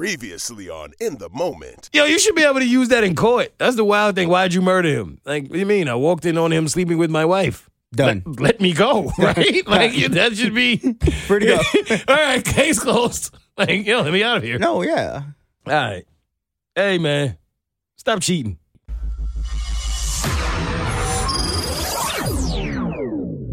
Previously 0.00 0.68
on 0.68 0.92
In 1.00 1.16
the 1.16 1.30
Moment. 1.30 1.88
Yo, 1.94 2.04
you 2.04 2.18
should 2.18 2.34
be 2.34 2.42
able 2.42 2.60
to 2.60 2.68
use 2.68 2.88
that 2.88 3.02
in 3.02 3.14
court. 3.16 3.54
That's 3.56 3.76
the 3.76 3.84
wild 3.84 4.14
thing. 4.14 4.28
Why'd 4.28 4.52
you 4.52 4.60
murder 4.60 4.90
him? 4.90 5.22
Like, 5.24 5.44
what 5.44 5.54
do 5.54 5.58
you 5.58 5.64
mean? 5.64 5.88
I 5.88 5.94
walked 5.94 6.26
in 6.26 6.36
on 6.36 6.52
him 6.52 6.68
sleeping 6.68 6.98
with 6.98 7.10
my 7.10 7.24
wife. 7.24 7.70
Done. 7.94 8.22
Let, 8.26 8.40
let 8.40 8.60
me 8.60 8.74
go, 8.74 9.10
right? 9.18 9.66
like, 9.66 9.94
you- 9.96 10.10
that 10.10 10.36
should 10.36 10.54
be. 10.54 10.76
Pretty 11.26 11.46
good. 11.46 12.04
All 12.08 12.14
right, 12.14 12.44
case 12.44 12.78
closed. 12.78 13.34
Like, 13.56 13.86
yo, 13.86 14.02
let 14.02 14.12
me 14.12 14.22
out 14.22 14.36
of 14.36 14.42
here. 14.42 14.58
no, 14.58 14.82
yeah. 14.82 15.22
All 15.66 15.72
right. 15.72 16.04
Hey, 16.74 16.98
man, 16.98 17.38
stop 17.96 18.20
cheating. 18.20 18.58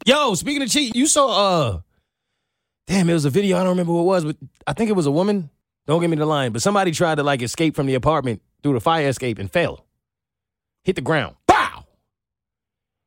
Yo, 0.05 0.35
speaking 0.35 0.61
of 0.61 0.69
cheating, 0.69 0.91
you 0.93 1.07
saw, 1.07 1.27
uh, 1.29 1.79
damn, 2.87 3.09
it 3.09 3.13
was 3.13 3.23
a 3.23 3.29
video. 3.29 3.55
I 3.55 3.61
don't 3.61 3.69
remember 3.69 3.93
what 3.93 4.01
it 4.01 4.05
was, 4.07 4.25
but 4.25 4.35
I 4.67 4.73
think 4.73 4.89
it 4.89 4.93
was 4.93 5.05
a 5.05 5.11
woman. 5.11 5.49
Don't 5.85 5.99
get 6.01 6.09
me 6.09 6.15
the 6.15 6.25
line, 6.25 6.51
but 6.53 6.61
somebody 6.61 6.91
tried 6.91 7.15
to 7.15 7.23
like 7.23 7.41
escape 7.41 7.75
from 7.75 7.87
the 7.87 7.95
apartment 7.95 8.41
through 8.61 8.73
the 8.73 8.79
fire 8.81 9.07
escape 9.07 9.37
and 9.39 9.51
fell. 9.51 9.85
Hit 10.83 10.95
the 10.95 11.01
ground. 11.01 11.35
Bow! 11.47 11.85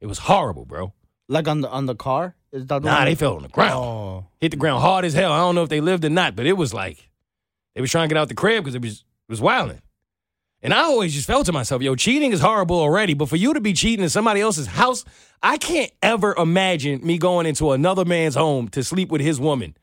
It 0.00 0.06
was 0.06 0.18
horrible, 0.18 0.64
bro. 0.64 0.92
Like 1.28 1.48
on 1.48 1.60
the 1.62 1.68
on 1.70 1.86
the 1.86 1.94
car? 1.94 2.34
Is 2.52 2.66
that 2.66 2.82
the 2.82 2.88
Nah, 2.88 2.96
one? 2.98 3.04
they 3.06 3.14
fell 3.14 3.36
on 3.36 3.42
the 3.42 3.48
ground. 3.48 3.74
Oh. 3.74 4.26
Hit 4.40 4.50
the 4.50 4.56
ground 4.56 4.80
hard 4.82 5.04
as 5.04 5.14
hell. 5.14 5.32
I 5.32 5.38
don't 5.38 5.54
know 5.54 5.62
if 5.62 5.68
they 5.68 5.80
lived 5.80 6.04
or 6.04 6.10
not, 6.10 6.36
but 6.36 6.46
it 6.46 6.52
was 6.54 6.72
like 6.74 7.08
they 7.74 7.80
was 7.80 7.90
trying 7.90 8.08
to 8.08 8.14
get 8.14 8.20
out 8.20 8.28
the 8.28 8.34
crib 8.34 8.62
because 8.64 8.74
it 8.74 8.82
was 8.82 9.00
it 9.00 9.32
was 9.32 9.40
wilding. 9.40 9.80
And 10.62 10.72
I 10.72 10.80
always 10.82 11.14
just 11.14 11.26
felt 11.26 11.46
to 11.46 11.52
myself, 11.52 11.82
yo, 11.82 11.94
cheating 11.96 12.32
is 12.32 12.40
horrible 12.40 12.78
already, 12.78 13.14
but 13.14 13.28
for 13.28 13.36
you 13.36 13.54
to 13.54 13.60
be 13.60 13.72
cheating 13.72 14.02
in 14.02 14.08
somebody 14.08 14.40
else's 14.40 14.66
house, 14.66 15.04
I 15.42 15.58
can't 15.58 15.92
ever 16.02 16.34
imagine 16.34 17.06
me 17.06 17.18
going 17.18 17.46
into 17.46 17.72
another 17.72 18.04
man's 18.04 18.34
home 18.34 18.68
to 18.68 18.82
sleep 18.82 19.10
with 19.10 19.20
his 19.20 19.38
woman. 19.38 19.76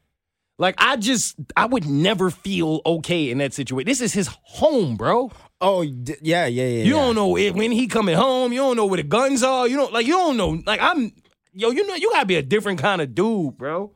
Like 0.60 0.76
I 0.78 0.98
just 0.98 1.36
I 1.58 1.66
would 1.66 1.86
never 1.86 2.30
feel 2.30 2.82
okay 2.86 3.32
in 3.32 3.40
that 3.40 3.54
situation. 3.54 3.88
This 3.88 4.02
is 4.02 4.14
his 4.14 4.30
home, 4.44 4.96
bro. 4.96 5.32
Oh, 5.60 5.86
d- 5.86 6.16
yeah, 6.22 6.46
yeah, 6.46 6.64
yeah. 6.64 6.84
You 6.84 6.96
yeah. 6.96 7.02
don't 7.02 7.16
know 7.16 7.38
it 7.38 7.56
when 7.56 7.72
he 7.72 7.88
coming 7.88 8.16
home. 8.16 8.54
You 8.54 8.60
don't 8.60 8.76
know 8.76 8.86
where 8.86 8.98
the 8.98 9.04
guns 9.04 9.44
are. 9.44 9.68
You 9.68 9.78
don't 9.78 9.94
like. 9.94 10.06
You 10.06 10.14
don't 10.14 10.38
know. 10.38 10.62
Like 10.66 10.80
I'm, 10.82 11.12
yo. 11.54 11.72
You 11.72 11.88
know. 11.88 11.96
You 11.96 12.12
gotta 12.12 12.26
be 12.28 12.36
a 12.36 12.44
different 12.44 12.80
kind 12.80 13.02
of 13.02 13.16
dude, 13.16 13.58
bro. 13.58 13.92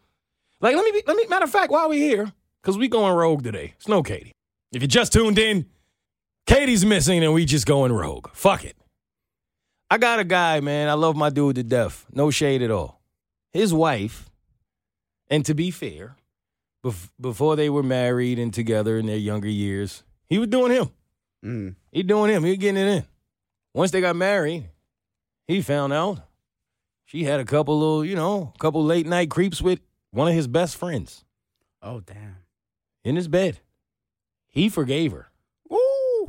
Like 0.60 0.76
let 0.76 0.84
me. 0.84 0.92
Be, 0.92 1.04
let 1.06 1.16
me. 1.16 1.26
Matter 1.28 1.46
of 1.46 1.52
fact, 1.52 1.72
while 1.72 1.90
we 1.90 2.00
here, 2.00 2.32
cause 2.64 2.78
we 2.78 2.88
going 2.88 3.14
rogue 3.14 3.44
today. 3.44 3.74
It's 3.78 3.88
no 3.88 4.02
Katie. 4.02 4.32
If 4.74 4.82
you 4.82 4.88
just 4.88 5.14
tuned 5.14 5.38
in, 5.38 5.68
Katie's 6.48 6.86
missing, 6.86 7.24
and 7.24 7.34
we 7.34 7.46
just 7.46 7.66
going 7.66 7.94
rogue. 7.94 8.30
Fuck 8.34 8.66
it. 8.66 8.76
I 9.90 9.98
got 9.98 10.20
a 10.20 10.26
guy, 10.26 10.60
man. 10.60 10.90
I 10.90 10.94
love 10.94 11.16
my 11.16 11.30
dude 11.30 11.56
to 11.56 11.64
death. 11.64 12.06
No 12.12 12.30
shade 12.30 12.62
at 12.62 12.72
all. 12.72 13.00
His 13.54 13.74
wife, 13.74 14.30
and 15.30 15.46
to 15.46 15.54
be 15.54 15.72
fair, 15.72 16.17
bef- 16.90 17.10
before 17.20 17.56
they 17.56 17.70
were 17.70 17.84
married 17.84 18.40
and 18.40 18.54
together 18.54 18.98
in 18.98 19.06
their 19.06 19.18
younger 19.18 19.50
years, 19.50 20.04
he 20.28 20.38
was 20.38 20.48
doing 20.48 20.72
him. 20.72 20.90
Mm. 21.46 21.76
He 21.92 22.04
doing 22.04 22.32
him. 22.32 22.44
He 22.44 22.58
getting 22.58 22.82
it 22.82 22.88
in. 22.98 23.04
Once 23.74 23.92
they 23.92 24.02
got 24.02 24.16
married, 24.16 24.70
he 25.48 25.62
found 25.62 25.94
out 25.94 26.20
she 27.06 27.24
had 27.24 27.40
a 27.40 27.46
couple 27.46 27.78
little, 27.80 28.04
you 28.06 28.16
know, 28.16 28.52
a 28.56 28.60
couple 28.60 28.84
late 28.84 29.06
night 29.08 29.30
creeps 29.30 29.62
with 29.62 29.80
one 30.12 30.28
of 30.28 30.34
his 30.34 30.48
best 30.48 30.76
friends 30.78 31.24
Oh, 31.82 32.00
damn. 32.02 32.38
in 33.04 33.16
his 33.16 33.28
bed. 33.28 33.60
He 34.50 34.68
forgave 34.70 35.12
her. 35.12 35.28
Ooh. 35.72 36.28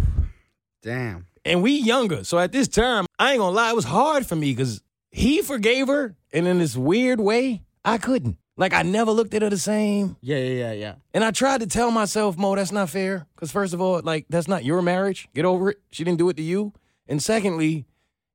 Damn. 0.82 1.26
And 1.44 1.62
we 1.62 1.72
younger. 1.72 2.22
So 2.24 2.38
at 2.38 2.52
this 2.52 2.68
time, 2.68 3.06
I 3.18 3.32
ain't 3.32 3.38
gonna 3.40 3.54
lie, 3.56 3.70
it 3.70 3.76
was 3.76 3.84
hard 3.86 4.26
for 4.26 4.36
me 4.36 4.52
because 4.52 4.82
he 5.10 5.40
forgave 5.40 5.88
her, 5.88 6.14
and 6.32 6.46
in 6.46 6.58
this 6.58 6.76
weird 6.76 7.18
way, 7.20 7.62
I 7.84 7.96
couldn't. 7.98 8.36
Like 8.58 8.74
I 8.74 8.82
never 8.82 9.12
looked 9.12 9.32
at 9.34 9.42
her 9.42 9.48
the 9.50 9.56
same. 9.56 10.16
Yeah, 10.20 10.36
yeah, 10.38 10.52
yeah, 10.52 10.72
yeah. 10.72 10.94
And 11.14 11.22
I 11.24 11.30
tried 11.30 11.60
to 11.60 11.66
tell 11.66 11.90
myself, 11.92 12.36
Mo, 12.36 12.54
that's 12.56 12.72
not 12.72 12.90
fair. 12.90 13.26
Because 13.34 13.52
first 13.52 13.72
of 13.72 13.80
all, 13.80 14.00
like 14.02 14.26
that's 14.28 14.48
not 14.48 14.64
your 14.64 14.82
marriage. 14.82 15.28
Get 15.34 15.44
over 15.44 15.70
it. 15.70 15.78
She 15.92 16.02
didn't 16.04 16.18
do 16.18 16.28
it 16.28 16.36
to 16.38 16.42
you. 16.42 16.72
And 17.06 17.22
secondly, 17.22 17.86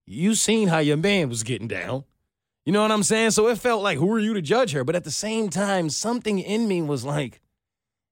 you 0.07 0.33
seen 0.33 0.69
how 0.69 0.79
your 0.79 0.97
man 0.97 1.29
was 1.29 1.43
getting 1.43 1.67
down. 1.67 2.05
You 2.65 2.71
know 2.71 2.81
what 2.81 2.91
I'm 2.91 3.03
saying? 3.03 3.31
So 3.31 3.49
it 3.49 3.57
felt 3.57 3.83
like, 3.83 3.97
who 3.97 4.09
are 4.13 4.19
you 4.19 4.33
to 4.33 4.41
judge 4.41 4.71
her? 4.71 4.85
But 4.85 4.95
at 4.95 5.03
the 5.03 5.11
same 5.11 5.49
time, 5.49 5.89
something 5.89 6.39
in 6.39 6.67
me 6.69 6.81
was 6.81 7.03
like, 7.03 7.41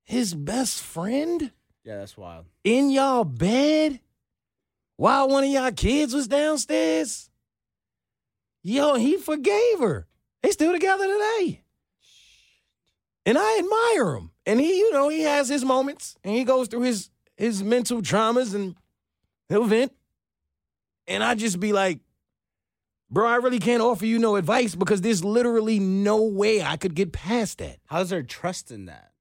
his 0.03 0.33
best 0.33 0.81
friend 0.81 1.51
Yeah, 1.85 1.99
that's 1.99 2.17
wild. 2.17 2.45
in 2.65 2.89
y'all 2.91 3.23
bed 3.23 4.01
while 4.97 5.29
one 5.29 5.45
of 5.45 5.49
y'all 5.49 5.71
kids 5.71 6.13
was 6.13 6.27
downstairs. 6.27 7.29
Yo, 8.63 8.95
he 8.95 9.15
forgave 9.17 9.79
her. 9.79 10.05
They 10.43 10.51
still 10.51 10.73
together 10.73 11.05
today. 11.07 11.61
And 13.25 13.37
I 13.37 13.59
admire 13.59 14.15
him. 14.15 14.31
And 14.45 14.59
he, 14.59 14.77
you 14.77 14.91
know, 14.91 15.09
he 15.09 15.21
has 15.21 15.47
his 15.49 15.63
moments 15.63 16.15
and 16.23 16.35
he 16.35 16.43
goes 16.43 16.67
through 16.67 16.81
his 16.81 17.09
his 17.37 17.63
mental 17.63 18.01
traumas 18.01 18.53
and 18.55 18.75
he'll 19.49 19.65
vent. 19.65 19.93
And 21.07 21.23
I 21.23 21.35
just 21.35 21.59
be 21.59 21.73
like, 21.73 21.99
bro, 23.09 23.27
I 23.27 23.35
really 23.37 23.59
can't 23.59 23.81
offer 23.81 24.05
you 24.05 24.17
no 24.19 24.35
advice 24.35 24.75
because 24.75 25.01
there's 25.01 25.23
literally 25.23 25.79
no 25.79 26.21
way 26.23 26.61
I 26.61 26.77
could 26.77 26.95
get 26.95 27.11
past 27.11 27.57
that. 27.59 27.77
How's 27.87 28.09
there 28.09 28.23
trust 28.23 28.71
in 28.71 28.85
that? 28.85 29.11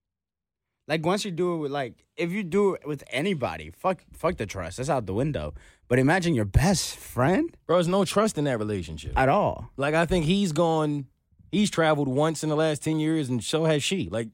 Like 0.88 1.04
once 1.06 1.24
you 1.24 1.30
do 1.30 1.54
it 1.54 1.58
with 1.58 1.70
like 1.70 2.04
if 2.16 2.32
you 2.32 2.42
do 2.42 2.74
it 2.74 2.86
with 2.86 3.04
anybody, 3.10 3.70
fuck 3.70 4.02
fuck 4.12 4.36
the 4.38 4.46
trust. 4.46 4.78
That's 4.78 4.90
out 4.90 5.06
the 5.06 5.14
window. 5.14 5.54
But 5.88 5.98
imagine 5.98 6.34
your 6.34 6.44
best 6.44 6.96
friend 6.96 7.54
Bro, 7.66 7.76
there's 7.76 7.88
no 7.88 8.04
trust 8.04 8.38
in 8.38 8.44
that 8.44 8.58
relationship. 8.58 9.12
at 9.16 9.28
all. 9.28 9.70
Like 9.76 9.94
I 9.94 10.06
think 10.06 10.24
he's 10.24 10.52
gone, 10.52 11.06
he's 11.50 11.70
traveled 11.70 12.08
once 12.08 12.42
in 12.42 12.48
the 12.48 12.56
last 12.56 12.82
ten 12.82 12.98
years, 13.00 13.28
and 13.28 13.42
so 13.42 13.64
has 13.64 13.82
she. 13.82 14.08
Like, 14.10 14.28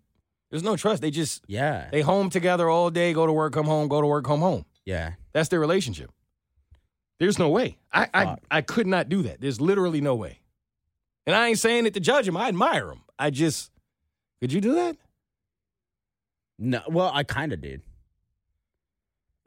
there's 0.50 0.62
no 0.62 0.77
trust. 0.77 1.03
They 1.03 1.10
just 1.10 1.43
Yeah. 1.49 1.88
they 1.91 2.03
home 2.03 2.31
together 2.31 2.69
all 2.69 2.91
day, 2.91 3.12
go 3.12 3.27
to 3.27 3.32
work, 3.32 3.53
come 3.53 3.66
home, 3.66 3.88
go 3.88 4.00
to 4.00 4.06
work, 4.06 4.25
come 4.25 4.41
home. 4.41 4.65
Yeah. 4.84 5.12
That's 5.32 5.49
their 5.49 5.60
relationship. 5.60 6.10
There's 7.19 7.38
no 7.38 7.49
way. 7.49 7.78
I 7.93 8.09
I, 8.15 8.37
I 8.50 8.60
could 8.60 8.87
not 8.87 9.09
do 9.09 9.22
that. 9.22 9.41
There's 9.41 9.60
literally 9.60 10.00
no 10.00 10.15
way. 10.15 10.41
And 11.26 11.34
I 11.34 11.49
ain't 11.49 11.59
saying 11.59 11.87
it 11.87 11.94
to 11.94 12.00
judge 12.00 12.28
him. 12.28 12.37
I 12.37 12.49
admire 12.49 12.91
him. 12.93 13.00
I 13.19 13.31
just 13.31 13.71
could 14.41 14.53
you 14.53 14.60
do 14.60 14.75
that? 14.75 14.97
No, 16.59 16.82
well, 16.88 17.10
I 17.12 17.22
kind 17.25 17.53
of 17.53 17.60
did. 17.60 17.82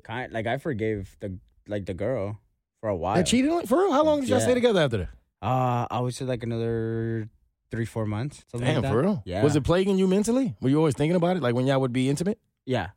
Kind 0.03 0.31
like 0.33 0.47
I 0.47 0.57
forgave 0.57 1.15
the 1.19 1.37
like 1.67 1.85
the 1.85 1.93
girl 1.93 2.39
for 2.81 2.89
a 2.89 2.95
while. 2.95 3.15
That 3.15 3.27
cheated 3.27 3.51
on 3.51 3.65
for 3.67 3.77
real? 3.79 3.91
How 3.91 4.03
long 4.03 4.21
did 4.21 4.29
y'all 4.29 4.39
Yeah. 4.39 4.45
stay 4.45 4.53
together 4.55 4.81
after 4.81 4.97
that? 4.97 5.09
Uh, 5.41 5.87
I 5.91 5.99
would 5.99 6.13
say 6.15 6.25
like 6.25 6.43
another 6.43 7.29
three, 7.71 7.85
four 7.85 8.05
months. 8.05 8.43
Something 8.47 8.67
Damn, 8.67 8.75
like 8.75 8.83
that. 8.83 8.91
for 8.91 9.01
real? 9.01 9.23
Yeah. 9.25 9.43
Was 9.43 9.55
it 9.55 9.63
plaguing 9.63 9.97
you 9.97 10.07
mentally? 10.07 10.55
Were 10.61 10.69
you 10.69 10.77
always 10.77 10.95
thinking 10.95 11.15
about 11.15 11.37
it? 11.37 11.43
Like 11.43 11.55
when 11.55 11.67
y'all 11.67 11.81
would 11.81 11.93
be 11.93 12.09
intimate? 12.09 12.39
Yeah. 12.65 12.89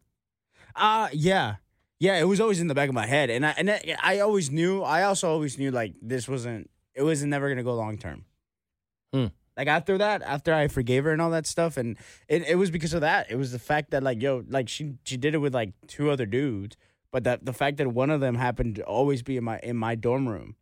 Uh 0.75 1.09
yeah. 1.12 1.56
Yeah, 1.99 2.19
it 2.19 2.25
was 2.25 2.41
always 2.41 2.60
in 2.60 2.66
the 2.66 2.75
back 2.75 2.88
of 2.88 2.94
my 2.94 3.06
head. 3.06 3.31
And 3.31 3.47
I 3.47 3.55
and 3.56 3.71
I, 3.71 3.97
I 4.03 4.19
always 4.21 4.50
knew 4.50 4.82
I 4.82 5.05
also 5.05 5.31
always 5.31 5.59
knew 5.59 5.71
like 5.71 5.94
this 6.03 6.28
wasn't 6.28 6.71
it 6.94 7.03
was 7.03 7.22
never 7.25 7.49
gonna 7.49 7.62
go 7.62 7.75
long 7.75 7.99
term. 7.99 8.25
Hmm. 9.12 9.27
Like 9.56 9.69
after 9.69 9.99
that, 9.99 10.22
after 10.22 10.55
I 10.55 10.69
forgave 10.69 11.05
her 11.05 11.12
and 11.12 11.21
all 11.21 11.31
that 11.31 11.47
stuff, 11.47 11.77
and 11.77 11.99
it, 12.27 12.43
it 12.49 12.55
was 12.56 12.71
because 12.71 12.94
of 12.94 13.03
that. 13.03 13.31
It 13.31 13.37
was 13.37 13.53
the 13.53 13.59
fact 13.59 13.91
that 13.91 14.03
like, 14.03 14.22
yo, 14.22 14.44
like 14.49 14.69
she 14.69 14.94
she 15.05 15.16
did 15.16 15.34
it 15.34 15.38
with 15.38 15.55
like 15.55 15.75
two 15.87 16.11
other 16.11 16.25
dudes, 16.27 16.77
but 17.11 17.25
that 17.25 17.44
the 17.44 17.53
fact 17.53 17.77
that 17.77 17.88
one 17.88 18.11
of 18.11 18.21
them 18.21 18.37
happened 18.37 18.77
to 18.77 18.82
always 18.82 19.22
be 19.22 19.37
in 19.37 19.44
my 19.44 19.59
in 19.62 19.77
my 19.77 19.94
dorm 19.94 20.28
room. 20.28 20.56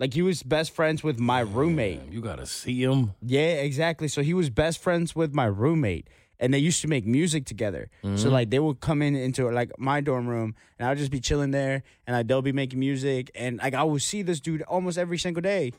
Like 0.00 0.14
he 0.14 0.22
was 0.22 0.42
best 0.42 0.70
friends 0.72 1.04
with 1.04 1.20
my 1.20 1.40
roommate. 1.40 2.02
Damn, 2.04 2.12
you 2.14 2.22
gotta 2.22 2.46
see 2.46 2.82
him. 2.82 3.12
Yeah, 3.20 3.60
exactly. 3.60 4.08
So 4.08 4.22
he 4.22 4.32
was 4.32 4.48
best 4.48 4.78
friends 4.78 5.14
with 5.14 5.34
my 5.34 5.44
roommate, 5.44 6.08
and 6.40 6.54
they 6.54 6.58
used 6.58 6.80
to 6.80 6.88
make 6.88 7.06
music 7.06 7.44
together. 7.44 7.90
So 8.02 8.08
mm-hmm. 8.08 8.28
like 8.30 8.48
they 8.48 8.58
would 8.58 8.80
come 8.80 9.02
in 9.02 9.14
into 9.14 9.50
like 9.50 9.70
my 9.78 10.00
dorm 10.00 10.26
room, 10.26 10.54
and 10.78 10.86
I 10.86 10.90
would 10.90 10.98
just 10.98 11.10
be 11.10 11.20
chilling 11.20 11.50
there, 11.50 11.82
and 12.06 12.16
like 12.16 12.26
they'll 12.26 12.40
be 12.40 12.50
making 12.50 12.80
music, 12.80 13.30
and 13.34 13.58
like 13.58 13.74
I 13.74 13.82
would 13.82 14.00
see 14.00 14.22
this 14.22 14.40
dude 14.40 14.62
almost 14.62 14.96
every 14.96 15.18
single 15.18 15.42
day, 15.42 15.72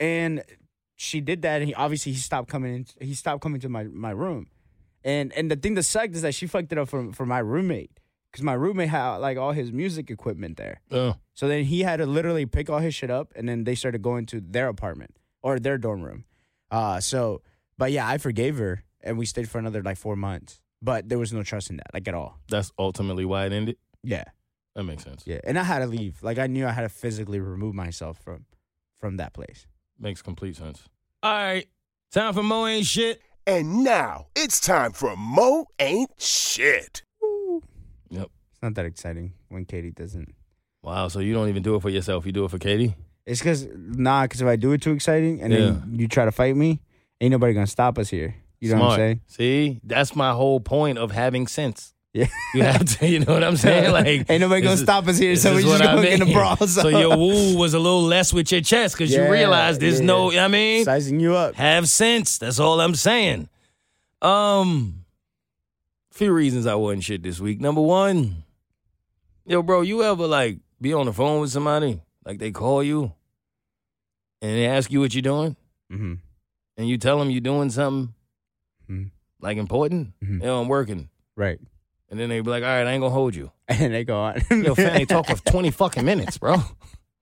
and 0.00 0.42
she 0.96 1.20
did 1.20 1.42
that, 1.42 1.60
and 1.60 1.68
he 1.68 1.74
obviously 1.74 2.12
he 2.12 2.18
stopped 2.18 2.48
coming 2.48 2.74
in. 2.74 2.86
He 3.06 3.12
stopped 3.12 3.42
coming 3.42 3.60
to 3.60 3.68
my 3.68 3.84
my 3.84 4.10
room, 4.10 4.46
and 5.04 5.34
and 5.34 5.50
the 5.50 5.56
thing 5.56 5.74
that 5.74 5.82
sucked 5.82 6.14
is 6.14 6.22
that 6.22 6.34
she 6.34 6.46
fucked 6.46 6.72
it 6.72 6.78
up 6.78 6.88
for 6.88 7.12
for 7.12 7.26
my 7.26 7.40
roommate, 7.40 7.99
because 8.30 8.42
my 8.44 8.52
roommate 8.54 8.88
had 8.88 9.16
like 9.16 9.36
all 9.38 9.52
his 9.52 9.72
music 9.72 10.10
equipment 10.10 10.56
there. 10.56 10.80
Oh. 10.90 11.14
So 11.34 11.48
then 11.48 11.64
he 11.64 11.80
had 11.82 11.96
to 11.96 12.06
literally 12.06 12.46
pick 12.46 12.68
all 12.70 12.78
his 12.78 12.94
shit 12.94 13.10
up, 13.10 13.32
and 13.36 13.48
then 13.48 13.64
they 13.64 13.74
started 13.74 14.02
going 14.02 14.26
to 14.26 14.40
their 14.40 14.68
apartment 14.68 15.16
or 15.42 15.58
their 15.58 15.78
dorm 15.78 16.02
room. 16.02 16.24
Uh, 16.70 17.00
so, 17.00 17.42
but 17.78 17.92
yeah, 17.92 18.06
I 18.06 18.18
forgave 18.18 18.58
her, 18.58 18.84
and 19.02 19.18
we 19.18 19.26
stayed 19.26 19.48
for 19.48 19.58
another 19.58 19.82
like 19.82 19.96
four 19.96 20.16
months. 20.16 20.60
But 20.82 21.08
there 21.08 21.18
was 21.18 21.32
no 21.32 21.42
trust 21.42 21.68
in 21.70 21.76
that, 21.78 21.88
like 21.92 22.06
at 22.08 22.14
all. 22.14 22.38
That's 22.48 22.72
ultimately 22.78 23.24
why 23.24 23.46
it 23.46 23.52
ended. 23.52 23.76
Yeah, 24.02 24.24
That 24.74 24.84
makes 24.84 25.04
sense. 25.04 25.24
yeah. 25.26 25.40
And 25.44 25.58
I 25.58 25.62
had 25.62 25.80
to 25.80 25.86
leave. 25.86 26.22
Like 26.22 26.38
I 26.38 26.46
knew 26.46 26.66
I 26.66 26.70
had 26.70 26.82
to 26.82 26.88
physically 26.88 27.38
remove 27.40 27.74
myself 27.74 28.18
from 28.22 28.46
from 28.98 29.16
that 29.18 29.32
place. 29.34 29.66
Makes 29.98 30.22
complete 30.22 30.56
sense. 30.56 30.82
All 31.22 31.32
right. 31.32 31.66
Time 32.12 32.32
for 32.34 32.42
Mo 32.42 32.66
Ain't 32.66 32.86
Shit. 32.86 33.20
And 33.46 33.82
now 33.84 34.26
it's 34.36 34.60
time 34.60 34.92
for 34.92 35.16
Mo 35.16 35.66
Ain't 35.78 36.10
Shit. 36.18 37.02
Yep. 38.10 38.28
It's 38.52 38.62
not 38.62 38.74
that 38.74 38.84
exciting 38.86 39.32
when 39.48 39.64
Katie 39.64 39.90
doesn't. 39.90 40.34
Wow. 40.82 41.08
So 41.08 41.20
you 41.20 41.32
don't 41.34 41.48
even 41.48 41.62
do 41.62 41.74
it 41.76 41.82
for 41.82 41.90
yourself. 41.90 42.26
You 42.26 42.32
do 42.32 42.44
it 42.44 42.50
for 42.50 42.58
Katie? 42.58 42.94
It's 43.26 43.40
because 43.40 43.66
nah, 43.74 44.22
because 44.24 44.40
if 44.40 44.48
I 44.48 44.56
do 44.56 44.72
it 44.72 44.82
too 44.82 44.92
exciting 44.92 45.40
and 45.42 45.52
then 45.52 45.94
you 45.96 46.08
try 46.08 46.24
to 46.24 46.32
fight 46.32 46.56
me, 46.56 46.80
ain't 47.20 47.30
nobody 47.30 47.52
gonna 47.52 47.66
stop 47.66 47.98
us 47.98 48.08
here. 48.08 48.34
You 48.60 48.74
know 48.74 48.80
what 48.80 48.90
I'm 48.92 48.96
saying? 48.98 49.20
See, 49.26 49.80
that's 49.84 50.14
my 50.16 50.32
whole 50.32 50.58
point 50.60 50.98
of 50.98 51.12
having 51.12 51.46
sense. 51.46 51.94
Yeah. 52.12 52.26
You 52.54 52.64
have 52.64 52.84
to, 52.98 53.06
you 53.08 53.20
know 53.20 53.32
what 53.34 53.44
I'm 53.44 53.56
saying? 53.56 53.92
Like, 53.92 54.28
Ain't 54.28 54.40
nobody 54.40 54.62
gonna 54.62 54.74
is- 54.74 54.80
stop 54.80 55.06
us 55.06 55.16
here, 55.18 55.36
so 55.36 55.54
we 55.54 55.62
just 55.62 55.70
what 55.72 55.80
I 55.80 55.94
gonna 55.94 56.02
get 56.02 56.14
in 56.14 56.22
a 56.22 56.24
mean. 56.24 56.34
brawl. 56.34 56.56
So 56.56 56.88
your 56.88 57.16
woo 57.16 57.56
was 57.56 57.74
a 57.74 57.78
little 57.78 58.02
less 58.02 58.32
with 58.32 58.50
your 58.50 58.60
chest 58.62 58.96
because 58.96 59.12
you 59.14 59.20
Yeah, 59.22 59.28
realize 59.28 59.78
there's 59.78 60.00
yeah. 60.00 60.06
no, 60.06 60.32
I 60.32 60.48
mean, 60.48 60.84
sizing 60.84 61.20
you 61.20 61.36
up. 61.36 61.54
have 61.54 61.88
sense. 61.88 62.38
That's 62.38 62.58
all 62.58 62.80
I'm 62.80 62.96
saying. 62.96 63.48
Um, 64.22 64.99
few 66.10 66.32
reasons 66.32 66.66
I 66.66 66.74
wasn't 66.74 67.04
shit 67.04 67.22
this 67.22 67.40
week. 67.40 67.60
Number 67.60 67.80
one, 67.80 68.44
yo, 69.46 69.62
bro, 69.62 69.82
you 69.82 70.02
ever 70.02 70.26
like 70.26 70.58
be 70.80 70.92
on 70.92 71.06
the 71.06 71.12
phone 71.12 71.40
with 71.40 71.50
somebody, 71.50 72.00
like 72.24 72.38
they 72.38 72.50
call 72.52 72.82
you, 72.82 73.12
and 74.42 74.50
they 74.56 74.66
ask 74.66 74.90
you 74.90 75.00
what 75.00 75.14
you're 75.14 75.22
doing, 75.22 75.56
hmm 75.90 76.14
and 76.76 76.88
you 76.88 76.96
tell 76.96 77.18
them 77.18 77.30
you're 77.30 77.42
doing 77.42 77.68
something 77.68 78.14
Mhm. 78.90 79.10
like 79.40 79.58
important. 79.58 80.14
Mhm. 80.24 80.42
Yo, 80.42 80.60
I'm 80.60 80.68
working, 80.68 81.10
Right. 81.36 81.58
and 82.08 82.18
then 82.18 82.28
they 82.30 82.40
be 82.40 82.48
like, 82.50 82.62
all 82.62 82.68
right, 82.70 82.86
I 82.86 82.92
ain't 82.92 83.02
gonna 83.02 83.12
hold 83.14 83.34
you. 83.34 83.52
And 83.68 83.92
they 83.94 84.04
go 84.04 84.18
on. 84.18 84.40
Yo, 84.50 84.74
they 84.74 85.04
talk 85.04 85.26
for 85.28 85.36
20 85.50 85.70
fucking 85.70 86.04
minutes, 86.04 86.38
bro. 86.38 86.56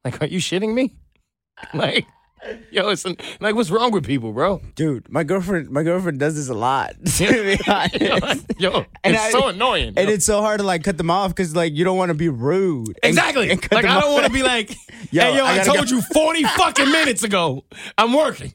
Like, 0.05 0.23
are 0.23 0.27
you 0.27 0.39
shitting 0.39 0.75
me? 0.75 0.97
Like, 1.75 2.07
yo, 2.71 2.89
it's 2.91 3.05
like, 3.41 3.55
what's 3.55 3.71
wrong 3.71 3.91
with 3.91 4.05
people, 4.07 4.33
bro? 4.33 4.61
Dude, 4.75 5.09
my 5.11 5.25
girlfriend, 5.25 5.71
my 5.71 5.83
girlfriend 5.83 6.19
does 6.19 6.35
this 6.37 6.49
a 6.49 6.55
lot. 6.55 6.95
honest. 7.21 7.21
yo, 8.61 8.85
And 9.05 9.15
it's 9.15 9.25
I- 9.25 9.31
so 9.31 9.49
annoying. 9.49 9.95
And 9.97 10.09
yo. 10.09 10.15
it's 10.15 10.25
so 10.27 10.41
hard 10.41 10.61
to 10.61 10.67
like 10.67 10.85
cut 10.85 10.97
them 10.99 11.11
off 11.11 11.31
because 11.35 11.55
like 11.55 11.75
you 11.75 11.85
don't 11.85 11.97
want 11.99 12.11
to 12.11 12.15
be 12.15 12.29
rude. 12.29 12.89
And- 13.03 13.11
exactly. 13.11 13.51
and 13.51 13.61
like, 13.73 13.85
I 13.85 14.01
don't 14.01 14.13
want 14.13 14.27
to 14.27 14.33
be 14.33 14.43
like, 14.43 14.71
Yo, 15.11 15.23
hey, 15.23 15.37
yo, 15.37 15.45
I 15.45 15.61
I, 15.61 15.65
told 15.65 15.89
go. 15.89 15.97
you 15.97 16.03
40 16.03 16.43
fucking 16.45 16.91
minutes 16.91 17.23
ago, 17.23 17.65
I'm 17.97 18.13
working. 18.13 18.55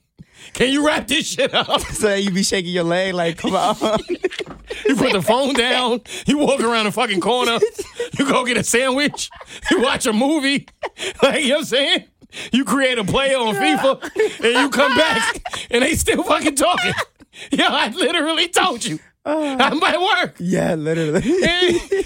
Can 0.54 0.70
you 0.72 0.86
wrap 0.86 1.08
this 1.08 1.26
shit 1.26 1.54
up? 1.54 1.82
So 1.82 2.14
you 2.14 2.30
be 2.30 2.44
shaking 2.44 2.74
your 2.74 2.84
leg 2.84 3.14
like, 3.14 3.38
come 3.38 3.56
on. 3.56 3.78
You 4.86 4.96
put 4.96 5.14
the 5.14 5.22
phone 5.22 5.54
down. 5.54 6.02
You 6.28 6.38
walk 6.38 6.60
around 6.60 6.86
the 6.86 6.92
fucking 6.92 7.22
corner. 7.22 7.60
You 8.20 8.26
go 8.26 8.46
get 8.46 8.58
a 8.58 8.64
sandwich. 8.64 9.30
You 9.72 9.82
watch 9.82 10.06
a 10.06 10.12
movie. 10.14 10.68
Like, 11.24 11.44
you 11.44 11.50
know 11.50 11.56
what 11.56 11.60
I'm 11.60 11.66
saying? 11.66 12.04
You 12.52 12.66
create 12.66 12.98
a 12.98 13.04
player 13.04 13.38
on 13.38 13.56
FIFA 13.56 14.02
and 14.44 14.54
you 14.64 14.70
come 14.70 14.96
back 14.96 15.42
and 15.72 15.84
they 15.84 15.96
still 15.96 16.24
fucking 16.24 16.56
talking. 16.56 16.94
Yo, 17.52 17.66
I 17.68 17.90
literally 17.90 18.48
told 18.48 18.84
you. 18.86 19.00
Uh, 19.26 19.56
I'm 19.60 19.82
at 19.84 20.00
work. 20.02 20.36
yeah, 20.40 20.76
literally. 20.76 21.22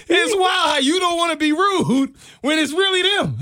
It's 0.09 0.35
wild 0.35 0.69
how 0.71 0.77
you 0.77 0.99
don't 0.99 1.17
want 1.17 1.31
to 1.31 1.37
be 1.37 1.51
rude 1.51 2.13
when 2.41 2.59
it's 2.59 2.71
really 2.71 3.01
them. 3.01 3.37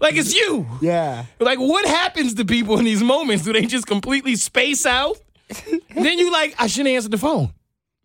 Like 0.00 0.14
it's 0.16 0.34
you. 0.34 0.66
yeah. 0.80 1.24
Like 1.40 1.58
what 1.58 1.86
happens 1.86 2.34
to 2.34 2.44
people 2.44 2.78
in 2.78 2.84
these 2.84 3.02
moments? 3.02 3.44
Do 3.44 3.52
they 3.52 3.66
just 3.66 3.86
completely 3.86 4.36
space 4.36 4.84
out? 4.86 5.16
then 5.94 6.18
you 6.18 6.30
like, 6.32 6.54
I 6.58 6.66
shouldn't 6.66 6.94
answer 6.94 7.08
the 7.08 7.18
phone. 7.18 7.52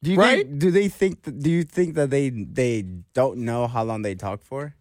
Do 0.03 0.11
you 0.11 0.17
Right? 0.17 0.45
think, 0.47 0.59
do 0.59 0.71
they 0.71 0.87
think? 0.87 1.21
That, 1.23 1.39
do 1.39 1.49
you 1.51 1.63
think 1.63 1.95
that 1.95 2.09
they 2.09 2.29
they 2.29 2.83
don't 3.13 3.39
know 3.39 3.67
how 3.67 3.83
long 3.83 4.01
they 4.01 4.15
talk 4.15 4.41
for? 4.43 4.73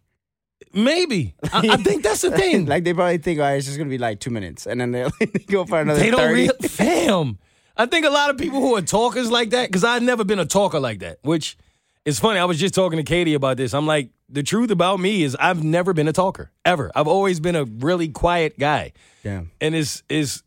Maybe. 0.73 1.35
I, 1.51 1.69
I 1.71 1.77
think 1.83 2.03
that's 2.03 2.21
the 2.21 2.31
thing. 2.31 2.65
like 2.65 2.83
they 2.83 2.93
probably 2.93 3.17
think, 3.17 3.39
all 3.39 3.45
right, 3.45 3.55
it's 3.55 3.65
just 3.65 3.77
gonna 3.77 3.89
be 3.89 3.97
like 3.97 4.19
two 4.19 4.29
minutes, 4.31 4.67
and 4.67 4.79
then 4.79 4.91
they 4.91 5.03
like, 5.03 5.47
go 5.47 5.65
for 5.65 5.79
another. 5.81 5.99
they 5.99 6.11
don't 6.11 6.19
30. 6.19 6.33
real 6.33 6.53
fam. 6.69 7.37
I 7.77 7.85
think 7.85 8.05
a 8.05 8.09
lot 8.09 8.29
of 8.29 8.37
people 8.37 8.59
who 8.59 8.75
are 8.75 8.81
talkers 8.81 9.31
like 9.31 9.51
that, 9.51 9.69
because 9.69 9.83
I've 9.83 10.03
never 10.03 10.23
been 10.23 10.39
a 10.39 10.45
talker 10.45 10.79
like 10.79 10.99
that, 10.99 11.19
which 11.23 11.57
is 12.05 12.19
funny. 12.19 12.39
I 12.39 12.45
was 12.45 12.59
just 12.59 12.73
talking 12.73 12.97
to 12.97 13.03
Katie 13.03 13.33
about 13.33 13.57
this. 13.57 13.73
I'm 13.73 13.87
like, 13.87 14.09
the 14.29 14.43
truth 14.43 14.71
about 14.71 14.99
me 14.99 15.23
is 15.23 15.35
I've 15.39 15.63
never 15.63 15.93
been 15.93 16.07
a 16.07 16.13
talker, 16.13 16.51
ever. 16.65 16.91
I've 16.95 17.07
always 17.07 17.39
been 17.39 17.55
a 17.55 17.65
really 17.65 18.09
quiet 18.09 18.59
guy. 18.59 18.93
Yeah. 19.23 19.43
And 19.59 19.75
it's 19.75 20.03
is 20.09 20.43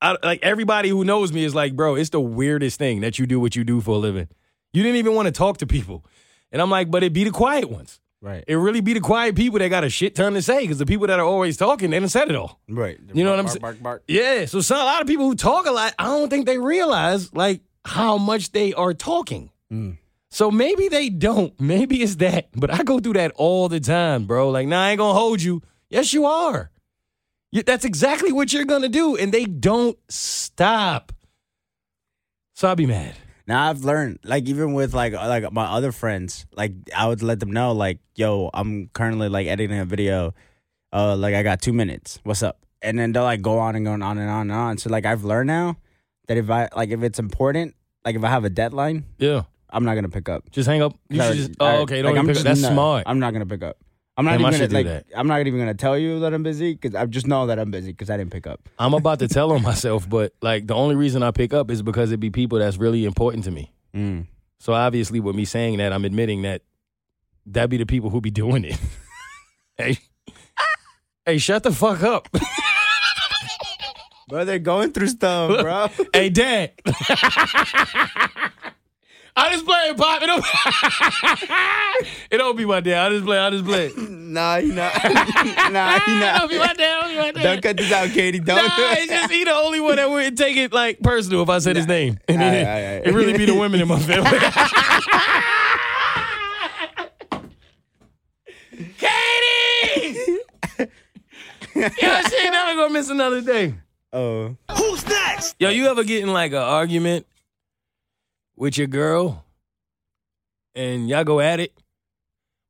I, 0.00 0.16
like 0.22 0.40
everybody 0.42 0.88
who 0.88 1.04
knows 1.04 1.32
me 1.32 1.44
is 1.44 1.54
like, 1.54 1.76
bro, 1.76 1.94
it's 1.94 2.10
the 2.10 2.20
weirdest 2.20 2.78
thing 2.78 3.00
that 3.00 3.18
you 3.18 3.26
do 3.26 3.38
what 3.38 3.54
you 3.54 3.64
do 3.64 3.80
for 3.80 3.92
a 3.92 3.98
living. 3.98 4.28
You 4.72 4.82
didn't 4.82 4.96
even 4.96 5.14
want 5.14 5.26
to 5.26 5.32
talk 5.32 5.58
to 5.58 5.66
people. 5.66 6.04
And 6.50 6.60
I'm 6.60 6.70
like, 6.70 6.90
but 6.90 7.02
it 7.02 7.12
be 7.12 7.24
the 7.24 7.30
quiet 7.30 7.70
ones. 7.70 8.00
Right. 8.22 8.44
It 8.46 8.54
really 8.54 8.80
be 8.80 8.94
the 8.94 9.00
quiet 9.00 9.34
people 9.34 9.58
that 9.58 9.68
got 9.68 9.82
a 9.82 9.90
shit 9.90 10.14
ton 10.14 10.34
to 10.34 10.42
say 10.42 10.60
because 10.60 10.78
the 10.78 10.86
people 10.86 11.08
that 11.08 11.18
are 11.18 11.26
always 11.26 11.56
talking, 11.56 11.90
they 11.90 11.98
done 11.98 12.08
said 12.08 12.30
it 12.30 12.36
all. 12.36 12.60
Right. 12.68 12.96
You 13.12 13.24
know 13.24 13.30
what 13.30 13.40
I'm 13.40 13.48
saying? 13.48 13.60
Bark, 13.60 13.82
bark. 13.82 14.04
Yeah. 14.06 14.44
So 14.46 14.60
some, 14.60 14.80
a 14.80 14.84
lot 14.84 15.00
of 15.02 15.08
people 15.08 15.26
who 15.26 15.34
talk 15.34 15.66
a 15.66 15.72
lot, 15.72 15.92
I 15.98 16.04
don't 16.04 16.30
think 16.30 16.46
they 16.46 16.56
realize 16.56 17.34
like 17.34 17.62
how 17.84 18.18
much 18.18 18.52
they 18.52 18.72
are 18.74 18.94
talking. 18.94 19.50
Mm. 19.72 19.98
So 20.30 20.52
maybe 20.52 20.86
they 20.88 21.08
don't. 21.10 21.52
Maybe 21.60 22.00
it's 22.00 22.14
that. 22.16 22.48
But 22.54 22.72
I 22.72 22.84
go 22.84 23.00
through 23.00 23.14
that 23.14 23.32
all 23.34 23.68
the 23.68 23.80
time, 23.80 24.24
bro. 24.26 24.50
Like, 24.50 24.68
nah, 24.68 24.82
I 24.84 24.90
ain't 24.90 24.98
gonna 24.98 25.18
hold 25.18 25.42
you. 25.42 25.60
Yes, 25.90 26.12
you 26.14 26.24
are. 26.24 26.70
You- 27.50 27.64
that's 27.64 27.84
exactly 27.84 28.30
what 28.30 28.52
you're 28.52 28.64
gonna 28.64 28.88
do, 28.88 29.16
and 29.16 29.32
they 29.32 29.44
don't 29.46 29.98
stop. 30.08 31.12
So 32.54 32.68
I'll 32.68 32.76
be 32.76 32.86
mad. 32.86 33.14
Now 33.46 33.68
I've 33.68 33.84
learned, 33.84 34.20
like 34.24 34.48
even 34.48 34.72
with 34.72 34.94
like 34.94 35.12
like 35.12 35.52
my 35.52 35.64
other 35.66 35.92
friends, 35.92 36.46
like 36.52 36.72
I 36.96 37.08
would 37.08 37.22
let 37.22 37.40
them 37.40 37.50
know, 37.50 37.72
like, 37.72 37.98
yo, 38.14 38.50
I'm 38.54 38.88
currently 38.92 39.28
like 39.28 39.46
editing 39.46 39.78
a 39.78 39.84
video, 39.84 40.34
uh, 40.92 41.16
like 41.16 41.34
I 41.34 41.42
got 41.42 41.60
two 41.60 41.72
minutes. 41.72 42.20
What's 42.22 42.42
up? 42.42 42.58
And 42.82 42.98
then 42.98 43.12
they'll 43.12 43.24
like 43.24 43.42
go 43.42 43.58
on 43.58 43.76
and 43.76 43.84
go 43.84 43.92
on 43.92 44.02
and 44.02 44.30
on 44.30 44.50
and 44.50 44.52
on. 44.52 44.78
So 44.78 44.90
like 44.90 45.06
I've 45.06 45.24
learned 45.24 45.48
now 45.48 45.76
that 46.28 46.36
if 46.36 46.50
I 46.50 46.68
like 46.76 46.90
if 46.90 47.02
it's 47.02 47.18
important, 47.18 47.74
like 48.04 48.16
if 48.16 48.24
I 48.24 48.28
have 48.28 48.44
a 48.44 48.50
deadline, 48.50 49.06
Yeah. 49.18 49.42
I'm 49.70 49.84
not 49.84 49.94
gonna 49.94 50.10
pick 50.10 50.28
up. 50.28 50.50
Just 50.50 50.68
hang 50.68 50.82
up. 50.82 50.94
You 51.08 51.22
should 51.22 51.36
just. 51.36 51.50
Oh, 51.58 51.82
okay. 51.82 52.02
Don't 52.02 52.14
like, 52.14 52.22
even 52.22 52.34
pick 52.34 52.40
up. 52.40 52.44
That's 52.44 52.60
not- 52.60 52.72
smart. 52.72 53.04
I'm 53.06 53.18
not 53.18 53.32
gonna 53.32 53.46
pick 53.46 53.62
up. 53.62 53.78
I'm 54.22 54.26
not 54.26 54.38
Damn, 54.38 54.40
even 54.40 54.52
gonna 54.52 54.68
do 54.68 54.76
like. 54.76 54.86
that. 54.86 55.06
I'm 55.16 55.26
not 55.26 55.44
even 55.44 55.58
gonna 55.58 55.74
tell 55.74 55.98
you 55.98 56.20
that 56.20 56.32
I'm 56.32 56.44
busy 56.44 56.74
because 56.74 56.94
I 56.94 57.04
just 57.06 57.26
know 57.26 57.46
that 57.46 57.58
I'm 57.58 57.72
busy 57.72 57.90
because 57.90 58.08
I 58.08 58.16
didn't 58.16 58.30
pick 58.30 58.46
up. 58.46 58.68
I'm 58.78 58.94
about 58.94 59.18
to 59.18 59.28
tell 59.28 59.50
on 59.50 59.62
myself, 59.62 60.08
but 60.08 60.32
like 60.40 60.68
the 60.68 60.74
only 60.74 60.94
reason 60.94 61.24
I 61.24 61.32
pick 61.32 61.52
up 61.52 61.72
is 61.72 61.82
because 61.82 62.12
it 62.12 62.20
be 62.20 62.30
people 62.30 62.60
that's 62.60 62.76
really 62.76 63.04
important 63.04 63.42
to 63.44 63.50
me. 63.50 63.72
Mm. 63.94 64.28
So 64.60 64.74
obviously, 64.74 65.18
with 65.18 65.34
me 65.34 65.44
saying 65.44 65.78
that, 65.78 65.92
I'm 65.92 66.04
admitting 66.04 66.42
that 66.42 66.62
that 67.46 67.68
be 67.68 67.78
the 67.78 67.86
people 67.86 68.10
who 68.10 68.20
be 68.20 68.30
doing 68.30 68.64
it. 68.64 68.78
hey, 69.76 69.98
hey, 71.26 71.38
shut 71.38 71.64
the 71.64 71.72
fuck 71.72 72.04
up. 72.04 72.28
Bro, 74.28 74.44
they're 74.44 74.60
going 74.60 74.92
through 74.92 75.08
stuff, 75.08 75.60
bro. 75.60 75.88
hey, 76.14 76.30
Dad. 76.30 76.72
I 79.34 79.50
just 79.50 79.64
play 79.64 79.78
it, 79.88 79.96
pop. 79.96 80.20
It 80.22 80.26
don't, 80.26 80.44
it 82.30 82.36
don't 82.38 82.54
be 82.56 82.66
my 82.66 82.80
dad. 82.80 83.06
I 83.06 83.14
just 83.14 83.24
play. 83.24 83.38
I 83.38 83.48
just 83.50 83.64
play. 83.64 83.86
it. 83.86 83.96
nah, 84.10 84.58
he 84.58 84.68
not. 84.68 84.92
nah, 85.72 85.98
he 86.00 86.16
It 86.18 86.38
don't 86.38 86.50
be 86.50 86.58
my 86.58 86.66
dad. 86.74 87.00
Don't 87.00 87.10
be 87.10 87.16
my 87.16 87.32
dad. 87.32 87.42
Don't 87.42 87.62
cut 87.62 87.76
this 87.78 87.90
out, 87.92 88.10
Katie. 88.10 88.40
Don't. 88.40 88.56
Nah, 88.56 88.68
it's 88.92 89.10
just 89.10 89.32
he 89.32 89.44
the 89.44 89.52
only 89.54 89.80
one 89.80 89.96
that 89.96 90.10
would 90.10 90.36
take 90.36 90.58
it 90.58 90.72
like 90.74 91.00
personal 91.00 91.42
if 91.42 91.48
I 91.48 91.60
said 91.60 91.76
his 91.76 91.86
name. 91.86 92.18
And 92.28 92.40
then 92.42 92.52
Aye, 92.54 92.58
it, 92.58 92.66
aye, 92.66 92.96
aye. 92.96 93.02
it 93.06 93.14
really 93.14 93.32
be 93.38 93.46
the 93.46 93.54
women 93.54 93.80
in 93.80 93.88
my 93.88 93.98
family. 93.98 94.30
Katie! 98.98 100.38
Yo, 101.74 101.88
she 102.28 102.36
ain't 102.36 102.52
never 102.52 102.74
gonna 102.74 102.90
miss 102.92 103.08
another 103.10 103.40
day. 103.40 103.74
oh. 104.12 104.56
Who's 104.76 105.06
next? 105.06 105.56
Yo, 105.58 105.70
you 105.70 105.86
ever 105.86 106.04
get 106.04 106.22
in 106.22 106.32
like 106.32 106.52
an 106.52 106.58
argument 106.58 107.26
with 108.56 108.76
your 108.78 108.86
girl 108.86 109.44
and 110.74 111.08
y'all 111.08 111.24
go 111.24 111.40
at 111.40 111.60
it? 111.60 111.72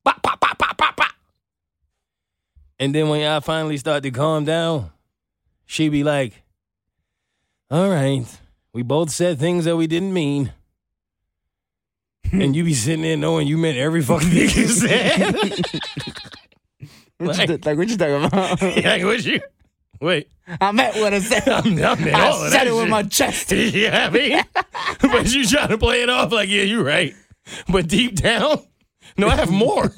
Bop, 0.05 0.23
pop, 0.23 0.41
pop, 0.41 0.59
pop, 0.59 0.77
pop, 0.79 0.97
pop. 0.97 1.13
And 2.79 2.95
then 2.95 3.09
when 3.09 3.21
y'all 3.21 3.41
finally 3.41 3.77
start 3.77 4.03
to 4.03 4.11
calm 4.11 4.45
down, 4.45 4.91
she 5.67 5.89
be 5.89 6.03
like, 6.05 6.43
all 7.71 7.89
right, 7.89 8.25
we 8.73 8.83
both 8.83 9.11
said 9.11 9.39
things 9.39 9.65
that 9.65 9.77
we 9.77 9.87
didn't 9.87 10.13
mean. 10.13 10.53
and 12.33 12.55
you 12.57 12.65
be 12.65 12.75
sitting 12.75 13.03
there 13.03 13.17
knowing 13.17 13.47
you 13.47 13.57
meant 13.59 13.79
every 13.79 14.03
fucking 14.03 14.29
thing 14.29 14.41
you 14.51 14.69
said. 14.69 15.35
What 17.19 17.39
Like- 17.39 17.65
like, 17.65 17.79
what 17.79 17.89
you 17.89 17.97
talking 17.97 18.25
about? 18.25 18.61
like, 18.85 19.05
what 19.05 19.25
you? 19.25 19.41
Wait. 20.03 20.29
I 20.61 20.73
meant 20.73 20.97
what 20.97 21.15
I 21.15 21.21
said. 21.21 21.49
I 21.49 21.59
I 21.59 22.49
said 22.51 22.67
it 22.67 22.75
with 22.75 22.89
my 22.89 23.05
chest. 23.05 23.53
yeah, 23.53 24.09
I 24.09 24.11
mean, 24.11 24.43
but 25.01 25.33
you 25.33 25.47
trying 25.47 25.69
to 25.69 25.79
play 25.79 26.03
it 26.03 26.11
off 26.11 26.33
like, 26.33 26.49
yeah, 26.49 26.65
you're 26.65 26.83
right. 26.83 27.15
But 27.69 27.87
deep 27.87 28.17
down, 28.17 28.59
no, 29.17 29.29
I 29.29 29.37
have 29.37 29.53
more. 29.53 29.93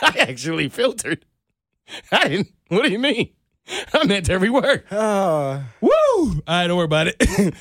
I 0.00 0.16
actually 0.20 0.68
filtered. 0.68 1.24
I 2.12 2.28
didn't. 2.28 2.48
What 2.68 2.84
do 2.84 2.90
you 2.90 3.00
mean? 3.00 3.30
I 3.92 4.04
meant 4.06 4.30
every 4.30 4.50
word. 4.50 4.84
Oh. 4.92 5.64
Woo! 5.80 5.90
All 5.90 6.42
right, 6.46 6.68
don't 6.68 6.76
worry 6.76 6.84
about 6.84 7.08
it. 7.08 7.54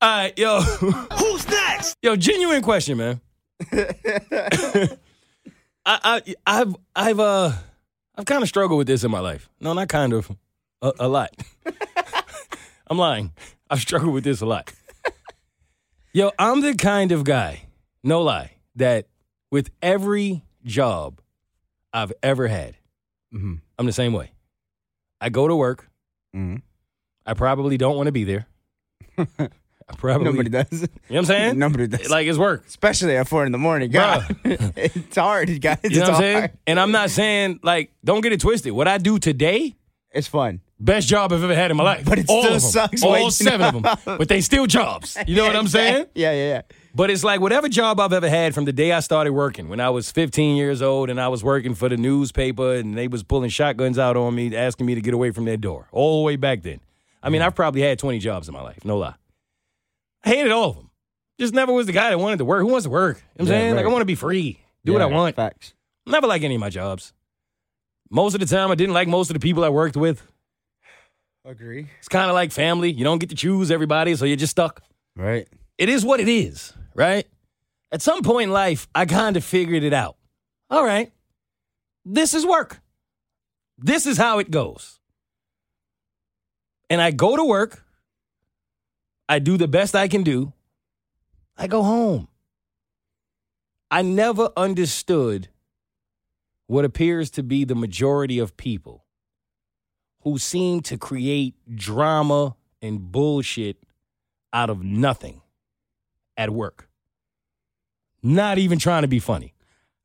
All 0.00 0.08
right, 0.08 0.38
yo, 0.38 0.60
Who's 0.60 1.48
next? 1.48 1.96
yo, 2.02 2.14
genuine 2.16 2.62
question, 2.62 2.98
man. 2.98 3.20
I, 3.72 4.88
I, 5.86 6.22
I've, 6.46 6.76
I've, 6.94 7.20
uh, 7.20 7.52
I've 8.18 8.24
kind 8.26 8.42
of 8.42 8.48
struggled 8.48 8.78
with 8.78 8.86
this 8.88 9.04
in 9.04 9.10
my 9.10 9.20
life. 9.20 9.48
No, 9.60 9.72
not 9.72 9.88
kind 9.88 10.12
of, 10.12 10.30
a, 10.82 10.92
a 10.98 11.08
lot. 11.08 11.30
I'm 12.90 12.98
lying. 12.98 13.32
I've 13.70 13.80
struggled 13.80 14.12
with 14.12 14.24
this 14.24 14.40
a 14.40 14.46
lot. 14.46 14.72
Yo, 16.12 16.32
I'm 16.38 16.60
the 16.62 16.74
kind 16.74 17.12
of 17.12 17.22
guy, 17.22 17.66
no 18.02 18.20
lie, 18.22 18.52
that 18.74 19.06
with 19.52 19.70
every 19.80 20.42
job 20.64 21.20
I've 21.92 22.12
ever 22.22 22.48
had, 22.48 22.76
Mhm. 23.32 23.60
I'm 23.78 23.86
the 23.86 23.92
same 23.92 24.14
way. 24.14 24.32
I 25.20 25.28
go 25.28 25.46
to 25.46 25.54
work. 25.54 25.88
Mhm. 26.34 26.62
I 27.26 27.34
probably 27.34 27.76
don't 27.76 27.94
want 27.96 28.06
to 28.06 28.12
be 28.12 28.24
there. 28.24 28.46
Probably. 29.96 30.24
Nobody 30.26 30.50
does. 30.50 30.66
You 30.72 30.78
know 30.80 30.88
what 31.08 31.18
I'm 31.18 31.24
saying? 31.24 31.58
Nobody 31.58 31.86
does. 31.86 32.10
Like 32.10 32.26
it's 32.26 32.38
work. 32.38 32.64
Especially 32.66 33.16
at 33.16 33.26
four 33.28 33.44
in 33.46 33.52
the 33.52 33.58
morning. 33.58 33.90
God, 33.90 34.24
it's 34.44 35.16
hard, 35.16 35.60
guys. 35.60 35.78
You 35.82 35.90
know 36.00 36.00
what 36.02 36.10
I'm 36.10 36.20
saying? 36.20 36.38
hard. 36.38 36.50
And 36.66 36.78
I'm 36.80 36.90
not 36.92 37.10
saying 37.10 37.60
like 37.62 37.92
don't 38.04 38.20
get 38.20 38.32
it 38.32 38.40
twisted. 38.40 38.72
What 38.72 38.86
I 38.88 38.98
do 38.98 39.18
today, 39.18 39.76
It's 40.12 40.28
fun. 40.28 40.60
best 40.78 41.08
job 41.08 41.32
I've 41.32 41.42
ever 41.42 41.54
had 41.54 41.70
in 41.70 41.76
my 41.76 41.84
life. 41.84 42.04
But 42.04 42.18
it 42.18 42.26
all 42.28 42.42
still 42.42 42.54
of 42.56 42.62
them. 42.62 42.70
sucks 42.70 43.02
All 43.02 43.30
seven 43.30 43.74
of 43.76 43.82
them. 43.82 44.16
But 44.18 44.28
they 44.28 44.40
still 44.40 44.66
jobs. 44.66 45.16
You 45.26 45.36
know 45.36 45.46
what 45.46 45.56
I'm 45.56 45.68
saying? 45.78 46.06
Yeah, 46.14 46.32
yeah, 46.32 46.48
yeah. 46.48 46.62
But 46.94 47.10
it's 47.10 47.22
like 47.24 47.40
whatever 47.40 47.68
job 47.68 48.00
I've 48.00 48.12
ever 48.12 48.28
had 48.28 48.54
from 48.54 48.64
the 48.64 48.72
day 48.72 48.92
I 48.92 49.00
started 49.00 49.32
working, 49.32 49.68
when 49.68 49.78
I 49.78 49.90
was 49.90 50.10
15 50.10 50.56
years 50.56 50.82
old 50.82 51.10
and 51.10 51.20
I 51.20 51.28
was 51.28 51.44
working 51.44 51.74
for 51.74 51.88
the 51.88 51.96
newspaper 51.96 52.74
and 52.74 52.96
they 52.98 53.06
was 53.08 53.22
pulling 53.22 53.50
shotguns 53.50 53.98
out 53.98 54.16
on 54.16 54.34
me, 54.34 54.54
asking 54.56 54.86
me 54.86 54.94
to 54.96 55.00
get 55.00 55.14
away 55.14 55.30
from 55.30 55.44
their 55.44 55.56
door, 55.58 55.86
all 55.92 56.20
the 56.20 56.24
way 56.24 56.36
back 56.36 56.62
then. 56.62 56.80
I 57.22 57.30
mean, 57.30 57.42
I've 57.42 57.54
probably 57.54 57.82
had 57.82 57.98
20 57.98 58.18
jobs 58.18 58.48
in 58.48 58.54
my 58.54 58.62
life, 58.62 58.84
no 58.84 58.96
lie. 58.98 59.14
I 60.24 60.30
hated 60.30 60.52
all 60.52 60.70
of 60.70 60.76
them. 60.76 60.90
Just 61.40 61.54
never 61.54 61.72
was 61.72 61.86
the 61.86 61.92
guy 61.92 62.10
that 62.10 62.18
wanted 62.18 62.38
to 62.38 62.44
work. 62.44 62.62
Who 62.62 62.68
wants 62.68 62.84
to 62.84 62.90
work? 62.90 63.18
You 63.18 63.22
know 63.22 63.26
what 63.28 63.40
I'm 63.40 63.46
Yeah, 63.46 63.60
saying? 63.60 63.76
Like, 63.76 63.84
I 63.84 63.88
want 63.88 64.00
to 64.02 64.06
be 64.06 64.14
free, 64.14 64.60
do 64.84 64.92
what 64.92 65.02
I 65.02 65.06
want. 65.06 65.36
Facts. 65.36 65.74
Never 66.06 66.26
like 66.26 66.42
any 66.42 66.54
of 66.56 66.60
my 66.60 66.70
jobs. 66.70 67.12
Most 68.10 68.34
of 68.34 68.40
the 68.40 68.46
time, 68.46 68.70
I 68.70 68.74
didn't 68.74 68.94
like 68.94 69.06
most 69.06 69.30
of 69.30 69.34
the 69.34 69.40
people 69.40 69.64
I 69.64 69.68
worked 69.68 69.96
with. 69.96 70.22
Agree. 71.44 71.86
It's 71.98 72.08
kind 72.08 72.28
of 72.30 72.34
like 72.34 72.52
family. 72.52 72.90
You 72.90 73.04
don't 73.04 73.18
get 73.18 73.30
to 73.30 73.36
choose 73.36 73.70
everybody, 73.70 74.14
so 74.16 74.24
you're 74.24 74.36
just 74.36 74.50
stuck. 74.50 74.82
Right. 75.16 75.46
It 75.78 75.88
is 75.88 76.04
what 76.04 76.18
it 76.20 76.28
is, 76.28 76.72
right? 76.94 77.26
At 77.92 78.02
some 78.02 78.22
point 78.22 78.44
in 78.44 78.50
life, 78.52 78.88
I 78.94 79.06
kind 79.06 79.36
of 79.36 79.44
figured 79.44 79.82
it 79.82 79.92
out. 79.92 80.16
All 80.70 80.84
right, 80.84 81.10
this 82.04 82.34
is 82.34 82.44
work. 82.44 82.80
This 83.78 84.06
is 84.06 84.18
how 84.18 84.40
it 84.40 84.50
goes. 84.50 84.98
And 86.90 87.00
I 87.00 87.10
go 87.12 87.36
to 87.36 87.44
work. 87.44 87.84
I 89.28 89.38
do 89.38 89.56
the 89.56 89.68
best 89.68 89.94
I 89.94 90.08
can 90.08 90.22
do. 90.22 90.52
I 91.56 91.66
go 91.66 91.82
home. 91.82 92.28
I 93.90 94.02
never 94.02 94.50
understood 94.56 95.48
what 96.66 96.84
appears 96.84 97.30
to 97.32 97.42
be 97.42 97.64
the 97.64 97.74
majority 97.74 98.38
of 98.38 98.56
people 98.56 99.04
who 100.22 100.38
seem 100.38 100.80
to 100.82 100.98
create 100.98 101.54
drama 101.74 102.54
and 102.82 103.10
bullshit 103.10 103.78
out 104.52 104.70
of 104.70 104.82
nothing 104.82 105.40
at 106.36 106.50
work. 106.50 106.88
Not 108.22 108.58
even 108.58 108.78
trying 108.78 109.02
to 109.02 109.08
be 109.08 109.20
funny. 109.20 109.54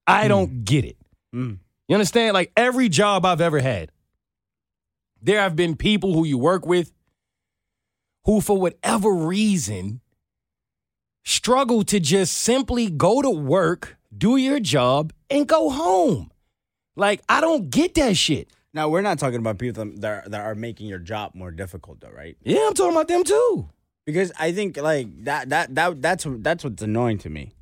I 0.06 0.28
don't 0.28 0.66
get 0.66 0.86
it. 0.86 0.98
Mm. 1.34 1.60
You 1.88 1.96
understand? 1.96 2.34
Like 2.34 2.52
every 2.56 2.90
job 2.90 3.26
I've 3.26 3.42
ever 3.42 3.60
had, 3.60 3.92
there 5.22 5.40
have 5.40 5.56
been 5.56 5.76
people 5.76 6.14
who 6.14 6.26
you 6.26 6.38
work 6.38 6.66
with 6.66 6.92
who, 8.26 8.42
for 8.42 8.58
whatever 8.58 9.14
reason, 9.14 10.02
struggle 11.24 11.84
to 11.84 12.00
just 12.00 12.34
simply 12.34 12.90
go 12.90 13.22
to 13.22 13.30
work, 13.30 13.98
do 14.16 14.38
your 14.38 14.60
job, 14.60 15.14
and 15.30 15.48
go 15.48 15.70
home. 15.70 16.32
Like, 16.96 17.22
I 17.28 17.42
don't 17.42 17.70
get 17.70 17.96
that 17.96 18.16
shit. 18.18 18.50
Now 18.74 18.90
we're 18.90 19.02
not 19.02 19.20
talking 19.20 19.40
about 19.40 19.60
people 19.60 19.86
that 19.86 20.06
are, 20.06 20.30
that 20.30 20.42
are 20.42 20.56
making 20.56 20.88
your 20.88 21.00
job 21.00 21.32
more 21.36 21.52
difficult, 21.52 22.02
though, 22.02 22.10
right? 22.10 22.36
Yeah, 22.44 22.66
I'm 22.68 22.74
talking 22.74 22.94
about 22.94 23.08
them 23.08 23.24
too. 23.24 23.70
Because 24.06 24.32
I 24.38 24.52
think 24.52 24.78
like 24.78 25.24
that 25.24 25.50
that 25.50 25.74
that 25.76 26.02
that's 26.02 26.26
that's 26.28 26.64
what's 26.64 26.82
annoying 26.82 27.20
to 27.20 27.30
me. 27.30 27.54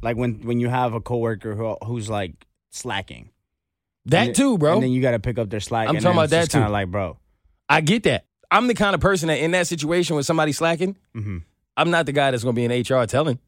Like 0.00 0.16
when 0.16 0.42
when 0.42 0.60
you 0.60 0.68
have 0.68 0.94
a 0.94 1.00
coworker 1.00 1.54
who 1.56 1.76
who's 1.84 2.08
like 2.08 2.46
slacking. 2.70 3.30
That 4.06 4.34
too, 4.36 4.58
bro. 4.58 4.74
And 4.74 4.82
then 4.82 4.90
you 4.90 5.02
got 5.02 5.10
to 5.10 5.18
pick 5.18 5.38
up 5.38 5.50
their 5.50 5.60
slack. 5.60 5.88
I'm 5.88 5.96
and 5.96 6.02
talking 6.02 6.16
about 6.18 6.30
that 6.30 6.50
Kind 6.50 6.62
too. 6.62 6.66
of 6.66 6.70
like, 6.70 6.90
bro. 6.90 7.18
I 7.68 7.80
get 7.80 8.04
that. 8.04 8.24
I'm 8.50 8.66
the 8.66 8.74
kind 8.74 8.94
of 8.94 9.00
person 9.00 9.28
that 9.28 9.38
in 9.38 9.50
that 9.52 9.66
situation 9.66 10.16
with 10.16 10.26
somebody 10.26 10.52
slacking, 10.52 10.96
hmm 11.14 11.38
I'm 11.76 11.90
not 11.90 12.06
the 12.06 12.12
guy 12.12 12.32
that's 12.32 12.42
gonna 12.42 12.54
be 12.54 12.64
in 12.64 12.72
HR 12.72 13.06
telling. 13.06 13.38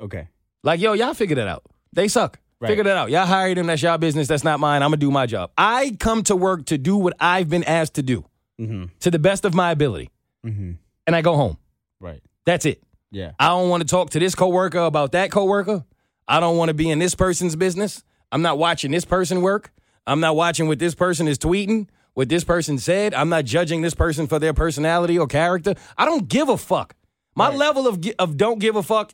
Okay. 0.00 0.28
Like, 0.62 0.80
yo, 0.80 0.94
y'all 0.94 1.12
figure 1.12 1.36
that 1.36 1.48
out. 1.48 1.64
They 1.92 2.08
suck. 2.08 2.38
Right. 2.60 2.68
Figure 2.68 2.84
that 2.84 2.96
out. 2.96 3.10
Y'all 3.10 3.26
hired 3.26 3.58
them. 3.58 3.66
That's 3.66 3.82
y'all 3.82 3.98
business. 3.98 4.26
That's 4.26 4.42
not 4.44 4.58
mine. 4.58 4.82
I'm 4.82 4.88
gonna 4.88 4.96
do 4.96 5.10
my 5.10 5.26
job. 5.26 5.50
I 5.58 5.94
come 6.00 6.22
to 6.24 6.36
work 6.36 6.64
to 6.66 6.78
do 6.78 6.96
what 6.96 7.12
I've 7.20 7.50
been 7.50 7.64
asked 7.64 7.94
to 7.94 8.02
do 8.02 8.24
hmm 8.58 8.84
to 9.00 9.10
the 9.10 9.18
best 9.18 9.44
of 9.44 9.52
my 9.54 9.70
ability, 9.72 10.10
hmm 10.42 10.72
and 11.06 11.14
I 11.14 11.20
go 11.20 11.36
home. 11.36 11.58
Right. 12.00 12.22
That's 12.46 12.64
it. 12.64 12.82
Yeah. 13.10 13.32
I 13.38 13.48
don't 13.48 13.68
want 13.68 13.82
to 13.82 13.86
talk 13.86 14.10
to 14.10 14.18
this 14.18 14.34
coworker 14.34 14.78
about 14.78 15.12
that 15.12 15.30
coworker. 15.30 15.84
I 16.26 16.40
don't 16.40 16.56
want 16.56 16.68
to 16.70 16.74
be 16.74 16.90
in 16.90 16.98
this 16.98 17.14
person's 17.14 17.54
business. 17.56 18.02
I'm 18.32 18.40
not 18.42 18.56
watching 18.56 18.90
this 18.90 19.04
person 19.04 19.42
work. 19.42 19.72
I'm 20.06 20.20
not 20.20 20.36
watching 20.36 20.68
what 20.68 20.78
this 20.78 20.94
person 20.94 21.28
is 21.28 21.38
tweeting, 21.38 21.88
what 22.14 22.28
this 22.28 22.44
person 22.44 22.78
said. 22.78 23.12
I'm 23.14 23.28
not 23.28 23.44
judging 23.44 23.82
this 23.82 23.94
person 23.94 24.26
for 24.26 24.38
their 24.38 24.54
personality 24.54 25.18
or 25.18 25.26
character. 25.26 25.74
I 25.98 26.04
don't 26.04 26.28
give 26.28 26.48
a 26.48 26.56
fuck. 26.56 26.94
My 27.36 27.48
Right. 27.48 27.58
level 27.58 27.86
of 27.86 28.04
of 28.18 28.36
don't 28.36 28.58
give 28.58 28.76
a 28.76 28.82
fuck 28.82 29.12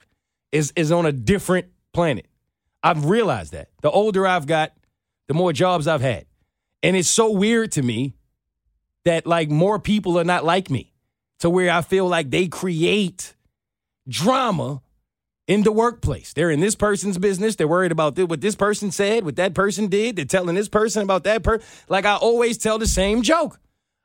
is 0.52 0.72
is 0.76 0.92
on 0.92 1.06
a 1.06 1.12
different 1.12 1.68
planet. 1.92 2.26
I've 2.82 3.04
realized 3.06 3.52
that. 3.52 3.68
The 3.82 3.90
older 3.90 4.26
I've 4.26 4.46
got, 4.46 4.72
the 5.28 5.34
more 5.34 5.52
jobs 5.52 5.86
I've 5.86 6.00
had. 6.00 6.26
And 6.82 6.96
it's 6.96 7.08
so 7.08 7.30
weird 7.30 7.72
to 7.72 7.82
me 7.82 8.14
that 9.04 9.26
like 9.26 9.50
more 9.50 9.78
people 9.78 10.18
are 10.18 10.24
not 10.24 10.44
like 10.44 10.70
me 10.70 10.92
to 11.40 11.50
where 11.50 11.70
I 11.70 11.82
feel 11.82 12.06
like 12.06 12.30
they 12.30 12.48
create 12.48 13.34
drama 14.08 14.82
in 15.50 15.64
the 15.64 15.72
workplace. 15.72 16.32
They're 16.32 16.52
in 16.52 16.60
this 16.60 16.76
person's 16.76 17.18
business. 17.18 17.56
They're 17.56 17.66
worried 17.66 17.90
about 17.90 18.14
th- 18.14 18.28
what 18.28 18.40
this 18.40 18.54
person 18.54 18.92
said, 18.92 19.24
what 19.24 19.34
that 19.34 19.52
person 19.52 19.88
did. 19.88 20.14
They're 20.14 20.24
telling 20.24 20.54
this 20.54 20.68
person 20.68 21.02
about 21.02 21.24
that 21.24 21.42
person. 21.42 21.66
Like 21.88 22.04
I 22.04 22.14
always 22.14 22.56
tell 22.56 22.78
the 22.78 22.86
same 22.86 23.22
joke. 23.22 23.58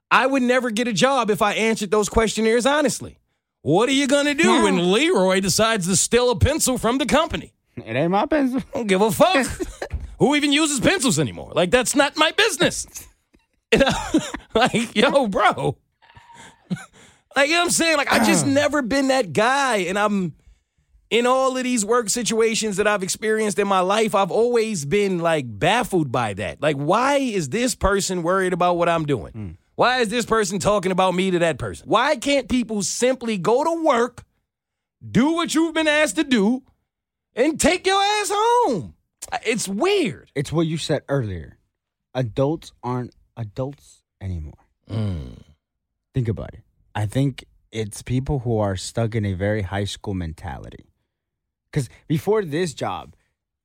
I 0.10 0.25
would 0.25 0.42
never 0.42 0.72
get 0.72 0.88
a 0.88 0.94
job 0.94 1.30
if 1.30 1.44
I 1.44 1.54
answered 1.54 1.92
those 1.92 2.10
questionnaires 2.10 2.66
honestly. 2.66 3.20
What 3.62 3.90
are 3.90 3.92
you 3.94 4.08
going 4.08 4.25
to 4.25 4.34
do 4.34 4.58
hmm. 4.58 4.64
when 4.64 4.92
Leroy 4.92 5.40
decides 5.40 5.88
to 5.88 5.96
steal 5.96 6.32
a 6.32 6.36
pencil 6.36 6.80
from 6.80 6.98
the 6.98 7.06
company? 7.06 7.54
It 7.78 7.96
ain't 7.96 8.10
my 8.10 8.25
pencil. 8.25 8.64
don't 8.74 8.88
give 8.88 9.02
a 9.02 9.12
fuck. 9.12 9.46
Who 10.18 10.34
even 10.34 10.52
uses 10.52 10.80
pencils 10.80 11.20
anymore? 11.20 11.52
Like 11.54 11.70
that's 11.70 11.96
not 11.96 12.18
my 12.18 12.32
business. 12.32 12.88
You 13.72 13.80
know? 13.80 13.92
like, 14.56 14.96
yo, 14.96 15.28
bro. 15.28 15.78
like, 17.36 17.50
you 17.50 17.54
know 17.54 17.60
what 17.60 17.66
I'm 17.66 17.70
saying? 17.70 17.98
Like, 17.98 18.12
I 18.12 18.25
just 18.25 18.48
never 18.48 18.82
been 18.82 19.10
that 19.10 19.32
guy. 19.32 19.78
And 19.78 20.00
I'm 20.00 20.34
in 21.09 21.25
all 21.25 21.55
of 21.55 21.63
these 21.63 21.85
work 21.85 22.09
situations 22.09 22.77
that 22.77 22.88
I've 22.88 23.03
experienced 23.03 23.59
in 23.59 23.67
my 23.67 23.81
life, 23.81 24.15
I've 24.15 24.31
always 24.31 24.85
been 24.85 25.19
like 25.19 25.45
baffled 25.47 26.12
by 26.12 26.33
that. 26.35 26.62
Like, 26.62 26.75
why 26.75 27.17
is 27.17 27.50
this 27.50 27.75
person 27.75 28.24
worried 28.24 28.53
about 28.53 28.77
what 28.77 28.89
I'm 28.89 29.05
doing? 29.05 29.31
Hmm. 29.31 29.50
Why 29.75 30.00
is 30.00 30.09
this 30.09 30.25
person 30.25 30.59
talking 30.59 30.91
about 30.91 31.13
me 31.13 31.31
to 31.31 31.39
that 31.39 31.59
person? 31.59 31.88
Why 31.88 32.15
can't 32.15 32.47
people 32.47 32.81
simply 32.81 33.38
go 33.38 33.63
to 33.63 33.83
work, 33.83 34.24
do 35.12 35.33
what 35.33 35.53
you've 35.53 35.74
been 35.74 35.88
asked 35.88 36.15
to 36.15 36.24
do, 36.24 36.63
and 37.35 37.59
take 37.59 37.85
your 37.85 38.01
ass 38.01 38.31
home? 38.33 38.95
It's 39.45 39.67
weird. 39.67 40.31
It's 40.33 40.51
what 40.51 40.65
you 40.65 40.77
said 40.77 41.01
earlier. 41.09 41.57
Adults 42.13 42.71
aren't 42.83 43.13
adults 43.35 44.01
anymore. 44.21 44.53
Hmm. 44.88 45.33
Think 46.13 46.29
about 46.29 46.53
it. 46.53 46.62
I 46.93 47.05
think 47.05 47.43
it's 47.71 48.01
people 48.01 48.39
who 48.39 48.57
are 48.57 48.77
stuck 48.77 49.15
in 49.15 49.25
a 49.25 49.33
very 49.33 49.63
high 49.63 49.83
school 49.83 50.13
mentality. 50.13 50.85
Because 51.75 51.89
before 52.08 52.46
this 52.46 52.74
job, 52.74 53.15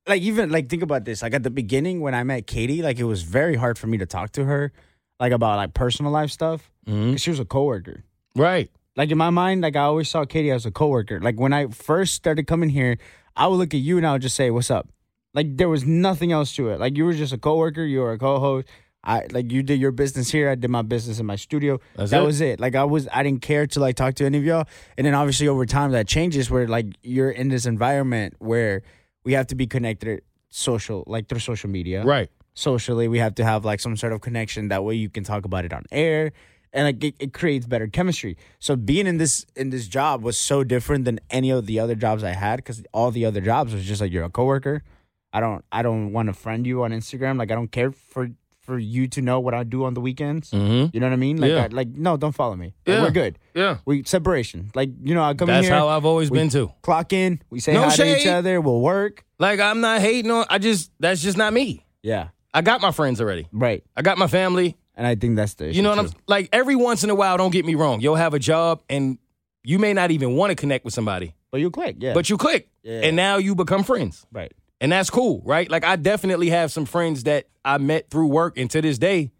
like 0.05 0.21
even 0.21 0.49
like 0.49 0.67
think 0.69 0.83
about 0.83 1.05
this. 1.05 1.21
Like 1.21 1.33
at 1.33 1.43
the 1.43 1.49
beginning 1.49 2.01
when 2.01 2.13
I 2.13 2.23
met 2.23 2.45
Katie, 2.45 2.81
like 2.81 2.99
it 2.99 3.05
was 3.05 3.23
very 3.23 3.55
hard 3.55 3.77
for 3.79 3.87
me 3.87 3.97
to 3.99 4.05
talk 4.05 4.33
to 4.33 4.43
her, 4.43 4.73
like 5.17 5.31
about 5.31 5.55
like 5.55 5.73
personal 5.73 6.11
life 6.11 6.29
stuff. 6.29 6.69
Mhm. 6.85 7.11
'Cause 7.13 7.21
she 7.21 7.29
was 7.29 7.39
a 7.39 7.45
coworker. 7.45 8.03
Right. 8.35 8.69
Like 8.97 9.11
in 9.11 9.17
my 9.17 9.29
mind, 9.29 9.61
like 9.61 9.77
I 9.77 9.83
always 9.83 10.09
saw 10.09 10.25
Katie 10.25 10.51
as 10.51 10.65
a 10.65 10.71
coworker. 10.71 11.21
Like 11.21 11.39
when 11.39 11.53
I 11.53 11.67
first 11.67 12.13
started 12.15 12.47
coming 12.47 12.69
here, 12.69 12.97
I 13.37 13.47
would 13.47 13.55
look 13.55 13.73
at 13.73 13.79
you 13.79 13.95
and 13.95 14.05
I 14.05 14.11
would 14.11 14.21
just 14.21 14.35
say, 14.35 14.51
"What's 14.51 14.69
up?" 14.69 14.89
Like 15.33 15.55
there 15.55 15.69
was 15.69 15.85
nothing 15.85 16.33
else 16.33 16.53
to 16.57 16.67
it. 16.69 16.79
Like 16.81 16.97
you 16.97 17.05
were 17.05 17.13
just 17.13 17.31
a 17.31 17.37
coworker. 17.37 17.85
You 17.85 18.01
were 18.01 18.11
a 18.11 18.17
co-host. 18.17 18.67
I 19.03 19.25
like 19.31 19.51
you 19.51 19.63
did 19.63 19.79
your 19.79 19.91
business 19.91 20.29
here. 20.31 20.49
I 20.49 20.55
did 20.55 20.69
my 20.69 20.81
business 20.83 21.19
in 21.19 21.25
my 21.25 21.35
studio. 21.35 21.79
That's 21.95 22.11
that 22.11 22.21
it. 22.21 22.25
was 22.25 22.39
it. 22.41 22.59
Like 22.59 22.75
I 22.75 22.83
was, 22.83 23.07
I 23.11 23.23
didn't 23.23 23.41
care 23.41 23.65
to 23.67 23.79
like 23.79 23.95
talk 23.95 24.13
to 24.15 24.25
any 24.25 24.37
of 24.37 24.43
y'all. 24.43 24.67
And 24.97 25.07
then 25.07 25.15
obviously 25.15 25.47
over 25.47 25.65
time 25.65 25.91
that 25.91 26.07
changes 26.07 26.51
where 26.51 26.67
like 26.67 26.85
you're 27.01 27.31
in 27.31 27.49
this 27.49 27.65
environment 27.65 28.35
where 28.39 28.83
we 29.23 29.33
have 29.33 29.47
to 29.47 29.55
be 29.55 29.65
connected, 29.67 30.21
social, 30.49 31.03
like 31.07 31.27
through 31.29 31.39
social 31.39 31.69
media 31.69 32.03
Right. 32.05 32.29
socially 32.53 33.07
we 33.07 33.17
have 33.19 33.33
to 33.35 33.43
have 33.43 33.65
like 33.65 33.79
some 33.79 33.95
sort 33.97 34.13
of 34.13 34.21
connection 34.21 34.67
that 34.67 34.83
way 34.83 34.93
you 34.95 35.09
can 35.09 35.23
talk 35.23 35.45
about 35.45 35.63
it 35.65 35.73
on 35.73 35.83
air 35.91 36.31
and 36.73 36.85
like 36.85 37.03
it, 37.03 37.15
it 37.19 37.33
creates 37.33 37.65
better 37.65 37.87
chemistry 37.87 38.35
so 38.59 38.75
being 38.75 39.07
in 39.07 39.17
this 39.17 39.45
in 39.55 39.69
this 39.69 39.87
job 39.87 40.21
was 40.21 40.37
so 40.37 40.63
different 40.63 41.05
than 41.05 41.19
any 41.29 41.49
of 41.49 41.65
the 41.65 41.79
other 41.79 41.95
jobs 41.95 42.23
i 42.23 42.31
had 42.31 42.57
because 42.57 42.83
all 42.93 43.09
the 43.11 43.25
other 43.25 43.39
jobs 43.41 43.73
was 43.73 43.83
just 43.85 44.01
like 44.01 44.11
you're 44.11 44.25
a 44.25 44.29
coworker 44.29 44.83
i 45.31 45.39
don't 45.39 45.63
i 45.71 45.81
don't 45.81 46.11
want 46.11 46.27
to 46.27 46.33
friend 46.33 46.67
you 46.67 46.83
on 46.83 46.91
instagram 46.91 47.37
like 47.37 47.51
i 47.51 47.55
don't 47.55 47.71
care 47.71 47.91
for 47.91 48.29
for 48.71 48.79
you 48.79 49.07
to 49.15 49.21
know 49.21 49.39
what 49.45 49.53
i 49.53 49.63
do 49.63 49.83
on 49.87 49.93
the 49.93 50.01
weekends 50.01 50.51
Mm-hmm. 50.51 50.93
you 50.93 50.99
know 50.99 51.07
what 51.07 51.13
i 51.13 51.17
mean 51.27 51.37
like 51.43 51.51
Yeah. 51.51 51.63
I, 51.65 51.67
like 51.67 51.89
no 52.07 52.15
don't 52.17 52.31
follow 52.41 52.55
me 52.55 52.67
Like, 52.85 52.95
Yeah. 52.95 53.01
we're 53.03 53.11
good 53.11 53.33
Yeah. 53.53 53.77
we 53.85 54.03
separation 54.03 54.71
like 54.75 54.89
you 55.03 55.13
know 55.15 55.23
i 55.23 55.33
come 55.33 55.49
in 55.49 55.55
That's 55.55 55.67
here 55.67 55.75
how 55.75 55.87
I've 55.89 56.05
always 56.05 56.29
been 56.29 56.49
too. 56.49 56.71
clock 56.81 57.11
in 57.13 57.41
we 57.49 57.59
say 57.59 57.73
No 57.73 57.83
hi 57.89 57.95
to 57.95 58.17
each 58.19 58.27
other 58.27 58.61
we'll 58.61 58.81
work 58.81 59.25
Like 59.39 59.59
I'm 59.59 59.81
not 59.81 59.99
hating 60.01 60.31
on. 60.31 60.45
I 60.49 60.57
just 60.57 60.91
that's 60.99 61.21
just 61.21 61.37
not 61.37 61.51
me. 61.53 61.85
yeah 62.03 62.29
I 62.53 62.61
got 62.61 62.79
my 62.81 62.91
friends 62.91 63.19
already. 63.21 63.47
right 63.51 63.83
I 63.97 64.01
got 64.01 64.17
my 64.17 64.27
family. 64.27 64.77
and 64.95 65.05
i 65.07 65.15
think 65.15 65.35
that's 65.35 65.55
the 65.55 65.65
issue 65.69 65.77
You 65.77 65.83
know 65.83 65.89
what 65.95 65.99
I'm 65.99 66.09
like. 66.27 66.49
Every 66.53 66.75
once 66.75 67.03
in 67.05 67.09
a 67.09 67.15
while, 67.15 67.35
don't 67.41 67.51
get 67.57 67.65
me 67.65 67.75
wrong. 67.75 68.01
You'll 68.03 68.21
have 68.25 68.33
a 68.33 68.39
job, 68.51 68.81
and 68.89 69.17
you 69.63 69.77
may 69.79 69.93
not 69.93 70.11
even 70.11 70.35
want 70.39 70.49
to 70.51 70.55
connect 70.63 70.83
with 70.85 70.93
somebody, 70.93 71.33
But 71.51 71.59
you 71.61 71.69
click, 71.71 71.95
yeah. 71.99 72.13
but 72.13 72.29
you 72.29 72.37
click, 72.37 72.67
Yeah. 72.83 73.05
and 73.05 73.15
now 73.15 73.37
you 73.37 73.55
become 73.55 73.83
friends, 73.83 74.25
right. 74.39 74.51
And 74.81 74.91
that's 74.91 75.11
cool, 75.11 75.41
right? 75.45 75.69
Like 75.69 75.85
I 75.85 75.95
definitely 75.95 76.49
have 76.49 76.71
some 76.71 76.85
friends 76.85 77.23
that 77.23 77.47
I 77.63 77.77
met 77.77 78.09
through 78.09 78.27
work, 78.27 78.57
and 78.57 78.69
to 78.71 78.81
this 78.81 78.97
day, 78.97 79.31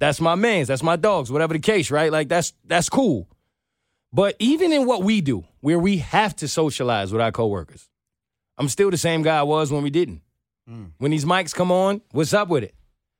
that's 0.00 0.20
my 0.20 0.34
mans, 0.34 0.66
that's 0.66 0.82
my 0.82 0.96
dogs, 0.96 1.30
whatever 1.30 1.52
the 1.52 1.60
case, 1.60 1.90
right? 1.90 2.10
Like 2.10 2.28
that's 2.28 2.54
that's 2.64 2.88
cool. 2.88 3.28
But 4.12 4.34
even 4.38 4.72
in 4.72 4.86
what 4.86 5.02
we 5.02 5.20
do, 5.20 5.44
where 5.60 5.78
we 5.78 5.98
have 5.98 6.34
to 6.36 6.48
socialize 6.48 7.12
with 7.12 7.20
our 7.20 7.30
coworkers, 7.30 7.88
I'm 8.58 8.68
still 8.68 8.90
the 8.90 8.96
same 8.96 9.22
guy 9.22 9.38
I 9.38 9.42
was 9.42 9.70
when 9.70 9.82
we 9.82 9.90
didn't. 9.90 10.22
Hmm. 10.66 10.86
When 10.98 11.10
these 11.10 11.26
mics 11.26 11.54
come 11.54 11.70
on, 11.70 12.00
what's 12.12 12.34
up 12.34 12.48
with 12.48 12.64
it? 12.64 12.74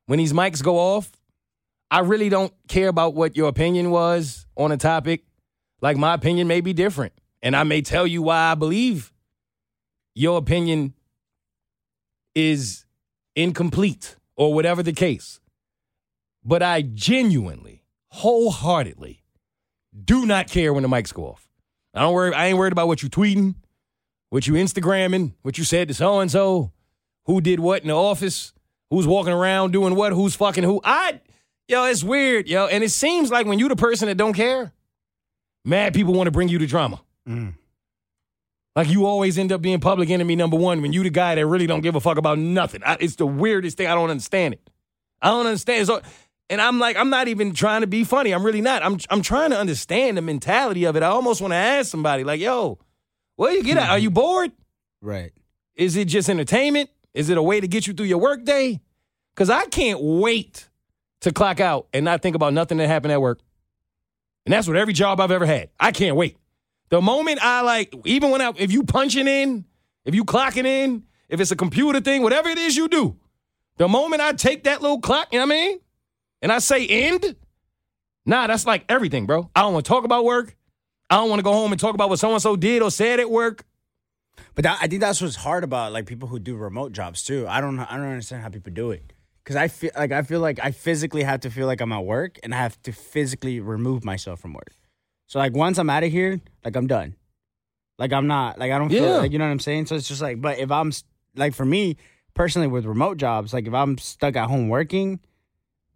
When 0.07 0.19
these 0.19 0.33
mics 0.33 0.63
go 0.63 0.79
off, 0.79 1.13
I 1.91 2.01
really 2.01 2.31
don't 2.31 2.53
care 2.67 2.89
about 2.89 3.15
what 3.15 3.37
your 3.37 3.49
opinion 3.49 3.91
was 3.91 4.47
on 4.57 4.73
a 4.73 4.79
topic. 4.79 5.25
Like 5.83 5.99
my 5.99 6.15
opinion 6.15 6.49
may 6.49 6.63
be 6.63 6.73
different, 6.73 7.13
and 7.43 7.55
I 7.55 7.65
may 7.65 7.83
tell 7.83 8.07
you 8.07 8.23
why 8.23 8.53
I 8.53 8.55
believe 8.55 9.13
your 10.15 10.39
opinion 10.39 10.95
is 12.35 12.85
incomplete 13.37 14.17
or 14.37 14.55
whatever 14.55 14.83
the 14.83 14.93
case. 14.93 15.41
But 16.45 16.63
I 16.63 16.83
genuinely, 16.83 17.85
wholeheartedly 18.09 19.23
do 20.05 20.27
not 20.27 20.49
care 20.49 20.73
when 20.73 20.83
the 20.83 20.89
mics 20.89 21.13
go 21.13 21.27
off. 21.27 21.47
I 21.95 22.01
don't 22.01 22.15
worry. 22.15 22.35
I 22.35 22.47
ain't 22.47 22.59
worried 22.59 22.73
about 22.73 22.89
what 22.89 23.03
you 23.03 23.11
tweeting, 23.11 23.55
what 24.31 24.47
you 24.47 24.55
Instagramming, 24.55 25.35
what 25.43 25.59
you 25.59 25.65
said 25.65 25.89
to 25.89 25.95
so 25.95 26.21
and 26.21 26.31
so, 26.31 26.73
who 27.27 27.41
did 27.41 27.61
what 27.61 27.83
in 27.83 27.89
the 27.89 27.97
office, 27.97 28.53
who's 28.91 29.07
walking 29.07 29.33
around 29.33 29.73
doing 29.73 29.95
what, 29.95 30.13
who's 30.13 30.35
fucking 30.35 30.65
who. 30.65 30.81
I, 30.83 31.21
yo, 31.69 31.85
it's 31.85 32.03
weird, 32.03 32.49
yo, 32.49 32.67
and 32.67 32.83
it 32.83 32.91
seems 32.91 33.31
like 33.31 33.47
when 33.47 33.59
you 33.59 33.69
the 33.69 33.77
person 33.77 34.09
that 34.09 34.17
don't 34.17 34.33
care, 34.33 34.73
mad 35.65 35.95
people 35.95 36.15
want 36.15 36.27
to 36.27 36.33
bring 36.33 36.49
you 36.49 36.59
the 36.59 36.67
drama. 36.67 37.01
Mm. 37.29 37.55
Like 38.75 38.89
you 38.89 39.05
always 39.05 39.39
end 39.39 39.53
up 39.53 39.61
being 39.61 39.81
public 39.81 40.09
enemy 40.11 40.35
number 40.35 40.57
one 40.57 40.81
when 40.81 40.93
you 40.93 41.03
the 41.03 41.11
guy 41.11 41.35
that 41.35 41.47
really 41.47 41.67
don't 41.67 41.83
give 41.83 41.95
a 41.95 42.01
fuck 42.01 42.17
about 42.17 42.39
nothing. 42.39 42.83
I, 42.85 42.97
it's 43.01 43.17
the 43.17 43.27
weirdest 43.27 43.77
thing. 43.77 43.87
I 43.87 43.95
don't 43.95 44.11
understand 44.11 44.55
it. 44.55 44.71
I 45.21 45.29
don't 45.29 45.47
understand. 45.47 45.87
So, 45.87 46.01
and 46.49 46.61
I'm 46.61 46.79
like, 46.79 46.97
I'm 46.97 47.11
not 47.11 47.29
even 47.29 47.53
trying 47.53 47.83
to 47.83 47.87
be 47.87 48.05
funny. 48.05 48.33
I'm 48.33 48.43
really 48.43 48.61
not. 48.61 48.83
I'm 48.83 48.99
I'm 49.11 49.23
trying 49.23 49.51
to 49.51 49.59
understand 49.59 50.17
the 50.17 50.23
mentality 50.23 50.85
of 50.85 50.97
it. 50.97 51.03
I 51.03 51.09
almost 51.09 51.41
want 51.41 51.53
to 51.53 51.57
ask 51.57 51.91
somebody, 51.91 52.25
like, 52.25 52.41
yo, 52.41 52.79
where 53.37 53.53
you 53.53 53.63
get 53.63 53.77
at? 53.77 53.91
Are 53.91 53.99
you 53.99 54.11
bored? 54.11 54.53
Right. 55.01 55.33
Is 55.75 55.97
it 55.97 56.07
just 56.07 56.29
entertainment? 56.29 56.91
Is 57.15 57.29
it 57.29 57.37
a 57.37 57.43
way 57.43 57.61
to 57.61 57.69
get 57.69 57.87
you 57.87 57.93
through 57.93 58.07
your 58.07 58.19
workday? 58.19 58.81
Because 59.35 59.51
I 59.51 59.67
can't 59.67 60.01
wait 60.03 60.69
to 61.21 61.33
clock 61.33 61.61
out 61.61 61.89
and 61.93 62.05
not 62.05 62.23
think 62.23 62.37
about 62.37 62.53
nothing 62.53 62.79
that 62.79 62.89
happened 62.89 63.13
at 63.13 63.21
work. 63.21 63.41
And 64.45 64.53
that's 64.53 64.67
what 64.67 64.77
every 64.77 64.93
job 64.93 65.21
I've 65.21 65.31
ever 65.31 65.47
had. 65.47 65.71
I 65.79 65.93
can't 65.93 66.17
wait. 66.17 66.37
The 66.93 67.01
moment 67.01 67.39
I 67.43 67.63
like, 67.63 67.95
even 68.05 68.31
when 68.31 68.43
I, 68.43 68.53
if 68.55 68.71
you 68.71 68.83
punching 68.83 69.27
in, 69.27 69.65
if 70.05 70.15
you 70.15 70.27
clocking 70.27 70.67
in, 70.67 71.05
if 71.31 71.41
it's 71.41 71.51
a 71.51 71.57
computer 71.57 72.03
thing, 72.03 72.23
whatever 72.23 72.51
it 72.51 72.59
is 72.59 72.77
you 72.77 72.87
do, 72.87 73.17
the 73.79 73.89
moment 73.89 74.21
I 74.21 74.35
take 74.35 74.65
that 74.65 74.83
little 74.83 75.01
clock, 75.01 75.29
you 75.33 75.39
know 75.39 75.47
what 75.47 75.55
I 75.55 75.57
mean? 75.57 75.81
And 76.43 76.53
I 76.53 76.59
say 76.59 76.87
end, 76.87 77.35
nah, 78.27 78.47
that's 78.47 78.67
like 78.67 78.85
everything, 78.91 79.25
bro. 79.25 79.51
I 79.57 79.63
don't 79.63 79.73
want 79.73 79.87
to 79.87 79.89
talk 79.89 80.05
about 80.05 80.27
work. 80.27 80.55
I 81.09 81.17
don't 81.17 81.31
want 81.31 81.39
to 81.39 81.45
go 81.45 81.55
home 81.55 81.73
and 81.73 81.81
talk 81.81 81.95
about 81.95 82.11
what 82.11 82.19
so 82.19 82.31
and 82.31 82.43
so 82.43 82.57
did 82.57 82.83
or 82.83 82.91
said 82.91 83.21
at 83.21 83.31
work. 83.31 83.65
But 84.55 84.65
that, 84.65 84.77
I 84.83 84.87
think 84.87 85.01
that's 85.01 85.23
what's 85.23 85.37
hard 85.37 85.65
about 85.65 85.93
like 85.93 86.05
people 86.05 86.29
who 86.29 86.39
do 86.39 86.57
remote 86.57 86.93
jobs 86.93 87.25
too. 87.25 87.47
I 87.49 87.63
don't. 87.63 87.79
I 87.79 87.97
don't 87.97 88.05
understand 88.05 88.43
how 88.43 88.51
people 88.51 88.71
do 88.71 88.91
it. 88.91 89.15
Cause 89.47 89.57
I 89.57 89.69
feel 89.69 89.93
like 89.97 90.13
I 90.13 90.23
feel 90.23 90.41
like 90.41 90.61
I 90.63 90.73
physically 90.73 91.23
have 91.23 91.41
to 91.41 91.51
feel 91.51 91.67
like 91.67 91.81
I'm 91.81 91.91
at 91.93 92.05
work, 92.05 92.39
and 92.43 92.55
I 92.55 92.59
have 92.59 92.81
to 92.83 92.93
physically 92.93 93.61
remove 93.61 94.05
myself 94.05 94.41
from 94.41 94.53
work. 94.53 94.73
So 95.33 95.39
like 95.39 95.55
once 95.55 95.79
I'm 95.79 95.89
out 95.89 96.05
of 96.05 96.13
here, 96.13 96.43
like 96.63 96.77
I'm 96.77 96.87
done. 96.87 97.17
Like 97.99 98.13
I'm 98.13 98.27
not. 98.27 98.59
Like 98.59 98.71
I 98.71 98.77
don't 98.77 98.91
feel 98.91 99.03
Yeah. 99.03 99.17
like 99.17 99.33
you 99.33 99.39
know 99.39 99.47
what 99.47 99.51
I'm 99.53 99.61
saying. 99.61 99.87
So 99.87 99.95
it's 99.97 100.07
just 100.07 100.21
like, 100.21 100.43
but 100.43 100.59
if 100.59 100.71
I'm 100.71 100.93
like 101.37 101.55
for 101.55 101.65
me 101.65 101.97
personally 102.35 102.69
with 102.69 102.85
remote 102.85 103.17
jobs, 103.17 103.55
like 103.55 103.67
if 103.67 103.73
I'm 103.73 103.97
stuck 103.97 104.37
at 104.37 104.51
home 104.51 104.69
working, 104.69 105.21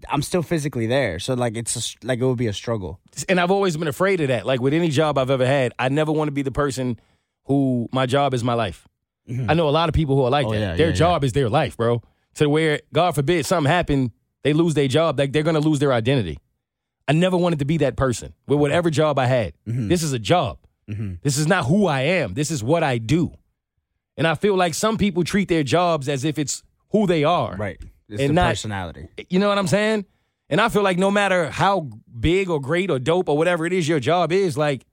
I'm 0.09 0.23
still 0.23 0.43
physically 0.43 0.87
there. 0.87 1.19
So 1.19 1.35
like 1.35 1.55
it's 1.55 1.77
a, 1.77 2.07
like 2.07 2.19
it 2.21 2.25
would 2.25 2.39
be 2.39 2.47
a 2.47 2.53
struggle. 2.55 2.99
and 3.29 3.39
I've 3.39 3.51
always 3.51 3.77
been 3.77 3.89
afraid 3.89 4.23
of 4.23 4.29
that. 4.29 4.47
Like 4.47 4.63
with 4.63 4.73
any 4.73 4.89
job 4.89 5.19
I've 5.19 5.29
ever 5.29 5.45
had, 5.45 5.75
I 5.79 5.91
never 5.91 6.13
want 6.13 6.29
to 6.29 6.33
be 6.33 6.41
the 6.41 6.51
person 6.51 6.99
who 7.45 7.91
my 7.93 8.07
job 8.07 8.33
is 8.33 8.43
my 8.43 8.55
life. 8.55 8.89
Mm-hmm. 9.29 9.51
I 9.51 9.53
know 9.53 9.69
a 9.69 9.71
lot 9.71 9.91
of 9.91 9.95
people 9.95 10.17
who 10.17 10.23
are 10.23 10.31
like 10.31 10.47
Oh, 10.47 10.53
that. 10.53 10.59
yeah, 10.61 10.77
their 10.77 10.89
yeah, 10.89 10.95
job 10.95 11.25
is 11.25 11.35
their 11.35 11.51
life, 11.51 11.77
bro. 11.77 12.01
To 12.37 12.49
where, 12.49 12.81
God 12.91 13.15
forbid, 13.15 13.45
something 13.45 13.71
happened, 13.71 14.13
they 14.45 14.55
lose 14.55 14.73
their 14.73 14.89
job, 14.89 15.19
like 15.19 15.33
they're 15.33 15.43
gonna 15.43 15.61
lose 15.61 15.79
their 15.79 15.93
identity. 15.93 16.39
I 17.09 17.13
never 17.13 17.37
wanted 17.37 17.61
to 17.61 17.65
be 17.65 17.79
that 17.79 17.97
person 17.97 18.35
with 18.47 18.59
whatever 18.59 18.91
job 18.91 19.19
I 19.19 19.27
had. 19.27 19.53
This 19.65 20.03
is 20.03 20.13
a 20.13 20.19
job. 20.19 20.59
This 20.89 21.37
is 21.39 21.47
not 21.47 21.67
who 21.67 21.87
I 21.87 22.01
am. 22.03 22.35
This 22.35 22.51
is 22.51 22.63
what 22.63 22.83
I 22.83 22.99
do. 22.99 23.33
And 24.17 24.27
I 24.27 24.35
feel 24.35 24.57
like 24.57 24.75
some 24.75 24.97
people 24.97 25.25
treat 25.25 25.49
their 25.49 25.63
jobs 25.63 26.09
as 26.09 26.25
if 26.25 26.39
it's 26.39 26.63
who 26.91 27.07
they 27.07 27.23
are. 27.25 27.55
Right. 27.57 27.79
It's 28.09 28.21
And 28.21 28.31
the 28.31 28.35
not- 28.35 28.49
personality. 28.51 29.09
You 29.29 29.39
know 29.39 29.49
what 29.49 29.59
I'm 29.59 29.67
saying? 29.67 30.07
And 30.49 30.61
I 30.61 30.69
feel 30.69 30.83
like 30.83 30.97
no 30.97 31.11
matter 31.11 31.51
how 31.51 31.91
big 32.21 32.49
or 32.49 32.61
great 32.61 32.89
or 32.91 32.99
dope 33.01 33.29
or 33.29 33.37
whatever 33.37 33.67
it 33.67 33.73
is 33.73 33.89
your 33.89 33.99
job 34.01 34.31
is, 34.33 34.57
like 34.57 34.87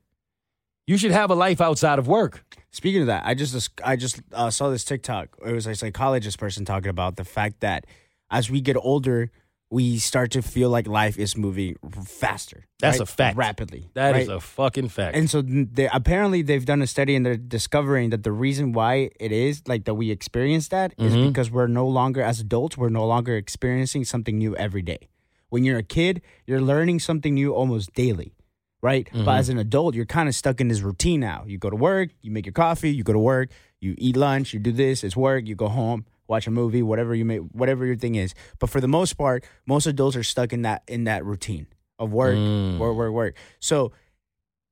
you 0.88 0.98
should 0.98 1.12
have 1.12 1.30
a 1.30 1.36
life 1.36 1.62
outside 1.62 2.00
of 2.00 2.08
work. 2.08 2.44
Speaking 2.72 3.02
of 3.02 3.08
that, 3.08 3.24
I 3.26 3.36
just 3.36 3.70
I 3.86 3.96
just 3.96 4.20
uh, 4.34 4.50
saw 4.50 4.70
this 4.72 4.84
TikTok. 4.84 5.30
It 5.46 5.54
was 5.54 5.68
a 5.68 5.76
psychologist 5.76 6.40
person 6.40 6.66
talking 6.66 6.90
about 6.90 7.16
the 7.18 7.24
fact 7.24 7.60
that 7.60 7.86
as 8.32 8.50
we 8.50 8.62
get 8.62 8.76
older, 8.78 9.30
we 9.74 9.98
start 9.98 10.30
to 10.32 10.42
feel 10.44 10.70
like 10.70 10.86
life 10.88 11.18
is 11.18 11.36
moving 11.36 11.76
faster. 12.06 12.60
That's 12.80 13.00
right? 13.00 13.10
a 13.10 13.12
fact. 13.12 13.38
Rapidly. 13.38 13.90
That 13.96 14.16
is 14.16 14.28
right? 14.28 14.38
a 14.38 14.40
fucking 14.40 14.90
fact. 14.90 15.16
And 15.18 15.28
so 15.28 15.42
they, 15.42 15.90
apparently 15.92 16.44
they've 16.44 16.64
done 16.64 16.84
a 16.84 16.88
study 16.88 17.16
and 17.16 17.26
they're 17.26 17.38
discovering 17.38 18.12
that 18.12 18.22
the 18.22 18.32
reason 18.32 18.74
why 18.74 19.10
it 19.20 19.32
is 19.32 19.64
like 19.68 19.86
that 19.86 19.96
we 19.96 20.12
experience 20.12 20.68
that 20.68 20.94
is 21.00 21.14
Mm-hmm. 21.14 21.30
because 21.30 21.50
we're 21.50 21.68
no 21.82 21.88
longer 21.88 22.22
as 22.22 22.40
adults 22.40 22.78
we're 22.78 22.90
no 22.90 23.06
longer 23.06 23.36
experiencing 23.36 24.04
something 24.06 24.38
new 24.38 24.56
every 24.58 24.84
day. 24.84 25.10
When 25.50 25.64
you're 25.64 25.80
a 25.80 25.90
kid, 25.98 26.22
you're 26.46 26.62
learning 26.62 27.00
something 27.00 27.34
new 27.34 27.54
almost 27.54 27.94
daily, 27.94 28.36
right? 28.82 29.08
Mm-hmm. 29.08 29.26
But 29.26 29.36
as 29.42 29.50
an 29.50 29.58
adult, 29.58 29.96
you're 29.96 30.06
kind 30.06 30.30
of 30.30 30.36
stuck 30.36 30.62
in 30.62 30.68
this 30.68 30.82
routine 30.82 31.20
now. 31.20 31.46
You 31.48 31.58
go 31.58 31.72
to 31.72 31.76
work, 31.76 32.10
you 32.22 32.30
make 32.32 32.46
your 32.46 32.54
coffee, 32.54 32.94
you 32.94 33.04
go 33.04 33.14
to 33.14 33.26
work, 33.34 33.50
you 33.80 33.96
eat 33.98 34.18
lunch, 34.18 34.54
you 34.54 34.60
do 34.60 34.72
this, 34.72 35.04
it's 35.04 35.18
work, 35.18 35.48
you 35.48 35.56
go 35.56 35.68
home, 35.68 36.06
watch 36.28 36.48
a 36.48 36.52
movie, 36.52 36.82
whatever 36.82 37.14
you 37.16 37.26
may 37.26 37.38
whatever 37.38 37.86
your 37.86 37.96
thing 37.96 38.16
is. 38.16 38.34
But 38.60 38.70
for 38.70 38.80
the 38.82 38.88
most 38.88 39.14
part, 39.14 39.44
most 39.66 39.86
adults 39.88 40.16
are 40.16 40.24
stuck 40.24 40.54
in 40.54 40.62
that 40.64 40.84
in 40.88 41.04
that 41.06 41.26
routine 41.26 41.68
of 42.00 42.12
work, 42.12 42.36
Mm. 42.36 42.78
work, 42.80 42.96
work, 42.96 43.14
work. 43.14 43.36
So 43.60 43.92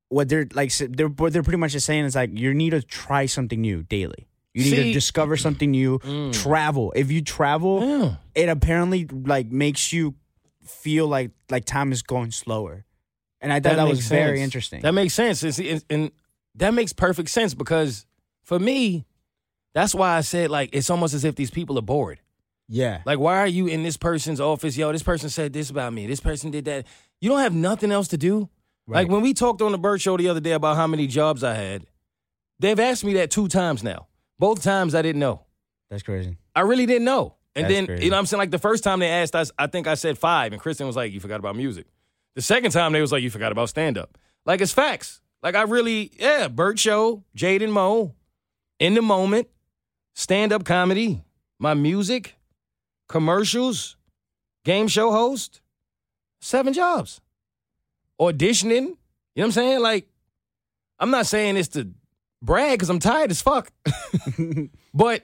what 0.09 0.27
they're 0.29 0.47
like 0.53 0.71
they're 0.77 1.07
what 1.07 1.31
they're 1.33 1.43
pretty 1.43 1.57
much 1.57 1.71
just 1.73 1.85
saying 1.85 2.05
is 2.05 2.15
like 2.15 2.31
you 2.37 2.53
need 2.53 2.71
to 2.71 2.81
try 2.81 3.25
something 3.25 3.61
new 3.61 3.83
daily. 3.83 4.27
You 4.53 4.63
need 4.65 4.69
See- 4.71 4.83
to 4.83 4.93
discover 4.93 5.37
something 5.37 5.71
new. 5.71 5.99
Mm. 5.99 6.33
Travel. 6.33 6.91
If 6.95 7.09
you 7.11 7.21
travel, 7.21 7.81
Yeah. 7.87 8.15
it 8.35 8.49
apparently 8.49 9.05
like 9.05 9.47
makes 9.51 9.93
you 9.93 10.15
feel 10.65 11.07
like 11.07 11.31
like 11.49 11.65
time 11.65 11.91
is 11.91 12.01
going 12.01 12.31
slower. 12.31 12.85
And 13.39 13.51
I 13.51 13.59
thought 13.59 13.77
that, 13.77 13.87
was 13.87 13.99
makes 13.99 14.07
very 14.09 14.41
interesting. 14.41 14.81
That 14.81 14.93
makes 14.93 15.13
sense. 15.15 15.39
See, 15.39 15.69
and, 15.69 15.83
and 15.89 16.11
that 16.55 16.73
makes 16.75 16.93
perfect 16.93 17.29
sense 17.29 17.53
because 17.55 18.05
for 18.43 18.59
me, 18.59 19.05
that's 19.73 19.93
why 19.95 20.17
I 20.17 20.21
said 20.21 20.49
like 20.49 20.69
it's 20.73 20.89
almost 20.89 21.13
as 21.13 21.23
if 21.25 21.36
these 21.36 21.51
people 21.51 21.77
are 21.77 21.84
bored. 21.84 22.19
yeah. 22.67 23.01
Like, 23.05 23.19
why 23.19 23.38
are 23.38 23.47
you 23.47 23.67
in 23.67 23.84
this 23.84 23.97
person's 23.97 24.39
office? 24.41 24.77
Yo, 24.77 24.91
this 24.91 25.03
person 25.03 25.29
said 25.29 25.53
this 25.53 25.69
about 25.69 25.93
me. 25.93 26.07
This 26.07 26.19
person 26.19 26.51
did 26.51 26.65
that. 26.65 26.86
You 27.19 27.29
don't 27.29 27.39
have 27.39 27.53
nothing 27.53 27.91
else 27.91 28.07
to 28.10 28.17
do. 28.17 28.49
Like 28.88 29.07
when 29.07 29.21
we 29.21 29.34
talked 29.34 29.62
on 29.62 29.71
the 29.71 29.77
Bert 29.77 30.01
Show 30.01 30.17
the 30.17 30.27
other 30.27 30.39
day 30.41 30.51
about 30.51 30.75
how 30.75 30.88
many 30.88 31.07
jobs 31.07 31.43
I 31.43 31.53
had, 31.53 31.86
they've 32.60 32.79
asked 32.79 33.05
me 33.05 33.13
that 33.13 33.31
two 33.31 33.47
times 33.47 33.84
now. 33.84 34.07
Both 34.38 34.63
times 34.63 34.95
I 34.95 35.01
didn't 35.01 35.19
know. 35.21 35.43
That's 35.89 36.03
crazy. 36.03 36.36
I 36.55 36.62
really 36.62 36.86
didn't 36.86 37.05
know. 37.05 37.36
And 37.55 37.65
That's 37.65 37.73
then, 37.73 37.86
crazy. 37.86 38.03
you 38.05 38.10
know 38.10 38.15
what 38.15 38.19
I'm 38.21 38.25
saying? 38.25 38.39
Like 38.39 38.51
the 38.51 38.60
first 38.60 38.84
time 38.84 38.99
they 38.99 39.10
asked 39.10 39.36
us, 39.36 39.51
I 39.57 39.67
think 39.67 39.88
I 39.88 39.93
said 39.95 40.17
five, 40.17 40.51
and 40.51 40.62
Kristen 40.62 40.88
was 40.88 40.95
like, 40.95 41.13
You 41.13 41.19
forgot 41.19 41.39
about 41.39 41.55
music. 41.55 41.86
The 42.36 42.41
second 42.41 42.71
time 42.71 42.91
they 42.91 43.01
was 43.01 43.12
like, 43.12 43.23
You 43.23 43.29
forgot 43.29 43.51
about 43.51 43.69
stand 43.69 43.97
up. 43.97 44.17
Like 44.45 44.60
it's 44.62 44.73
facts. 44.73 45.21
Like 45.43 45.55
I 45.55 45.62
really, 45.63 46.12
yeah, 46.17 46.47
Bert 46.47 46.79
Show, 46.79 47.23
Jade 47.36 47.62
and 47.62 47.71
Mo, 47.71 48.13
in 48.79 48.93
the 48.93 49.01
moment, 49.01 49.47
stand 50.13 50.52
up 50.52 50.63
comedy, 50.63 51.24
my 51.60 51.74
music, 51.74 52.36
commercials, 53.08 53.97
game 54.63 54.88
show 54.88 55.12
host, 55.12 55.62
seven 56.39 56.74
jobs. 56.74 57.21
Auditioning, 58.19 58.71
you 58.71 58.80
know 58.80 58.95
what 59.34 59.45
I'm 59.45 59.52
saying? 59.52 59.80
Like, 59.80 60.08
I'm 61.00 61.10
not 61.10 61.26
saying 61.26 61.56
this 61.56 61.69
to 61.69 61.89
brag 62.41 62.74
because 62.74 62.89
I'm 62.89 63.00
tired 63.00 63.32
as 63.32 63.41
fuck. 63.41 63.71
but 64.93 65.24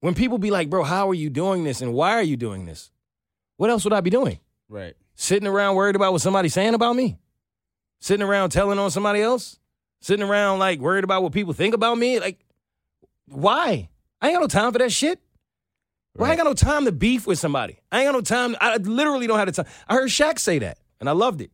when 0.00 0.14
people 0.14 0.38
be 0.38 0.50
like, 0.50 0.70
bro, 0.70 0.82
how 0.82 1.10
are 1.10 1.14
you 1.14 1.30
doing 1.30 1.64
this 1.64 1.80
and 1.80 1.92
why 1.92 2.12
are 2.12 2.22
you 2.22 2.36
doing 2.36 2.66
this? 2.66 2.90
What 3.56 3.70
else 3.70 3.84
would 3.84 3.92
I 3.92 4.00
be 4.00 4.10
doing? 4.10 4.38
Right. 4.68 4.94
Sitting 5.14 5.48
around 5.48 5.76
worried 5.76 5.96
about 5.96 6.12
what 6.12 6.22
somebody's 6.22 6.54
saying 6.54 6.74
about 6.74 6.94
me? 6.94 7.18
Sitting 8.00 8.24
around 8.24 8.50
telling 8.50 8.78
on 8.78 8.90
somebody 8.90 9.20
else? 9.20 9.58
Sitting 10.00 10.24
around 10.24 10.60
like 10.60 10.78
worried 10.78 11.04
about 11.04 11.22
what 11.22 11.32
people 11.32 11.52
think 11.52 11.74
about 11.74 11.98
me? 11.98 12.20
Like, 12.20 12.38
why? 13.30 13.88
I 14.20 14.28
ain't 14.28 14.36
got 14.36 14.40
no 14.40 14.46
time 14.48 14.72
for 14.72 14.78
that 14.78 14.92
shit. 14.92 15.20
Well, 16.16 16.26
I 16.28 16.32
ain't 16.32 16.38
got 16.38 16.46
no 16.46 16.54
time 16.54 16.84
to 16.86 16.92
beef 16.92 17.26
with 17.26 17.38
somebody. 17.38 17.78
I 17.92 18.00
ain't 18.00 18.08
got 18.08 18.12
no 18.12 18.20
time. 18.22 18.56
I 18.60 18.76
literally 18.78 19.26
don't 19.26 19.38
have 19.38 19.46
the 19.46 19.52
time. 19.52 19.72
I 19.88 19.94
heard 19.94 20.08
Shaq 20.08 20.38
say 20.38 20.58
that, 20.58 20.78
and 20.98 21.08
I 21.08 21.12
loved 21.12 21.40
it. 21.40 21.52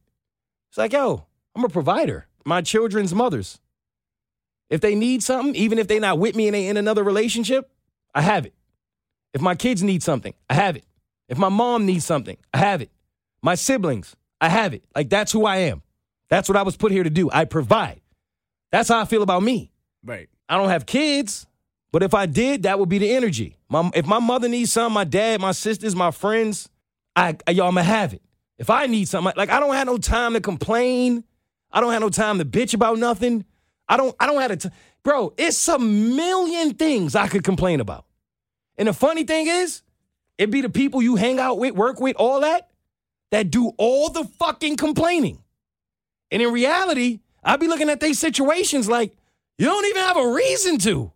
It's 0.70 0.78
like, 0.78 0.92
yo, 0.92 1.26
I'm 1.54 1.64
a 1.64 1.68
provider. 1.68 2.26
my 2.46 2.62
children's 2.62 3.14
mothers. 3.14 3.60
If 4.70 4.80
they 4.80 4.94
need 4.94 5.22
something, 5.22 5.54
even 5.54 5.78
if 5.78 5.86
they're 5.86 6.00
not 6.00 6.18
with 6.18 6.34
me 6.34 6.48
and 6.48 6.54
they 6.54 6.66
in 6.66 6.76
another 6.76 7.04
relationship, 7.04 7.70
I 8.14 8.22
have 8.22 8.46
it. 8.46 8.54
If 9.34 9.40
my 9.40 9.54
kids 9.54 9.82
need 9.82 10.02
something, 10.02 10.34
I 10.48 10.54
have 10.54 10.76
it. 10.76 10.84
If 11.28 11.38
my 11.38 11.48
mom 11.48 11.86
needs 11.86 12.04
something, 12.04 12.36
I 12.52 12.58
have 12.58 12.80
it. 12.80 12.90
My 13.42 13.54
siblings, 13.54 14.16
I 14.40 14.48
have 14.48 14.72
it. 14.72 14.84
Like 14.94 15.10
that's 15.10 15.32
who 15.32 15.44
I 15.44 15.58
am. 15.58 15.82
That's 16.28 16.48
what 16.48 16.56
I 16.56 16.62
was 16.62 16.76
put 16.76 16.92
here 16.92 17.04
to 17.04 17.10
do. 17.10 17.30
I 17.30 17.44
provide. 17.44 18.00
That's 18.72 18.88
how 18.88 19.00
I 19.00 19.04
feel 19.04 19.22
about 19.22 19.42
me. 19.42 19.70
Right. 20.02 20.28
I 20.48 20.56
don't 20.56 20.70
have 20.70 20.86
kids, 20.86 21.46
but 21.94 22.02
if 22.02 22.12
I 22.12 22.26
did, 22.26 22.64
that 22.64 22.80
would 22.80 22.88
be 22.88 22.98
the 22.98 23.14
energy. 23.14 23.56
My, 23.68 23.88
if 23.94 24.04
my 24.04 24.18
mother 24.18 24.48
needs 24.48 24.72
something, 24.72 24.92
my 24.94 25.04
dad, 25.04 25.40
my 25.40 25.52
sisters, 25.52 25.94
my 25.94 26.10
friends, 26.10 26.68
I, 27.14 27.36
I 27.46 27.52
yo, 27.52 27.68
I'ma 27.68 27.82
have 27.82 28.12
it. 28.12 28.20
If 28.58 28.68
I 28.68 28.86
need 28.86 29.06
something, 29.06 29.32
like 29.36 29.48
I 29.48 29.60
don't 29.60 29.76
have 29.76 29.86
no 29.86 29.98
time 29.98 30.32
to 30.32 30.40
complain. 30.40 31.22
I 31.70 31.80
don't 31.80 31.92
have 31.92 32.00
no 32.00 32.08
time 32.08 32.38
to 32.38 32.44
bitch 32.44 32.74
about 32.74 32.98
nothing. 32.98 33.44
I 33.88 33.96
don't. 33.96 34.12
I 34.18 34.26
don't 34.26 34.40
have 34.40 34.58
to. 34.58 34.72
Bro, 35.04 35.34
it's 35.38 35.68
a 35.68 35.78
million 35.78 36.74
things 36.74 37.14
I 37.14 37.28
could 37.28 37.44
complain 37.44 37.78
about. 37.78 38.06
And 38.76 38.88
the 38.88 38.92
funny 38.92 39.22
thing 39.22 39.46
is, 39.46 39.82
it 40.36 40.50
be 40.50 40.62
the 40.62 40.70
people 40.70 41.00
you 41.00 41.14
hang 41.14 41.38
out 41.38 41.60
with, 41.60 41.74
work 41.76 42.00
with, 42.00 42.16
all 42.16 42.40
that, 42.40 42.70
that 43.30 43.52
do 43.52 43.70
all 43.78 44.10
the 44.10 44.24
fucking 44.24 44.78
complaining. 44.78 45.44
And 46.32 46.42
in 46.42 46.50
reality, 46.50 47.20
I 47.44 47.56
be 47.56 47.68
looking 47.68 47.88
at 47.88 48.00
these 48.00 48.18
situations 48.18 48.88
like 48.88 49.12
you 49.58 49.66
don't 49.66 49.86
even 49.86 50.02
have 50.02 50.16
a 50.16 50.32
reason 50.32 50.78
to. 50.78 51.12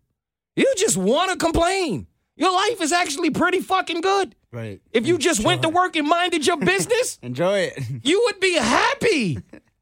You 0.58 0.74
just 0.76 0.96
want 0.96 1.30
to 1.30 1.36
complain. 1.36 2.08
Your 2.34 2.52
life 2.52 2.80
is 2.80 2.92
actually 2.92 3.30
pretty 3.30 3.60
fucking 3.60 4.00
good. 4.00 4.34
Right. 4.50 4.80
If 4.92 5.06
you 5.06 5.16
just 5.16 5.44
went 5.44 5.62
to 5.62 5.68
work 5.68 5.94
and 5.94 6.08
minded 6.08 6.46
your 6.46 6.56
business, 6.56 7.18
Enjoy 7.22 7.58
it. 7.58 7.78
you 8.02 8.22
would 8.24 8.40
be 8.40 8.54
happy. 8.54 9.38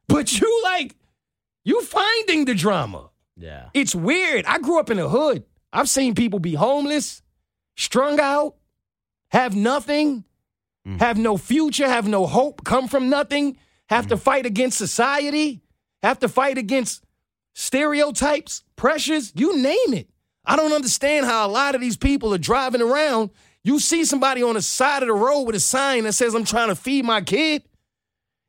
But 0.07 0.39
you 0.39 0.61
like, 0.63 0.95
you 1.63 1.81
finding 1.81 2.45
the 2.45 2.53
drama. 2.53 3.09
yeah. 3.35 3.69
It's 3.73 3.95
weird. 3.95 4.45
I 4.45 4.59
grew 4.59 4.79
up 4.79 4.89
in 4.89 4.97
the 4.97 5.09
hood. 5.09 5.43
I've 5.73 5.89
seen 5.89 6.13
people 6.15 6.39
be 6.39 6.53
homeless, 6.53 7.21
strung 7.75 8.19
out, 8.19 8.55
have 9.31 9.55
nothing, 9.55 10.23
mm. 10.87 10.99
have 10.99 11.17
no 11.17 11.37
future, 11.37 11.87
have 11.87 12.07
no 12.07 12.25
hope, 12.27 12.63
come 12.63 12.87
from 12.87 13.09
nothing, 13.09 13.57
have 13.89 14.07
to 14.07 14.15
mm. 14.15 14.19
fight 14.19 14.45
against 14.45 14.77
society, 14.77 15.61
have 16.03 16.19
to 16.19 16.29
fight 16.29 16.57
against 16.57 17.03
stereotypes, 17.53 18.63
pressures, 18.75 19.33
you 19.35 19.57
name 19.57 19.93
it. 19.93 20.07
I 20.47 20.55
don't 20.55 20.71
understand 20.71 21.25
how 21.25 21.45
a 21.45 21.49
lot 21.49 21.75
of 21.75 21.81
these 21.81 21.97
people 21.97 22.33
are 22.33 22.39
driving 22.39 22.81
around. 22.81 23.31
You 23.63 23.79
see 23.79 24.05
somebody 24.05 24.41
on 24.41 24.53
the 24.55 24.61
side 24.61 25.03
of 25.03 25.07
the 25.07 25.13
road 25.13 25.41
with 25.41 25.55
a 25.55 25.59
sign 25.59 26.05
that 26.05 26.13
says, 26.13 26.33
I'm 26.33 26.45
trying 26.45 26.69
to 26.69 26.75
feed 26.75 27.03
my 27.03 27.19
kid, 27.21 27.63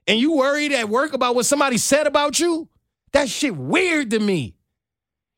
and 0.07 0.19
you 0.19 0.37
worried 0.37 0.73
at 0.73 0.89
work 0.89 1.13
about 1.13 1.35
what 1.35 1.45
somebody 1.45 1.77
said 1.77 2.07
about 2.07 2.39
you? 2.39 2.69
That 3.13 3.29
shit 3.29 3.57
weird 3.57 4.11
to 4.11 4.21
me. 4.21 4.55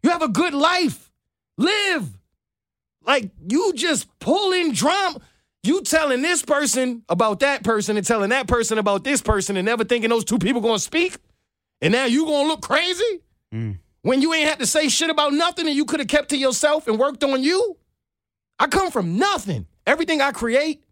You 0.02 0.10
have 0.10 0.22
a 0.22 0.28
good 0.28 0.54
life. 0.54 1.10
Live. 1.56 2.08
Like 3.04 3.30
you 3.48 3.72
just 3.74 4.06
pulling 4.18 4.72
drama. 4.72 5.20
You 5.62 5.82
telling 5.82 6.22
this 6.22 6.42
person 6.42 7.02
about 7.08 7.40
that 7.40 7.64
person 7.64 7.96
and 7.96 8.06
telling 8.06 8.30
that 8.30 8.46
person 8.46 8.78
about 8.78 9.04
this 9.04 9.20
person 9.20 9.56
and 9.56 9.66
never 9.66 9.84
thinking 9.84 10.10
those 10.10 10.24
two 10.24 10.38
people 10.38 10.60
gonna 10.60 10.78
speak. 10.78 11.16
And 11.80 11.92
now 11.92 12.04
you 12.04 12.24
gonna 12.24 12.48
look 12.48 12.62
crazy? 12.62 13.20
Mm. 13.52 13.78
When 14.02 14.22
you 14.22 14.32
ain't 14.32 14.48
had 14.48 14.58
to 14.60 14.66
say 14.66 14.88
shit 14.88 15.10
about 15.10 15.32
nothing 15.32 15.66
and 15.66 15.76
you 15.76 15.84
could 15.84 16.00
have 16.00 16.08
kept 16.08 16.30
to 16.30 16.36
yourself 16.36 16.88
and 16.88 16.98
worked 16.98 17.22
on 17.22 17.42
you? 17.42 17.76
I 18.58 18.66
come 18.66 18.90
from 18.90 19.18
nothing. 19.18 19.66
Everything 19.86 20.20
I 20.20 20.32
create, 20.32 20.82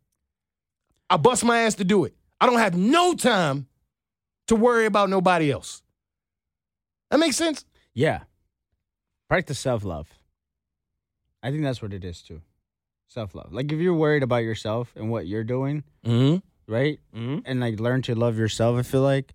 I 1.08 1.16
bust 1.16 1.44
my 1.44 1.60
ass 1.60 1.74
to 1.76 1.84
do 1.84 2.04
it. 2.04 2.14
I 2.40 2.46
don't 2.46 2.58
have 2.58 2.76
no 2.76 3.14
time 3.14 3.66
to 4.48 4.56
worry 4.56 4.86
about 4.86 5.08
nobody 5.10 5.50
else. 5.50 5.82
That 7.10 7.18
makes 7.20 7.36
sense? 7.36 7.64
Yeah. 7.94 8.20
Practice 9.28 9.58
self 9.58 9.84
love. 9.84 10.08
I 11.42 11.50
think 11.50 11.62
that's 11.62 11.80
what 11.80 11.92
it 11.92 12.04
is 12.04 12.22
too. 12.22 12.42
Self 13.08 13.34
love. 13.34 13.52
Like 13.52 13.72
if 13.72 13.78
you're 13.78 13.94
worried 13.94 14.22
about 14.22 14.42
yourself 14.44 14.92
and 14.96 15.10
what 15.10 15.26
you're 15.26 15.44
doing, 15.44 15.84
Mm-hmm. 16.04 16.72
right? 16.72 16.98
Mm-hmm. 17.14 17.38
And 17.44 17.60
like 17.60 17.80
learn 17.80 18.02
to 18.02 18.14
love 18.14 18.38
yourself, 18.38 18.78
I 18.78 18.82
feel 18.82 19.02
like 19.02 19.34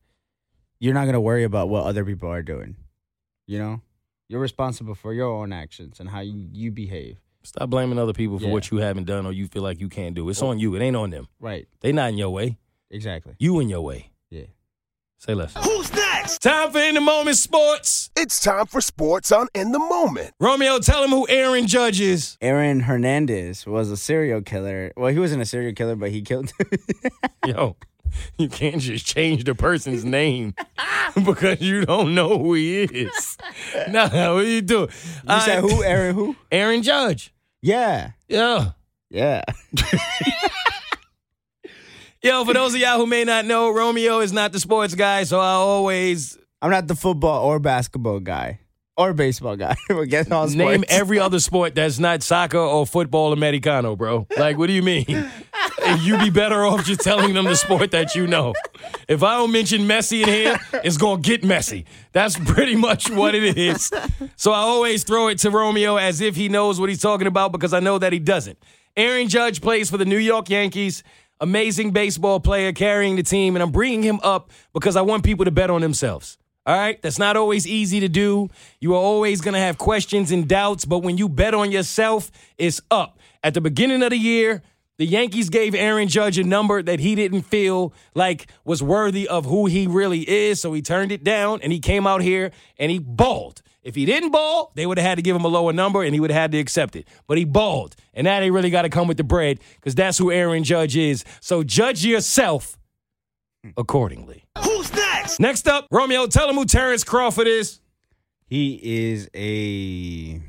you're 0.79 0.93
not 0.93 1.05
gonna 1.05 1.21
worry 1.21 1.43
about 1.43 1.69
what 1.69 1.85
other 1.85 2.03
people 2.05 2.29
are 2.29 2.43
doing. 2.43 2.75
You 3.47 3.59
know? 3.59 3.81
You're 4.29 4.39
responsible 4.41 4.95
for 4.95 5.13
your 5.13 5.27
own 5.29 5.51
actions 5.53 5.99
and 5.99 6.09
how 6.09 6.21
you, 6.21 6.47
you 6.51 6.71
behave. 6.71 7.17
Stop 7.43 7.69
blaming 7.69 7.99
other 7.99 8.13
people 8.13 8.39
for 8.39 8.45
Yeah. 8.45 8.51
what 8.51 8.71
you 8.71 8.77
haven't 8.77 9.03
done 9.05 9.25
or 9.25 9.33
you 9.33 9.47
feel 9.47 9.63
like 9.63 9.79
you 9.81 9.89
can't 9.89 10.15
do. 10.15 10.29
It's 10.29 10.41
on 10.41 10.59
you. 10.59 10.75
It 10.75 10.81
ain't 10.81 10.95
on 10.95 11.09
them. 11.09 11.27
Right. 11.39 11.67
They 11.81 11.91
not 11.91 12.09
in 12.09 12.17
your 12.17 12.29
way. 12.29 12.57
Exactly. 12.89 13.35
You 13.37 13.59
in 13.59 13.67
your 13.69 13.81
way. 13.81 14.11
Yeah. 14.29 14.45
Say 15.17 15.33
less. 15.33 15.53
Who's 15.63 15.93
next? 15.93 16.39
Time 16.41 16.71
for 16.71 16.79
In 16.79 16.95
the 16.95 17.01
Moment 17.01 17.35
Sports. 17.37 18.09
It's 18.15 18.39
time 18.39 18.65
for 18.65 18.79
sports 18.81 19.31
on 19.31 19.47
In 19.53 19.71
the 19.73 19.79
Moment. 19.79 20.31
Romeo, 20.39 20.79
tell 20.79 21.03
him 21.03 21.09
who 21.11 21.27
Aaron 21.27 21.67
Judge 21.67 21.99
is. 21.99 22.37
Aaron 22.41 22.81
Hernandez 22.81 23.65
was 23.65 23.91
a 23.91 23.97
serial 23.97 24.41
killer. 24.41 24.93
Well, 24.95 25.11
he 25.11 25.19
wasn't 25.19 25.41
a 25.41 25.45
serial 25.45 25.73
killer, 25.73 25.95
but 25.97 26.11
he 26.11 26.21
killed. 26.21 26.51
Yo, 27.45 27.75
you 28.37 28.49
can't 28.49 28.79
just 28.79 29.05
change 29.05 29.43
the 29.43 29.55
person's 29.55 30.03
name 30.05 30.53
because 31.25 31.61
you 31.61 31.85
don't 31.85 32.15
know 32.15 32.37
who 32.37 32.53
he 32.53 32.83
is. 32.83 33.37
nah, 33.89 34.33
what 34.35 34.45
you 34.45 34.61
do? 34.61 34.87
you 35.29 35.39
said 35.41 35.61
who? 35.61 35.83
Uh, 35.83 35.85
Aaron 35.85 36.15
who? 36.15 36.35
Aaron 36.51 36.83
Judge. 36.83 37.33
Yeah. 37.61 38.11
Yeah. 38.27 38.71
Yeah. 39.09 39.43
Yo, 42.21 42.45
for 42.45 42.53
those 42.53 42.73
of 42.73 42.79
y'all 42.79 42.97
who 42.97 43.05
may 43.05 43.25
not 43.25 43.45
know, 43.45 43.69
Romeo 43.69 44.19
is 44.21 44.31
not 44.31 44.53
the 44.53 44.59
sports 44.59 44.95
guy, 44.95 45.23
so 45.23 45.39
I 45.39 45.51
always 45.55 46.37
I'm 46.61 46.71
not 46.71 46.87
the 46.87 46.95
football 46.95 47.43
or 47.45 47.59
basketball 47.59 48.21
guy 48.21 48.61
or 48.95 49.13
baseball 49.13 49.57
guy. 49.57 49.75
but 49.89 50.05
guess 50.05 50.31
all 50.31 50.47
sports. 50.47 50.55
name 50.55 50.85
every 50.87 51.19
other 51.19 51.39
sport 51.39 51.75
that's 51.75 51.99
not 51.99 52.23
soccer 52.23 52.57
or 52.57 52.85
football 52.87 53.33
americano, 53.33 53.97
bro. 53.97 54.25
Like, 54.37 54.57
what 54.57 54.67
do 54.67 54.73
you 54.73 54.83
mean? 54.83 55.29
You 56.01 56.17
be 56.17 56.29
better 56.29 56.65
off 56.65 56.85
just 56.85 57.01
telling 57.01 57.33
them 57.33 57.45
the 57.45 57.55
sport 57.55 57.91
that 57.91 58.15
you 58.15 58.27
know. 58.27 58.53
If 59.07 59.23
I 59.23 59.37
don't 59.37 59.51
mention 59.51 59.81
Messi 59.81 60.21
in 60.23 60.29
here, 60.29 60.59
it's 60.83 60.97
gonna 60.97 61.21
get 61.21 61.43
messy. 61.43 61.85
That's 62.11 62.37
pretty 62.37 62.75
much 62.75 63.09
what 63.09 63.35
it 63.35 63.57
is. 63.57 63.91
So 64.35 64.51
I 64.51 64.59
always 64.59 65.03
throw 65.03 65.27
it 65.27 65.39
to 65.39 65.51
Romeo 65.51 65.97
as 65.97 66.21
if 66.21 66.35
he 66.35 66.49
knows 66.49 66.79
what 66.79 66.89
he's 66.89 67.01
talking 67.01 67.27
about 67.27 67.51
because 67.51 67.73
I 67.73 67.79
know 67.79 67.97
that 67.99 68.13
he 68.13 68.19
doesn't. 68.19 68.57
Aaron 68.95 69.27
Judge 69.27 69.61
plays 69.61 69.89
for 69.89 69.97
the 69.97 70.05
New 70.05 70.17
York 70.17 70.49
Yankees. 70.49 71.03
Amazing 71.39 71.91
baseball 71.91 72.39
player 72.39 72.71
carrying 72.71 73.15
the 73.15 73.23
team, 73.23 73.55
and 73.55 73.63
I'm 73.63 73.71
bringing 73.71 74.03
him 74.03 74.19
up 74.23 74.51
because 74.73 74.95
I 74.95 75.01
want 75.01 75.25
people 75.25 75.45
to 75.45 75.51
bet 75.51 75.69
on 75.69 75.81
themselves. 75.81 76.37
All 76.65 76.77
right, 76.77 77.01
that's 77.01 77.19
not 77.19 77.35
always 77.35 77.67
easy 77.67 77.99
to 77.99 78.07
do. 78.07 78.47
You 78.79 78.93
are 78.93 78.99
always 78.99 79.41
going 79.41 79.53
to 79.53 79.59
have 79.59 79.77
questions 79.77 80.31
and 80.31 80.47
doubts, 80.47 80.85
but 80.85 80.99
when 80.99 81.17
you 81.17 81.27
bet 81.27 81.53
on 81.53 81.71
yourself, 81.71 82.31
it's 82.57 82.79
up. 82.89 83.19
At 83.43 83.53
the 83.53 83.59
beginning 83.59 84.01
of 84.01 84.11
the 84.11 84.17
year, 84.17 84.61
the 84.97 85.05
Yankees 85.05 85.49
gave 85.49 85.73
Aaron 85.73 86.07
Judge 86.07 86.37
a 86.37 86.43
number 86.43 86.83
that 86.83 86.99
he 86.99 87.15
didn't 87.15 87.41
feel 87.43 87.93
like 88.13 88.47
was 88.63 88.83
worthy 88.83 89.27
of 89.27 89.45
who 89.45 89.65
he 89.65 89.87
really 89.87 90.27
is, 90.29 90.61
so 90.61 90.73
he 90.73 90.81
turned 90.81 91.11
it 91.11 91.23
down 91.23 91.61
and 91.61 91.71
he 91.71 91.79
came 91.79 92.05
out 92.05 92.21
here 92.21 92.51
and 92.77 92.91
he 92.91 92.99
balled. 92.99 93.61
If 93.81 93.95
he 93.95 94.05
didn't 94.05 94.31
ball, 94.31 94.71
they 94.75 94.85
would 94.85 94.97
have 94.97 95.05
had 95.05 95.15
to 95.15 95.21
give 95.21 95.35
him 95.35 95.43
a 95.43 95.49
lower 95.49 95.73
number 95.73 96.03
and 96.03 96.13
he 96.13 96.19
would 96.19 96.31
have 96.31 96.41
had 96.41 96.51
to 96.53 96.57
accept 96.57 96.95
it. 96.95 97.07
But 97.27 97.37
he 97.37 97.43
balled. 97.43 97.95
And 98.13 98.23
now 98.25 98.39
they 98.39 98.49
really 98.49 98.69
got 98.69 98.83
to 98.83 98.89
come 98.89 99.07
with 99.07 99.17
the 99.17 99.25
bread 99.25 99.59
because 99.75 99.93
that's 99.93 100.17
who 100.17 100.31
Aaron 100.31 100.63
Judge 100.63 100.95
is. 100.95 101.25
So 101.41 101.63
judge 101.63 102.05
yourself 102.05 102.77
accordingly. 103.75 104.45
Who's 104.63 104.93
next? 104.93 105.39
Next 105.39 105.67
up, 105.67 105.87
Romeo, 105.91 106.27
tell 106.27 106.49
him 106.49 106.55
who 106.55 106.65
Terence 106.65 107.03
Crawford 107.03 107.47
is. 107.47 107.81
He 108.47 108.79
is 109.09 109.29
a 109.33 110.41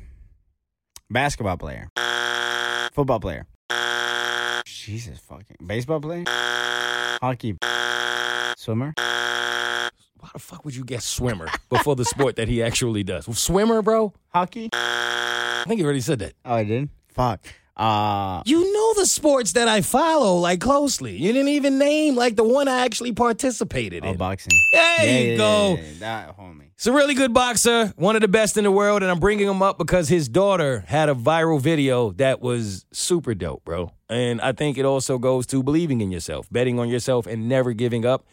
basketball 1.09 1.57
player, 1.57 1.89
football 2.93 3.19
player. 3.19 3.47
Jesus 4.85 5.17
fucking 5.17 5.57
baseball 5.65 5.99
player, 5.99 6.25
hockey, 7.19 7.57
swimmer. 8.55 8.93
Why 8.97 10.29
the 10.31 10.37
fuck 10.39 10.63
would 10.63 10.75
you 10.75 10.83
guess 10.85 11.03
swimmer 11.03 11.47
before 11.69 11.95
the 11.95 12.05
sport 12.05 12.35
that 12.35 12.47
he 12.47 12.61
actually 12.61 13.01
does? 13.03 13.25
Swimmer, 13.35 13.81
bro? 13.81 14.13
Hockey? 14.29 14.69
I 14.73 15.63
think 15.67 15.79
you 15.79 15.85
already 15.85 16.01
said 16.01 16.19
that. 16.19 16.33
Oh, 16.45 16.53
I 16.53 16.63
did. 16.65 16.89
Fuck. 17.15 17.47
Uh, 17.75 18.43
You 18.45 18.74
know 18.85 19.01
the 19.01 19.05
sports 19.05 19.53
that 19.53 19.67
I 19.67 19.81
follow 19.81 20.37
like 20.37 20.59
closely. 20.61 21.17
You 21.17 21.33
didn't 21.33 21.49
even 21.49 21.77
name 21.77 22.15
like 22.15 22.35
the 22.35 22.43
one 22.43 22.67
I 22.67 22.85
actually 22.85 23.11
participated 23.13 24.05
oh, 24.05 24.11
in. 24.11 24.17
boxing. 24.17 24.51
There 24.71 25.05
Yeah, 25.05 25.19
you 25.19 25.31
yeah, 25.31 25.37
go. 25.37 25.75
yeah, 25.75 25.81
That 25.99 26.37
homie. 26.37 26.61
He's 26.77 26.87
a 26.87 26.91
really 26.91 27.13
good 27.13 27.33
boxer, 27.33 27.93
one 27.95 28.15
of 28.15 28.21
the 28.21 28.27
best 28.27 28.57
in 28.57 28.65
the 28.65 28.71
world, 28.71 29.01
and 29.01 29.09
I'm 29.09 29.19
bringing 29.19 29.47
him 29.47 29.61
up 29.61 29.77
because 29.77 30.09
his 30.09 30.27
daughter 30.27 30.83
had 30.87 31.07
a 31.07 31.15
viral 31.15 31.59
video 31.61 32.11
that 32.13 32.41
was 32.41 32.85
super 32.91 33.33
dope, 33.33 33.63
bro. 33.63 33.91
And 34.09 34.41
I 34.41 34.51
think 34.51 34.77
it 34.77 34.83
also 34.85 35.17
goes 35.17 35.45
to 35.47 35.63
believing 35.63 36.01
in 36.01 36.11
yourself, 36.11 36.47
betting 36.51 36.77
on 36.77 36.89
yourself, 36.89 37.27
and 37.27 37.47
never 37.47 37.71
giving 37.73 38.05
up. 38.05 38.25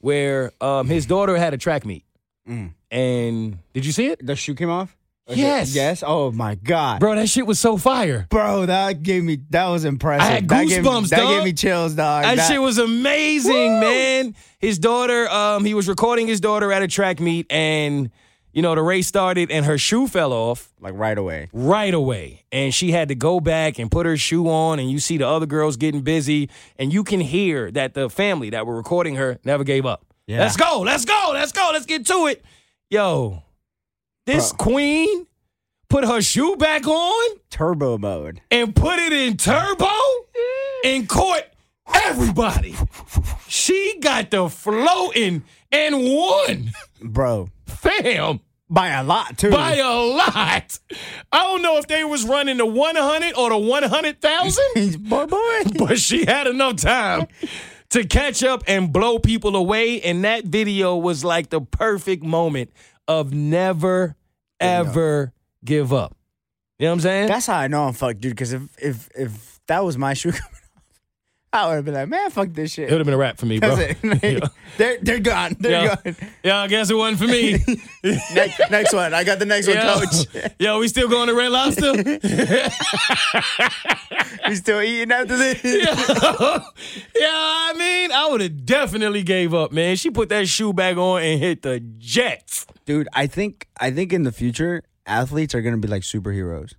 Where 0.00 0.52
um, 0.60 0.86
his 0.86 1.06
daughter 1.06 1.36
had 1.36 1.54
a 1.54 1.58
track 1.58 1.84
meet, 1.84 2.04
Mm. 2.48 2.72
and 2.90 3.58
did 3.74 3.84
you 3.84 3.92
see 3.92 4.06
it? 4.08 4.24
The 4.24 4.36
shoe 4.36 4.54
came 4.54 4.70
off. 4.70 4.96
Yes. 5.36 5.74
Yes. 5.74 6.02
Oh 6.06 6.32
my 6.32 6.54
god. 6.54 7.00
Bro, 7.00 7.16
that 7.16 7.28
shit 7.28 7.46
was 7.46 7.58
so 7.58 7.76
fire. 7.76 8.26
Bro, 8.30 8.66
that 8.66 9.02
gave 9.02 9.22
me 9.24 9.40
that 9.50 9.66
was 9.68 9.84
impressive. 9.84 10.22
I 10.22 10.30
had 10.30 10.48
that 10.48 10.66
gave 10.66 10.82
me, 10.82 10.88
goosebumps, 10.88 11.08
that 11.10 11.20
dog. 11.20 11.28
gave 11.28 11.44
me 11.44 11.52
chills, 11.52 11.94
dog. 11.94 12.24
That, 12.24 12.48
shit 12.48 12.60
was 12.60 12.78
amazing, 12.78 13.52
Woo! 13.52 13.80
man. 13.80 14.34
His 14.58 14.78
daughter, 14.78 15.28
um, 15.28 15.64
he 15.64 15.74
was 15.74 15.88
recording 15.88 16.26
his 16.26 16.40
daughter 16.40 16.72
at 16.72 16.82
a 16.82 16.88
track 16.88 17.20
meet, 17.20 17.46
and 17.50 18.10
you 18.52 18.62
know 18.62 18.74
the 18.74 18.82
race 18.82 19.06
started, 19.06 19.50
and 19.50 19.66
her 19.66 19.76
shoe 19.78 20.06
fell 20.08 20.32
off 20.32 20.72
like 20.80 20.94
right 20.94 21.18
away. 21.18 21.48
right 21.52 21.92
away, 21.92 22.44
and 22.50 22.74
she 22.74 22.90
had 22.90 23.08
to 23.08 23.14
go 23.14 23.38
back 23.40 23.78
and 23.78 23.90
put 23.90 24.06
her 24.06 24.16
shoe 24.16 24.48
on, 24.48 24.78
and 24.78 24.90
you 24.90 24.98
see 24.98 25.18
the 25.18 25.28
other 25.28 25.46
girls 25.46 25.76
getting 25.76 26.00
busy, 26.00 26.48
and 26.76 26.92
you 26.92 27.04
can 27.04 27.20
hear 27.20 27.70
that 27.72 27.94
the 27.94 28.08
family 28.08 28.50
that 28.50 28.66
were 28.66 28.76
recording 28.76 29.16
her 29.16 29.38
never 29.44 29.64
gave 29.64 29.84
up. 29.84 30.06
Yeah. 30.26 30.40
Let's 30.40 30.56
go, 30.56 30.80
let's 30.80 31.04
go, 31.04 31.30
let's 31.32 31.52
go, 31.52 31.70
let's 31.72 31.86
get 31.86 32.06
to 32.06 32.26
it, 32.26 32.44
yo. 32.90 33.42
This 34.28 34.52
Bro. 34.52 34.64
queen 34.72 35.26
put 35.88 36.04
her 36.04 36.20
shoe 36.20 36.54
back 36.56 36.86
on 36.86 37.36
Turbo 37.50 37.96
mode. 37.96 38.42
and 38.50 38.76
put 38.76 38.98
it 38.98 39.12
in 39.12 39.38
turbo 39.38 39.88
and 40.84 41.08
caught 41.08 41.44
everybody. 42.04 42.74
She 43.48 43.98
got 44.00 44.30
the 44.30 44.50
floating 44.50 45.44
and 45.72 45.96
won. 46.14 46.72
Bro. 47.02 47.48
Fam, 47.66 48.40
By 48.68 48.88
a 48.90 49.02
lot 49.02 49.38
too. 49.38 49.50
by 49.50 49.76
a 49.76 49.90
lot. 49.94 50.78
I 51.32 51.42
don't 51.44 51.62
know 51.62 51.78
if 51.78 51.86
they 51.86 52.04
was 52.04 52.26
running 52.26 52.58
the 52.58 52.66
100 52.66 53.34
or 53.34 53.48
the 53.48 53.56
100,000, 53.56 55.08
boy, 55.08 55.24
boy. 55.26 55.62
but 55.78 55.98
she 55.98 56.26
had 56.26 56.46
enough 56.46 56.76
time 56.76 57.28
to 57.90 58.04
catch 58.04 58.42
up 58.42 58.62
and 58.66 58.92
blow 58.92 59.18
people 59.18 59.56
away. 59.56 60.02
And 60.02 60.22
that 60.24 60.44
video 60.44 60.96
was 60.96 61.24
like 61.24 61.48
the 61.48 61.62
perfect 61.62 62.22
moment 62.22 62.70
of 63.06 63.32
never, 63.32 64.16
ever 64.60 65.32
give 65.64 65.92
up. 65.92 66.16
You 66.78 66.86
know 66.86 66.90
what 66.92 66.94
I'm 66.94 67.00
saying? 67.00 67.28
That's 67.28 67.46
how 67.46 67.56
I 67.58 67.68
know 67.68 67.84
I'm 67.84 67.92
fucked, 67.92 68.20
dude. 68.20 68.32
Because 68.32 68.52
if 68.52 68.62
if 68.78 69.08
if 69.16 69.60
that 69.66 69.84
was 69.84 69.98
my 69.98 70.14
shoe 70.14 70.30
coming 70.32 70.42
off, 70.44 70.62
I 71.52 71.66
would 71.66 71.74
have 71.76 71.84
been 71.86 71.94
like, 71.94 72.08
man, 72.08 72.30
fuck 72.30 72.50
this 72.52 72.72
shit. 72.74 72.88
it 72.88 72.92
would 72.92 73.00
have 73.00 73.06
been 73.06 73.14
a 73.14 73.18
wrap 73.18 73.38
for 73.38 73.46
me, 73.46 73.58
bro. 73.58 73.74
That's 73.74 73.98
it. 74.04 74.22
Yeah. 74.42 74.48
they're 74.76 74.98
they're 75.02 75.18
gone. 75.18 75.56
They're 75.58 75.84
Yeah. 75.84 75.96
gone. 76.04 76.16
Yeah, 76.44 76.58
I 76.58 76.66
guess 76.68 76.90
it 76.90 76.94
wasn't 76.94 77.18
for 77.18 77.26
me. 77.26 77.58
next, 78.34 78.60
next 78.70 78.92
one. 78.92 79.12
I 79.14 79.24
got 79.24 79.38
the 79.38 79.46
next 79.46 79.66
one, 79.66 79.78
coach. 79.78 80.26
yo, 80.58 80.78
we 80.78 80.88
still 80.88 81.08
going 81.08 81.28
to 81.28 81.34
Red 81.34 81.50
Lobster? 81.50 81.92
We 84.46 84.54
still 84.54 84.80
eating 84.82 85.10
after 85.12 85.36
this. 85.36 85.60
yeah, 85.64 86.60
I 87.32 87.74
mean, 87.76 88.12
I 88.12 88.28
would 88.30 88.40
have 88.40 88.64
definitely 88.64 89.22
gave 89.22 89.52
up, 89.54 89.72
man. 89.72 89.96
She 89.96 90.10
put 90.10 90.28
that 90.30 90.48
shoe 90.48 90.72
back 90.72 90.96
on 90.96 91.22
and 91.22 91.38
hit 91.40 91.62
the 91.62 91.80
Jets. 91.80 92.66
Dude, 92.88 93.06
I 93.12 93.26
think 93.26 93.68
I 93.78 93.90
think 93.90 94.14
in 94.14 94.22
the 94.22 94.32
future 94.32 94.82
athletes 95.04 95.54
are 95.54 95.60
gonna 95.60 95.76
be 95.76 95.88
like 95.88 96.00
superheroes. 96.00 96.72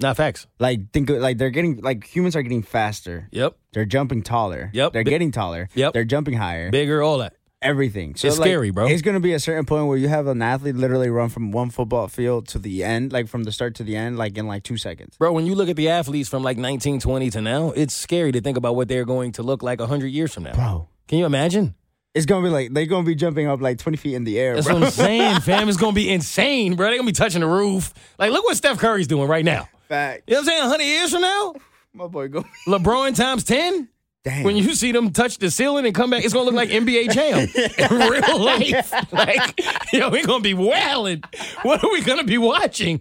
Not 0.00 0.16
facts. 0.16 0.46
Like 0.58 0.90
think 0.92 1.10
of, 1.10 1.18
like 1.18 1.36
they're 1.36 1.50
getting 1.50 1.82
like 1.82 2.06
humans 2.06 2.34
are 2.36 2.42
getting 2.42 2.62
faster. 2.62 3.28
Yep. 3.32 3.58
They're 3.74 3.84
jumping 3.84 4.22
taller. 4.22 4.70
Yep. 4.72 4.94
They're 4.94 5.04
Bi- 5.04 5.10
getting 5.10 5.30
taller. 5.30 5.68
Yep. 5.74 5.92
They're 5.92 6.06
jumping 6.06 6.38
higher. 6.38 6.70
Bigger, 6.70 7.02
all 7.02 7.18
that. 7.18 7.34
Everything. 7.60 8.14
So 8.14 8.28
It's 8.28 8.38
like, 8.38 8.46
scary, 8.46 8.70
bro. 8.70 8.86
It's 8.86 9.02
gonna 9.02 9.20
be 9.20 9.34
a 9.34 9.38
certain 9.38 9.66
point 9.66 9.88
where 9.88 9.98
you 9.98 10.08
have 10.08 10.26
an 10.26 10.40
athlete 10.40 10.74
literally 10.74 11.10
run 11.10 11.28
from 11.28 11.50
one 11.50 11.68
football 11.68 12.08
field 12.08 12.48
to 12.48 12.58
the 12.58 12.82
end, 12.82 13.12
like 13.12 13.28
from 13.28 13.44
the 13.44 13.52
start 13.52 13.74
to 13.74 13.84
the 13.84 13.94
end, 13.94 14.16
like 14.16 14.38
in 14.38 14.46
like 14.46 14.62
two 14.62 14.78
seconds. 14.78 15.18
Bro, 15.18 15.34
when 15.34 15.44
you 15.44 15.54
look 15.54 15.68
at 15.68 15.76
the 15.76 15.90
athletes 15.90 16.30
from 16.30 16.42
like 16.42 16.56
1920 16.56 17.28
to 17.28 17.42
now, 17.42 17.72
it's 17.72 17.94
scary 17.94 18.32
to 18.32 18.40
think 18.40 18.56
about 18.56 18.74
what 18.74 18.88
they're 18.88 19.04
going 19.04 19.32
to 19.32 19.42
look 19.42 19.62
like 19.62 19.80
100 19.80 20.06
years 20.06 20.32
from 20.32 20.44
now. 20.44 20.54
Bro. 20.54 20.88
Can 21.08 21.18
you 21.18 21.26
imagine? 21.26 21.74
It's 22.14 22.26
gonna 22.26 22.46
be 22.46 22.50
like 22.52 22.72
they're 22.74 22.86
gonna 22.86 23.06
be 23.06 23.14
jumping 23.14 23.46
up 23.46 23.60
like 23.60 23.78
twenty 23.78 23.96
feet 23.96 24.14
in 24.14 24.24
the 24.24 24.38
air. 24.38 24.54
That's 24.54 24.66
bro. 24.66 24.74
what 24.76 24.84
I'm 24.84 24.90
saying, 24.90 25.40
fam. 25.40 25.68
It's 25.68 25.78
to 25.78 25.92
be 25.92 26.10
insane, 26.10 26.76
bro. 26.76 26.88
They're 26.88 26.98
to 26.98 27.04
be 27.04 27.12
touching 27.12 27.40
the 27.40 27.46
roof. 27.46 27.92
Like, 28.18 28.32
look 28.32 28.44
what 28.44 28.56
Steph 28.56 28.78
Curry's 28.78 29.06
doing 29.06 29.28
right 29.28 29.44
now. 29.44 29.68
Fact. 29.88 30.24
You 30.26 30.34
know 30.34 30.40
what 30.40 30.42
I'm 30.42 30.46
saying? 30.48 30.60
100 30.60 30.84
years 30.84 31.10
from 31.12 31.22
now, 31.22 31.54
My 31.94 32.06
boy 32.06 32.28
go. 32.28 32.44
LeBron 32.66 33.16
times 33.16 33.44
10. 33.44 33.88
Damn. 34.24 34.44
when 34.44 34.56
you 34.56 34.72
see 34.76 34.92
them 34.92 35.10
touch 35.10 35.38
the 35.38 35.50
ceiling 35.50 35.84
and 35.84 35.92
come 35.92 36.10
back, 36.10 36.24
it's 36.24 36.32
gonna 36.32 36.44
look 36.44 36.54
like 36.54 36.68
NBA 36.68 37.10
Jam 37.12 37.40
in 37.90 38.08
real 38.08 38.38
life. 38.40 38.92
Like, 39.12 39.60
yo, 39.92 40.10
we're 40.10 40.24
gonna 40.24 40.40
be 40.44 40.54
wailing. 40.54 41.24
What 41.62 41.82
are 41.82 41.90
we 41.90 42.02
gonna 42.02 42.22
be 42.22 42.38
watching? 42.38 43.00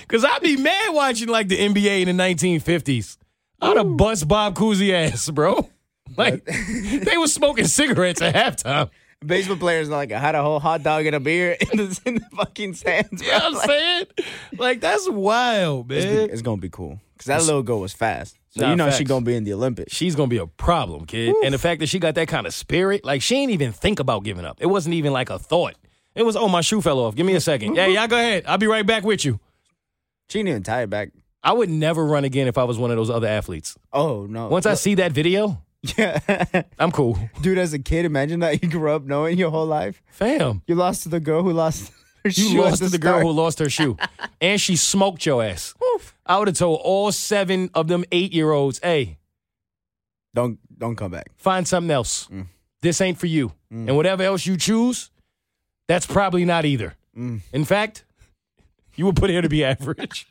Because 0.00 0.24
I'd 0.24 0.40
be 0.40 0.56
mad 0.56 0.94
watching 0.94 1.28
like 1.28 1.48
the 1.48 1.58
NBA 1.58 2.06
in 2.06 2.16
the 2.16 2.22
1950s. 2.22 3.18
I'd 3.60 3.76
have 3.76 3.96
bust 3.98 4.26
Bob 4.26 4.54
Cousy 4.54 4.92
ass, 4.94 5.28
bro. 5.28 5.68
Like, 6.16 6.44
they 6.44 7.16
was 7.16 7.32
smoking 7.32 7.66
cigarettes 7.66 8.20
at 8.22 8.34
halftime. 8.34 8.90
baseball 9.24 9.56
players 9.56 9.88
like 9.88 10.12
I 10.12 10.18
had 10.18 10.34
a 10.34 10.42
whole 10.42 10.60
hot 10.60 10.82
dog 10.82 11.06
and 11.06 11.16
a 11.16 11.20
beer 11.20 11.56
in 11.72 11.76
the, 11.78 12.00
in 12.06 12.14
the 12.16 12.26
fucking 12.36 12.74
stands. 12.74 13.22
You 13.22 13.28
know 13.28 13.38
what 13.38 13.44
I'm 13.44 13.54
saying? 13.68 14.06
Like, 14.58 14.80
that's 14.80 15.08
wild, 15.08 15.90
It's, 15.92 16.04
man. 16.06 16.30
it's 16.30 16.42
gonna 16.42 16.60
be 16.60 16.68
cool 16.68 17.00
because 17.14 17.26
that 17.26 17.42
little 17.42 17.62
girl 17.62 17.80
was 17.80 17.92
fast. 17.92 18.36
So 18.50 18.60
Nah, 18.62 18.70
you 18.70 18.76
know 18.76 18.90
she's 18.90 19.08
gonna 19.08 19.24
be 19.24 19.34
in 19.34 19.44
the 19.44 19.54
Olympics. 19.54 19.94
She's 19.94 20.14
gonna 20.14 20.28
be 20.28 20.36
a 20.36 20.46
problem, 20.46 21.06
kid. 21.06 21.34
And 21.42 21.54
the 21.54 21.58
fact 21.58 21.80
that 21.80 21.88
she 21.88 21.98
got 21.98 22.14
that 22.16 22.28
kind 22.28 22.46
of 22.46 22.52
spirit, 22.52 23.02
like 23.04 23.22
she 23.22 23.36
ain't 23.36 23.50
even 23.52 23.72
think 23.72 23.98
about 23.98 24.24
giving 24.24 24.44
up. 24.44 24.58
It 24.60 24.66
wasn't 24.66 24.94
even 24.94 25.12
like 25.12 25.30
a 25.30 25.38
thought. 25.38 25.74
It 26.14 26.24
was, 26.24 26.36
oh, 26.36 26.48
my 26.48 26.60
shoe 26.60 26.82
fell 26.82 26.98
off. 26.98 27.14
Give 27.14 27.24
me 27.24 27.34
a 27.34 27.40
second. 27.40 27.74
Yeah, 27.76 27.86
y'all 27.86 28.06
go 28.08 28.18
ahead. 28.18 28.44
I'll 28.46 28.58
be 28.58 28.66
right 28.66 28.84
back 28.84 29.02
with 29.04 29.24
you. 29.24 29.40
She 30.28 30.40
didn't 30.40 30.48
even 30.48 30.62
tie 30.62 30.82
it 30.82 30.90
back. 30.90 31.10
I 31.42 31.54
would 31.54 31.70
never 31.70 32.04
run 32.04 32.24
again 32.24 32.46
if 32.46 32.58
I 32.58 32.64
was 32.64 32.76
one 32.78 32.90
of 32.90 32.96
those 32.98 33.08
other 33.08 33.26
athletes. 33.26 33.74
Oh 33.92 34.26
no! 34.28 34.48
Once 34.48 34.66
I 34.66 34.74
see 34.74 34.94
that 34.96 35.12
video, 35.12 35.62
yeah, 35.82 36.62
I'm 36.78 36.92
cool. 36.92 37.18
dude, 37.40 37.58
as 37.58 37.72
a 37.72 37.78
kid, 37.78 38.04
imagine 38.04 38.40
that 38.40 38.62
you 38.62 38.68
grew 38.68 38.90
up 38.92 39.02
knowing 39.04 39.36
your 39.38 39.50
whole 39.50 39.66
life 39.66 40.02
Fam, 40.06 40.62
you 40.66 40.74
lost 40.74 41.02
to 41.04 41.08
the 41.08 41.20
girl 41.20 41.42
who 41.42 41.52
lost. 41.52 41.92
Her 42.24 42.28
you 42.30 42.50
shoe 42.50 42.58
at 42.62 42.70
lost 42.70 42.82
to 42.82 42.88
the 42.88 42.98
girl 42.98 43.14
start. 43.14 43.24
who 43.24 43.32
lost 43.32 43.58
her 43.58 43.68
shoe. 43.68 43.96
and 44.40 44.60
she 44.60 44.76
smoked 44.76 45.26
your 45.26 45.42
ass. 45.42 45.74
I 46.24 46.38
would 46.38 46.46
have 46.46 46.56
told 46.56 46.80
all 46.84 47.10
seven 47.10 47.68
of 47.74 47.88
them 47.88 48.04
eight 48.12 48.32
year 48.32 48.52
olds, 48.52 48.78
hey, 48.80 49.18
Don't 50.32 50.58
don't 50.78 50.94
come 50.94 51.10
back. 51.10 51.26
find 51.36 51.66
something 51.66 51.90
else. 51.90 52.28
Mm. 52.28 52.46
This 52.80 53.00
ain't 53.00 53.18
for 53.18 53.26
you. 53.26 53.52
And 53.70 53.96
whatever 53.96 54.22
else 54.22 54.44
you 54.46 54.56
choose, 54.56 55.10
that's 55.88 56.06
probably 56.06 56.44
not 56.44 56.64
either. 56.64 56.94
Mm. 57.16 57.40
In 57.52 57.64
fact, 57.64 58.04
you 58.96 59.06
were 59.06 59.12
put 59.14 59.30
here 59.30 59.40
to 59.42 59.48
be 59.48 59.64
average. 59.64 60.26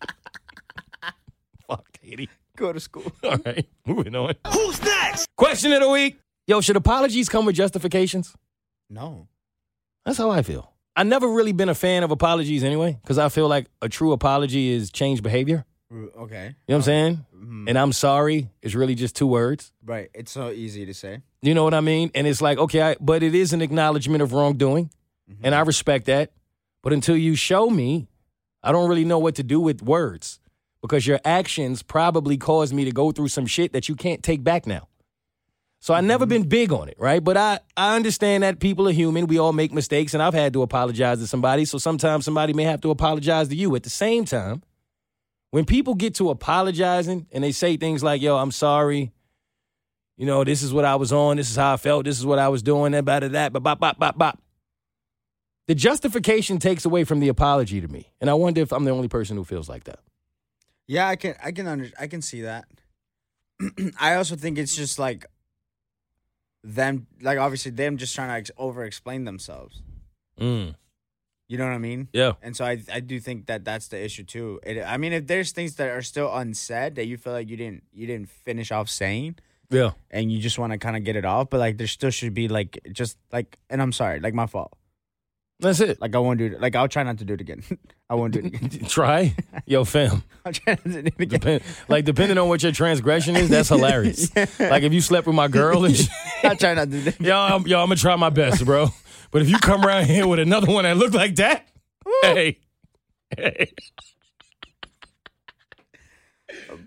Fuck, 1.68 1.86
Katie. 2.02 2.30
Go 2.62 2.71
to 2.71 2.80
school. 2.80 3.12
All 3.24 3.38
right, 3.43 3.67
moving 3.88 4.15
on. 4.15 4.36
Who's 4.54 4.80
next? 4.84 5.28
Question 5.36 5.74
of 5.74 5.82
the 5.82 5.89
week. 5.89 6.19
Yo, 6.45 6.62
should 6.62 6.76
apologies 6.76 7.28
come 7.28 7.43
with 7.47 7.56
justifications? 7.56 8.36
No. 8.88 9.28
That's 10.06 10.19
how 10.19 10.30
I 10.30 10.43
feel. 10.43 10.71
I 10.95 11.02
never 11.02 11.28
really 11.28 11.54
been 11.54 11.69
a 11.69 11.74
fan 11.74 12.04
of 12.04 12.12
apologies 12.12 12.63
anyway, 12.63 13.00
because 13.02 13.17
I 13.17 13.30
feel 13.30 13.47
like 13.47 13.65
a 13.82 13.89
true 13.89 14.12
apology 14.12 14.69
is 14.69 14.91
change 14.91 15.24
behavior. 15.24 15.65
Okay. 15.91 16.45
You 16.45 16.50
know 16.50 16.54
what 16.67 16.76
I'm 16.76 16.82
saying? 16.84 17.26
Mhm. 17.36 17.65
And 17.67 17.80
I'm 17.80 17.93
sorry 17.93 18.52
is 18.62 18.76
really 18.76 18.93
just 18.93 19.15
two 19.15 19.26
words. 19.26 19.71
Right. 19.84 20.12
It's 20.13 20.32
so 20.32 20.52
easy 20.52 20.86
to 20.86 20.93
say. 20.93 21.21
You 21.41 21.56
know 21.56 21.63
what 21.63 21.74
I 21.74 21.82
mean? 21.82 22.12
And 22.13 22.28
it's 22.28 22.43
like, 22.43 22.60
okay, 22.60 22.82
I, 22.91 22.95
but 23.00 23.24
it 23.24 23.34
is 23.34 23.54
an 23.54 23.63
acknowledgement 23.63 24.21
of 24.21 24.34
wrongdoing, 24.34 24.91
and 25.41 25.56
I 25.56 25.62
respect 25.62 26.06
that. 26.06 26.32
But 26.84 26.93
until 26.93 27.17
you 27.17 27.34
show 27.34 27.71
me, 27.71 28.08
I 28.62 28.71
don't 28.71 28.88
really 28.88 29.06
know 29.06 29.17
what 29.17 29.34
to 29.36 29.43
do 29.43 29.60
with 29.60 29.82
words 29.82 30.39
because 30.82 31.06
your 31.06 31.20
actions 31.24 31.84
probably 31.84 32.38
caused 32.38 32.74
me 32.74 32.86
to 32.86 32.91
go 32.91 33.12
through 33.12 33.28
some 33.28 33.46
shit 33.46 33.74
that 33.74 33.88
you 33.88 33.96
can't 33.96 34.24
take 34.24 34.44
back 34.44 34.65
now. 34.65 34.88
So 35.80 35.96
I've 35.96 36.04
never 36.04 36.26
mm-hmm. 36.26 36.30
been 36.30 36.50
big 36.50 36.72
on 36.72 36.89
it, 36.89 36.96
right? 37.00 37.24
But 37.24 37.38
I 37.38 37.60
I 37.76 37.96
understand 37.96 38.44
that 38.44 38.60
people 38.60 38.88
are 38.88 38.91
human. 38.91 39.28
We 39.28 39.39
all 39.39 39.52
make 39.52 39.74
mistakes, 39.74 40.13
and 40.13 40.22
I've 40.22 40.34
had 40.34 40.54
to 40.54 40.62
apologize 40.62 41.20
to 41.20 41.28
somebody. 41.28 41.65
So 41.65 41.78
sometimes 41.80 42.26
somebody 42.26 42.54
may 42.54 42.63
have 42.63 42.82
to 42.82 42.91
apologize 42.91 43.48
to 43.48 43.56
you. 43.56 43.76
At 43.76 43.84
the 43.84 43.89
same 43.89 44.26
time, 44.26 44.62
when 45.50 45.65
people 45.65 45.96
get 45.96 46.15
to 46.15 46.30
apologizing 46.30 47.28
and 47.32 47.44
they 47.44 47.52
say 47.52 47.78
things 47.78 48.04
like, 48.04 48.22
"Yo, 48.22 48.38
I'm 48.38 48.52
sorry," 48.52 49.12
you 50.17 50.28
know, 50.28 50.44
this 50.44 50.62
is 50.62 50.72
what 50.72 50.86
I 50.86 50.96
was 50.98 51.12
on, 51.12 51.38
this 51.38 51.50
is 51.50 51.56
how 51.56 51.74
I 51.74 51.78
felt, 51.78 52.06
this 52.06 52.20
is 52.20 52.28
what 52.28 52.38
I 52.38 52.50
was 52.50 52.62
doing, 52.62 52.91
that, 52.91 53.06
that, 53.06 53.32
that, 53.32 53.54
bop, 53.54 53.63
bop, 53.63 53.80
bop, 53.80 53.98
bop, 53.98 54.17
bop. 54.20 54.39
The 55.67 55.74
justification 55.74 56.60
takes 56.60 56.86
away 56.86 57.06
from 57.06 57.22
the 57.22 57.28
apology 57.28 57.82
to 57.82 57.88
me, 57.88 58.12
and 58.22 58.30
I 58.30 58.36
wonder 58.36 58.62
if 58.62 58.72
I'm 58.72 58.86
the 58.86 58.91
only 58.91 59.08
person 59.08 59.36
who 59.36 59.44
feels 59.44 59.67
like 59.67 59.86
that. 59.86 60.00
Yeah, 60.91 61.08
I 61.08 61.15
can. 61.15 61.36
I 61.41 61.54
can 61.54 61.67
under. 61.67 61.88
I 61.97 62.08
can 62.08 62.21
see 62.21 62.41
that. 62.41 62.65
I 63.99 64.15
also 64.15 64.36
think 64.36 64.58
it's 64.58 64.75
just 64.75 64.99
like 64.99 65.25
them. 66.65 67.08
Like 67.21 67.38
obviously 67.39 67.71
them 67.71 67.95
just 67.95 68.13
trying 68.13 68.27
to 68.27 68.34
ex- 68.36 68.51
over 68.58 68.84
explain 68.84 69.23
themselves. 69.23 69.82
Mm. 70.38 70.75
You 71.47 71.58
know 71.58 71.65
what 71.65 71.73
I 71.73 71.77
mean? 71.77 72.10
Yeah. 72.12 72.34
And 72.41 72.58
so 72.58 72.65
I 72.65 72.84
I 72.91 72.99
do 72.99 73.21
think 73.21 73.45
that 73.45 73.63
that's 73.63 73.88
the 73.88 74.04
issue 74.04 74.23
too. 74.25 74.60
It, 74.63 74.84
I 74.84 74.97
mean, 74.97 75.13
if 75.13 75.27
there's 75.27 75.54
things 75.54 75.75
that 75.75 75.89
are 75.89 76.01
still 76.01 76.30
unsaid 76.34 76.95
that 76.95 77.06
you 77.06 77.15
feel 77.15 77.32
like 77.34 77.49
you 77.49 77.56
didn't 77.56 77.84
you 77.93 78.06
didn't 78.06 78.30
finish 78.30 78.69
off 78.71 78.89
saying, 78.89 79.36
Yeah. 79.69 79.91
and 80.10 80.30
you 80.30 80.39
just 80.39 80.60
want 80.60 80.73
to 80.73 80.77
kind 80.77 80.97
of 80.97 81.06
get 81.06 81.15
it 81.15 81.23
off, 81.23 81.49
but 81.49 81.62
like 81.62 81.77
there 81.77 81.88
still 81.88 82.10
should 82.12 82.34
be 82.34 82.49
like 82.49 82.80
just 82.91 83.17
like, 83.32 83.58
and 83.69 83.82
I'm 83.82 83.93
sorry, 83.93 84.19
like 84.19 84.34
my 84.34 84.45
fault. 84.47 84.73
That's 85.62 85.80
it. 85.80 86.02
Like 86.02 86.15
I 86.15 86.19
won't 86.19 86.39
do 86.39 86.45
it. 86.47 86.60
Like 86.60 86.76
I'll 86.76 86.88
try 86.88 87.04
not 87.04 87.19
to 87.19 87.26
do 87.26 87.34
it 87.36 87.41
again. 87.41 87.63
I 88.10 88.15
won't 88.15 88.34
do 88.34 88.39
it 88.39 88.45
again. 88.45 88.69
Try. 88.89 89.34
Yo, 89.65 89.86
fam. 89.86 90.24
I'll 90.45 90.52
try 90.52 90.74
not 90.74 90.84
to 90.84 90.89
do 91.04 91.08
it 91.08 91.08
again. 91.21 91.30
Depend, 91.30 91.63
like, 91.88 92.04
depending 92.04 92.38
on 92.38 92.50
what 92.50 92.62
your 92.62 92.74
transgression 92.74 93.38
is, 93.38 93.47
that's 93.50 93.69
hilarious. 93.69 94.36
Like, 94.36 94.84
if 94.84 94.91
you 94.91 95.00
slept 95.00 95.28
with 95.28 95.36
my 95.36 95.47
girl 95.47 95.86
and 95.86 95.95
shit, 95.95 96.10
I'll 96.43 96.58
try 96.58 96.74
not 96.74 96.91
to 96.91 97.02
do 97.02 97.08
it. 97.10 97.21
yo, 97.21 97.38
I'm, 97.38 97.65
yo, 97.67 97.80
I'm 97.80 97.88
going 97.88 97.95
to 97.95 98.02
try 98.02 98.15
my 98.17 98.30
best, 98.30 98.65
bro. 98.65 98.88
But 99.32 99.43
if 99.43 99.50
you 99.50 99.58
come 99.60 99.86
around 99.86 100.08
here 100.08 100.28
with 100.28 100.39
another 100.39 100.67
one 100.69 100.84
that 100.84 100.97
look 100.97 101.13
like 101.13 101.36
that, 101.36 101.69
hey, 102.24 102.60
hey, 103.38 103.71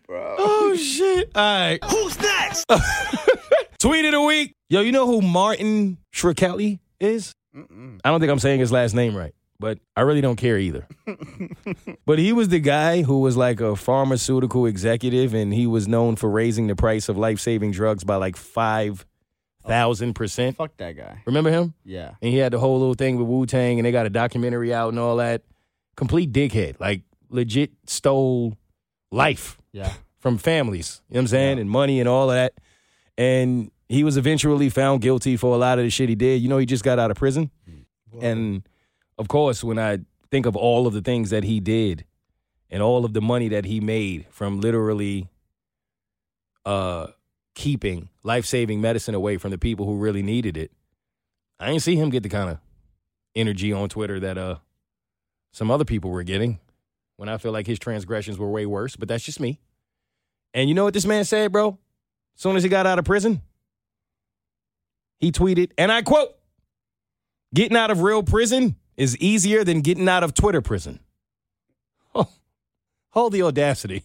Bro. 0.07 0.37
oh 0.39 0.77
shit! 0.77 1.31
All 1.35 1.43
right, 1.43 1.79
Who's 1.85 2.21
next? 2.21 2.67
tweet 3.79 4.05
of 4.05 4.13
the 4.13 4.21
week. 4.21 4.55
Yo, 4.69 4.83
you 4.83 4.93
know 4.93 5.07
who 5.07 5.23
Martin 5.23 5.97
Shkreli 6.13 6.81
is? 7.01 7.35
I 7.55 8.11
don't 8.11 8.21
think 8.21 8.31
I'm 8.33 8.39
saying 8.39 8.61
his 8.61 8.73
last 8.73 8.95
name 8.95 9.17
right, 9.17 9.35
but 9.59 9.79
I 9.97 10.01
really 10.03 10.21
don't 10.21 10.37
care 10.37 10.59
either. 10.59 10.87
but 12.07 12.19
he 12.19 12.33
was 12.33 12.49
the 12.49 12.59
guy 12.61 13.03
who 13.03 13.21
was 13.21 13.37
like 13.37 13.61
a 13.61 13.77
pharmaceutical 13.77 14.67
executive, 14.67 15.35
and 15.35 15.55
he 15.55 15.67
was 15.67 15.87
known 15.87 16.17
for 16.17 16.29
raising 16.29 16.67
the 16.67 16.77
price 16.77 17.09
of 17.09 17.17
life 17.17 17.41
saving 17.41 17.71
drugs 17.73 18.05
by 18.05 18.17
like 18.17 18.37
five 18.37 19.07
thousand 19.67 20.11
oh, 20.11 20.13
percent. 20.15 20.57
Fuck 20.57 20.77
that 20.79 20.93
guy. 20.93 21.23
Remember 21.27 21.51
him? 21.51 21.75
Yeah. 21.85 22.13
And 22.21 22.31
he 22.33 22.39
had 22.39 22.53
the 22.53 22.59
whole 22.59 22.79
little 22.79 22.95
thing 22.95 23.17
with 23.17 23.27
Wu 23.27 23.47
Tang, 23.47 23.79
and 23.79 23.87
they 23.87 23.93
got 23.93 24.07
a 24.07 24.11
documentary 24.11 24.75
out 24.75 24.89
and 24.91 24.99
all 24.99 25.17
that. 25.17 25.43
Complete 25.97 26.33
dickhead, 26.33 26.81
like 26.81 27.03
legit 27.31 27.71
stole 27.87 28.59
life 29.13 29.59
Yeah. 29.73 29.93
from 30.19 30.39
families, 30.39 31.01
you 31.09 31.15
know 31.15 31.19
what 31.19 31.23
I'm 31.23 31.29
saying, 31.29 31.59
and 31.61 31.71
money 31.71 32.01
and 32.01 32.09
all 32.09 32.31
of 32.31 32.35
that. 32.35 32.55
And 33.17 33.71
he 33.89 34.05
was 34.05 34.17
eventually 34.17 34.69
found 34.69 35.01
guilty 35.03 35.37
for 35.37 35.55
a 35.55 35.59
lot 35.59 35.79
of 35.79 35.85
the 35.85 35.91
shit 35.91 36.09
he 36.09 36.15
did. 36.15 36.41
You 36.41 36.49
know, 36.49 36.59
he 36.59 36.67
just 36.67 36.85
got 36.85 36.99
out 36.99 37.11
of 37.11 37.17
prison. 37.17 37.51
And 38.21 38.67
of 39.19 39.29
course, 39.29 39.63
when 39.65 39.79
I 39.79 40.01
think 40.31 40.47
of 40.47 40.57
all 40.57 40.87
of 40.87 40.95
the 40.95 41.01
things 41.03 41.31
that 41.31 41.45
he 41.45 41.61
did 41.61 42.05
and 42.71 42.83
all 42.83 43.05
of 43.05 43.13
the 43.13 43.21
money 43.21 43.49
that 43.49 43.65
he 43.65 43.81
made 43.81 44.27
from 44.31 44.61
literally 44.61 45.29
uh 46.65 47.09
keeping 47.55 48.09
life-saving 48.23 48.81
medicine 48.81 49.15
away 49.15 49.37
from 49.37 49.51
the 49.51 49.59
people 49.59 49.85
who 49.87 49.97
really 49.97 50.23
needed 50.23 50.57
it, 50.57 50.73
I 51.61 51.67
didn't 51.67 51.83
see 51.83 51.97
him 51.97 52.11
get 52.11 52.23
the 52.23 52.29
kind 52.29 52.51
of 52.51 52.59
energy 53.37 53.73
on 53.73 53.89
Twitter 53.89 54.19
that 54.21 54.39
uh 54.39 54.57
some 55.53 55.71
other 55.71 55.85
people 55.85 56.11
were 56.11 56.23
getting 56.23 56.59
when 57.17 57.29
I 57.29 57.37
feel 57.39 57.53
like 57.53 57.67
his 57.67 57.79
transgressions 57.79 58.39
were 58.39 58.51
way 58.51 58.67
worse, 58.67 58.97
but 58.97 59.09
that's 59.09 59.25
just 59.25 59.39
me. 59.39 59.61
And 60.53 60.69
you 60.69 60.75
know 60.75 60.85
what 60.85 60.95
this 60.95 61.07
man 61.07 61.25
said, 61.25 61.53
bro? 61.53 61.79
As 62.37 62.43
soon 62.43 62.57
as 62.57 62.63
he 62.63 62.69
got 62.69 62.87
out 62.87 62.99
of 62.99 63.05
prison, 63.05 63.43
he 65.25 65.33
tweeted, 65.33 65.71
and 65.79 65.91
I 65.91 66.03
quote, 66.03 66.37
Getting 67.55 67.77
out 67.77 67.91
of 67.91 68.03
real 68.03 68.23
prison 68.23 68.77
is 68.97 69.17
easier 69.19 69.65
than 69.65 69.81
getting 69.81 70.09
out 70.09 70.23
of 70.23 70.35
Twitter 70.35 70.61
prison. 70.61 71.01
Oh, 72.17 72.29
hold 73.11 73.33
the 73.33 73.43
audacity. 73.43 74.05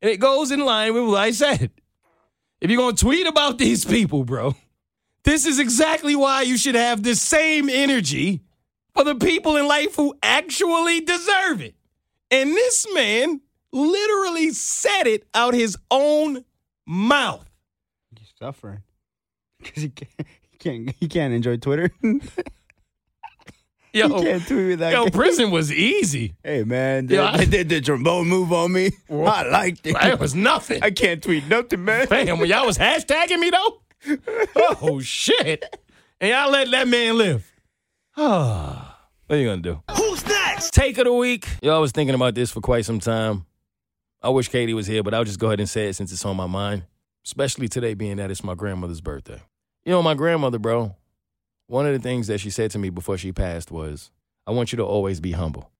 And 0.00 0.08
it 0.08 0.18
goes 0.18 0.52
in 0.52 0.60
line 0.60 0.94
with 0.94 1.04
what 1.06 1.18
I 1.20 1.32
said. 1.32 1.72
If 2.60 2.70
you're 2.70 2.76
going 2.76 2.94
to 2.94 3.04
tweet 3.04 3.26
about 3.26 3.58
these 3.64 3.84
people, 3.84 4.24
bro, 4.24 4.54
this 5.24 5.44
is 5.44 5.58
exactly 5.58 6.14
why 6.14 6.42
you 6.42 6.56
should 6.56 6.76
have 6.76 7.02
the 7.02 7.16
same 7.16 7.68
energy 7.68 8.42
for 8.94 9.02
the 9.02 9.16
people 9.16 9.56
in 9.56 9.66
life 9.66 9.96
who 9.96 10.14
actually 10.22 11.00
deserve 11.00 11.62
it. 11.62 11.74
And 12.30 12.50
this 12.50 12.86
man 12.94 13.40
literally 13.72 14.50
said 14.50 15.08
it 15.08 15.26
out 15.34 15.54
his 15.54 15.76
own 15.90 16.44
mouth. 16.86 17.48
He's 18.16 18.32
suffering. 18.38 18.82
Because 19.62 19.82
he 19.84 19.88
can't, 19.90 20.28
can't 20.62 20.94
he 21.00 21.08
can't 21.08 21.34
enjoy 21.34 21.56
Twitter. 21.56 21.90
he 22.02 23.98
Yo, 23.98 24.08
can't 24.22 24.46
tweet 24.46 24.66
with 24.68 24.78
that 24.78 24.92
yo, 24.92 25.04
guy. 25.04 25.10
prison 25.10 25.50
was 25.50 25.70
easy. 25.70 26.34
Hey 26.42 26.64
man, 26.64 27.08
Yo, 27.08 27.24
I- 27.24 27.44
did 27.44 27.68
the 27.68 27.80
trombone 27.80 28.28
move 28.28 28.52
on 28.52 28.72
me. 28.72 28.92
I 29.10 29.42
liked 29.48 29.86
it. 29.86 29.94
That 30.00 30.18
was 30.18 30.34
nothing. 30.34 30.82
I 30.82 30.90
can't 30.90 31.22
tweet 31.22 31.46
nothing, 31.48 31.84
man. 31.84 32.06
Damn, 32.08 32.38
when 32.38 32.48
y'all 32.48 32.64
was 32.66 32.78
hashtagging 32.86 33.38
me 33.38 33.50
though. 33.50 33.78
Oh 34.80 35.00
shit! 35.00 35.64
And 36.20 36.30
y'all 36.30 36.50
let 36.50 36.70
that 36.70 36.88
man 36.88 37.18
live. 37.18 37.52
Ah, 38.16 38.98
what 39.26 39.36
are 39.36 39.38
you 39.40 39.46
gonna 39.48 39.60
do? 39.62 39.82
Who's 39.94 40.26
next? 40.26 40.72
Take 40.72 40.96
of 40.98 41.04
the 41.04 41.12
week. 41.12 41.46
Yo, 41.62 41.74
I 41.74 41.78
was 41.78 41.92
thinking 41.92 42.14
about 42.14 42.34
this 42.34 42.50
for 42.50 42.60
quite 42.60 42.84
some 42.84 42.98
time. 43.00 43.44
I 44.22 44.28
wish 44.30 44.48
Katie 44.48 44.74
was 44.74 44.86
here, 44.86 45.02
but 45.02 45.14
I'll 45.14 45.24
just 45.24 45.38
go 45.38 45.48
ahead 45.48 45.60
and 45.60 45.68
say 45.68 45.88
it 45.88 45.94
since 45.94 46.12
it's 46.12 46.24
on 46.24 46.36
my 46.36 46.46
mind. 46.46 46.84
Especially 47.26 47.68
today, 47.68 47.94
being 47.94 48.16
that 48.16 48.30
it's 48.30 48.42
my 48.42 48.54
grandmother's 48.54 49.00
birthday. 49.00 49.40
You 49.84 49.92
know, 49.92 50.02
my 50.02 50.14
grandmother, 50.14 50.58
bro. 50.58 50.94
One 51.66 51.86
of 51.86 51.92
the 51.92 51.98
things 51.98 52.26
that 52.26 52.38
she 52.38 52.50
said 52.50 52.70
to 52.72 52.78
me 52.78 52.90
before 52.90 53.18
she 53.18 53.32
passed 53.32 53.70
was, 53.70 54.10
"I 54.46 54.50
want 54.52 54.72
you 54.72 54.76
to 54.76 54.84
always 54.84 55.20
be 55.20 55.32
humble." 55.32 55.70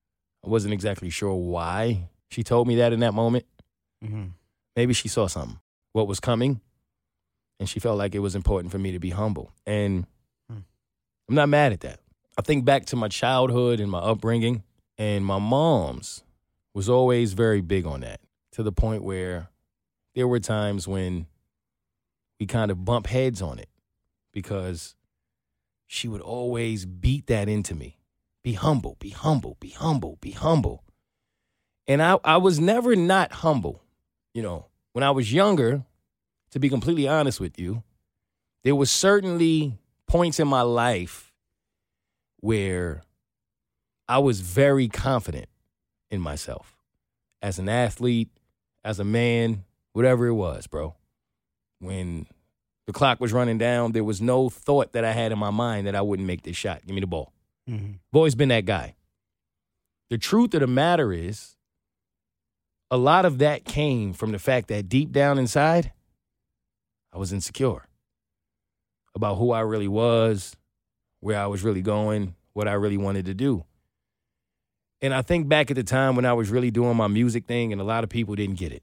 I 0.44 0.48
wasn't 0.48 0.74
exactly 0.74 1.10
sure 1.10 1.34
why 1.34 2.08
she 2.30 2.42
told 2.42 2.66
me 2.66 2.76
that 2.76 2.92
in 2.92 3.00
that 3.00 3.14
moment. 3.14 3.46
Mhm. 4.04 4.32
maybe 4.74 4.94
she 4.94 5.06
saw 5.06 5.26
something, 5.28 5.60
what 5.92 6.08
was 6.08 6.18
coming, 6.18 6.60
and 7.60 7.68
she 7.68 7.78
felt 7.78 7.98
like 7.98 8.14
it 8.14 8.20
was 8.20 8.34
important 8.34 8.72
for 8.72 8.78
me 8.78 8.90
to 8.90 8.98
be 8.98 9.10
humble. 9.10 9.52
And 9.66 10.06
Hmm. 10.48 10.60
I'm 11.28 11.34
not 11.36 11.48
mad 11.50 11.72
at 11.72 11.80
that. 11.82 12.00
I 12.38 12.42
think 12.42 12.64
back 12.64 12.86
to 12.86 12.96
my 12.96 13.06
childhood 13.08 13.78
and 13.80 13.90
my 13.90 13.98
upbringing, 14.00 14.64
and 14.98 15.24
my 15.26 15.38
mom's 15.38 16.24
was 16.74 16.88
always 16.88 17.34
very 17.34 17.60
big 17.60 17.84
on 17.86 18.00
that 18.00 18.20
to 18.52 18.62
the 18.64 18.72
point 18.72 19.04
where 19.04 19.50
there 20.14 20.26
were 20.26 20.40
times 20.40 20.88
when 20.88 21.26
we 22.40 22.46
kind 22.46 22.70
of 22.70 22.84
bump 22.84 23.06
heads 23.06 23.40
on 23.42 23.58
it 23.60 23.68
because 24.32 24.94
she 25.86 26.08
would 26.08 26.20
always 26.20 26.84
beat 26.84 27.26
that 27.26 27.48
into 27.48 27.74
me. 27.74 27.98
Be 28.42 28.54
humble, 28.54 28.96
be 28.98 29.10
humble, 29.10 29.56
be 29.60 29.70
humble, 29.70 30.18
be 30.20 30.32
humble. 30.32 30.84
And 31.86 32.02
I, 32.02 32.18
I 32.24 32.38
was 32.38 32.58
never 32.58 32.96
not 32.96 33.32
humble 33.32 33.82
you 34.34 34.42
know, 34.42 34.66
when 34.92 35.02
I 35.02 35.10
was 35.10 35.32
younger, 35.32 35.84
to 36.50 36.58
be 36.58 36.68
completely 36.68 37.06
honest 37.06 37.40
with 37.40 37.58
you, 37.58 37.82
there 38.64 38.74
was 38.74 38.90
certainly 38.90 39.78
points 40.06 40.40
in 40.40 40.48
my 40.48 40.62
life 40.62 41.32
where 42.40 43.02
I 44.08 44.18
was 44.18 44.40
very 44.40 44.88
confident 44.88 45.48
in 46.10 46.20
myself 46.20 46.76
as 47.40 47.58
an 47.58 47.68
athlete, 47.68 48.30
as 48.84 48.98
a 49.00 49.04
man, 49.04 49.64
whatever 49.92 50.26
it 50.26 50.34
was, 50.34 50.66
bro. 50.66 50.94
When 51.78 52.26
the 52.86 52.92
clock 52.92 53.20
was 53.20 53.32
running 53.32 53.58
down, 53.58 53.92
there 53.92 54.04
was 54.04 54.20
no 54.20 54.48
thought 54.48 54.92
that 54.92 55.04
I 55.04 55.12
had 55.12 55.32
in 55.32 55.38
my 55.38 55.50
mind 55.50 55.86
that 55.86 55.94
I 55.94 56.02
wouldn't 56.02 56.26
make 56.26 56.42
this 56.42 56.56
shot. 56.56 56.84
Give 56.86 56.94
me 56.94 57.00
the 57.00 57.06
ball. 57.06 57.32
Mhm. 57.68 57.94
I've 57.94 58.16
always 58.16 58.34
been 58.34 58.48
that 58.48 58.64
guy. 58.64 58.96
The 60.10 60.18
truth 60.18 60.52
of 60.54 60.60
the 60.60 60.66
matter 60.66 61.12
is, 61.12 61.56
a 62.90 62.96
lot 62.96 63.24
of 63.24 63.38
that 63.38 63.64
came 63.64 64.12
from 64.12 64.32
the 64.32 64.38
fact 64.38 64.68
that 64.68 64.88
deep 64.88 65.12
down 65.12 65.38
inside, 65.38 65.92
I 67.12 67.18
was 67.18 67.32
insecure 67.32 67.86
about 69.14 69.36
who 69.36 69.52
I 69.52 69.60
really 69.60 69.88
was, 69.88 70.56
where 71.20 71.38
I 71.38 71.46
was 71.46 71.62
really 71.62 71.82
going, 71.82 72.34
what 72.52 72.68
I 72.68 72.72
really 72.72 72.96
wanted 72.98 73.26
to 73.26 73.34
do. 73.34 73.64
And 75.00 75.14
I 75.14 75.22
think 75.22 75.48
back 75.48 75.70
at 75.70 75.76
the 75.76 75.82
time 75.84 76.16
when 76.16 76.26
I 76.26 76.32
was 76.32 76.50
really 76.50 76.70
doing 76.70 76.96
my 76.96 77.08
music 77.08 77.46
thing, 77.46 77.72
and 77.72 77.80
a 77.80 77.84
lot 77.84 78.04
of 78.04 78.10
people 78.10 78.34
didn't 78.34 78.56
get 78.58 78.72
it. 78.72 78.82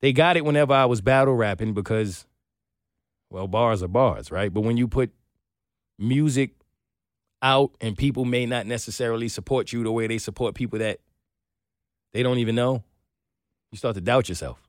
They 0.00 0.12
got 0.12 0.36
it 0.36 0.44
whenever 0.44 0.72
I 0.72 0.84
was 0.86 1.00
battle 1.00 1.34
rapping 1.34 1.72
because, 1.74 2.26
well, 3.34 3.48
bars 3.48 3.82
are 3.82 3.88
bars, 3.88 4.30
right? 4.30 4.54
But 4.54 4.60
when 4.60 4.76
you 4.76 4.86
put 4.86 5.10
music 5.98 6.52
out 7.42 7.72
and 7.80 7.98
people 7.98 8.24
may 8.24 8.46
not 8.46 8.64
necessarily 8.64 9.26
support 9.26 9.72
you 9.72 9.82
the 9.82 9.90
way 9.90 10.06
they 10.06 10.18
support 10.18 10.54
people 10.54 10.78
that 10.78 11.00
they 12.12 12.22
don't 12.22 12.38
even 12.38 12.54
know, 12.54 12.84
you 13.72 13.78
start 13.78 13.96
to 13.96 14.00
doubt 14.00 14.28
yourself. 14.28 14.62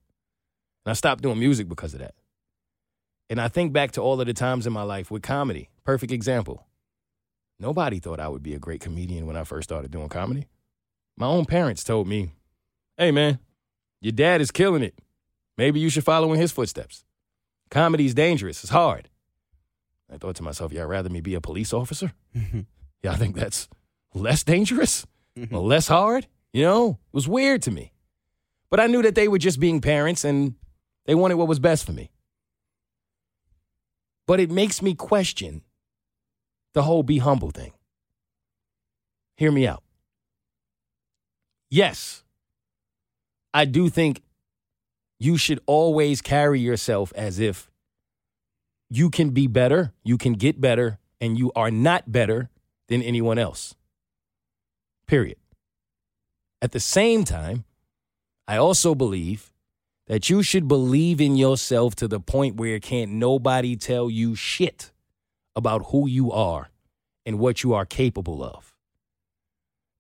And 0.84 0.90
I 0.90 0.94
stopped 0.94 1.22
doing 1.22 1.38
music 1.38 1.70
because 1.70 1.94
of 1.94 2.00
that. 2.00 2.16
And 3.30 3.40
I 3.40 3.50
think 3.50 3.72
back 3.72 3.92
to 3.92 4.02
all 4.02 4.20
of 4.20 4.26
the 4.26 4.34
times 4.34 4.66
in 4.66 4.74
my 4.74 4.82
life 4.82 5.12
with 5.12 5.22
comedy. 5.22 5.70
Perfect 5.84 6.12
example. 6.12 6.66
Nobody 7.60 8.00
thought 8.00 8.20
I 8.20 8.30
would 8.30 8.42
be 8.42 8.56
a 8.56 8.60
great 8.60 8.82
comedian 8.82 9.28
when 9.28 9.38
I 9.38 9.44
first 9.44 9.70
started 9.70 9.92
doing 9.92 10.10
comedy. 10.10 10.48
My 11.18 11.28
own 11.28 11.46
parents 11.46 11.84
told 11.84 12.08
me, 12.08 12.32
hey, 12.98 13.12
man, 13.12 13.38
your 14.02 14.14
dad 14.14 14.42
is 14.42 14.50
killing 14.50 14.82
it. 14.82 14.98
Maybe 15.56 15.80
you 15.80 15.90
should 15.90 16.04
follow 16.04 16.34
in 16.34 16.40
his 16.40 16.52
footsteps. 16.52 17.06
Comedy's 17.70 18.14
dangerous, 18.14 18.64
it's 18.64 18.72
hard. 18.72 19.10
I 20.12 20.18
thought 20.18 20.36
to 20.38 20.44
myself, 20.44 20.72
yeah, 20.72 20.84
I'd 20.84 20.86
rather 20.86 21.10
me 21.10 21.22
be 21.22 21.34
a 21.36 21.42
police 21.42 21.74
officer. 21.74 22.14
Mm-hmm. 22.36 22.62
Yeah, 23.04 23.12
I 23.12 23.18
think 23.18 23.36
that's 23.36 23.70
less 24.16 24.44
dangerous 24.44 25.06
mm-hmm. 25.38 25.56
or 25.56 25.62
less 25.62 25.88
hard. 25.88 26.26
You 26.54 26.64
know, 26.64 26.90
it 26.90 27.14
was 27.14 27.28
weird 27.28 27.62
to 27.64 27.72
me. 27.72 27.94
But 28.72 28.80
I 28.80 28.88
knew 28.88 29.04
that 29.04 29.14
they 29.14 29.28
were 29.28 29.38
just 29.38 29.60
being 29.60 29.80
parents 29.80 30.24
and 30.24 30.56
they 31.06 31.14
wanted 31.14 31.36
what 31.36 31.48
was 31.48 31.60
best 31.60 31.86
for 31.86 31.92
me. 31.92 32.10
But 34.26 34.40
it 34.40 34.50
makes 34.50 34.82
me 34.82 34.96
question 34.96 35.62
the 36.74 36.82
whole 36.82 37.04
be 37.04 37.20
humble 37.20 37.52
thing. 37.52 37.74
Hear 39.38 39.52
me 39.52 39.68
out. 39.68 39.84
Yes, 41.70 42.24
I 43.54 43.66
do 43.66 43.90
think 43.90 44.22
you 45.26 45.38
should 45.38 45.60
always 45.66 46.22
carry 46.22 46.60
yourself 46.60 47.12
as 47.16 47.40
if 47.40 47.72
you 48.90 49.10
can 49.10 49.32
be 49.32 49.48
better, 49.48 49.94
you 50.04 50.18
can 50.18 50.34
get 50.34 50.62
better, 50.62 51.00
and 51.20 51.38
you 51.38 51.52
are 51.56 51.72
not 51.72 52.12
better 52.12 52.50
than 52.88 53.02
anyone 53.02 53.40
else. 53.40 53.76
Period. 55.08 55.38
At 56.62 56.72
the 56.72 56.80
same 56.80 57.24
time, 57.26 57.66
I 58.48 58.58
also 58.58 58.94
believe 58.94 59.52
that 60.08 60.30
you 60.30 60.44
should 60.44 60.68
believe 60.68 61.20
in 61.20 61.36
yourself 61.36 61.96
to 61.96 62.08
the 62.08 62.20
point 62.20 62.58
where 62.58 62.80
can't 62.80 63.12
nobody 63.12 63.76
tell 63.76 64.10
you 64.10 64.36
shit 64.36 64.92
about 65.56 65.88
who 65.88 66.08
you 66.08 66.32
are 66.32 66.70
and 67.26 67.40
what 67.40 67.64
you 67.64 67.74
are 67.74 67.86
capable 67.86 68.44
of. 68.44 68.76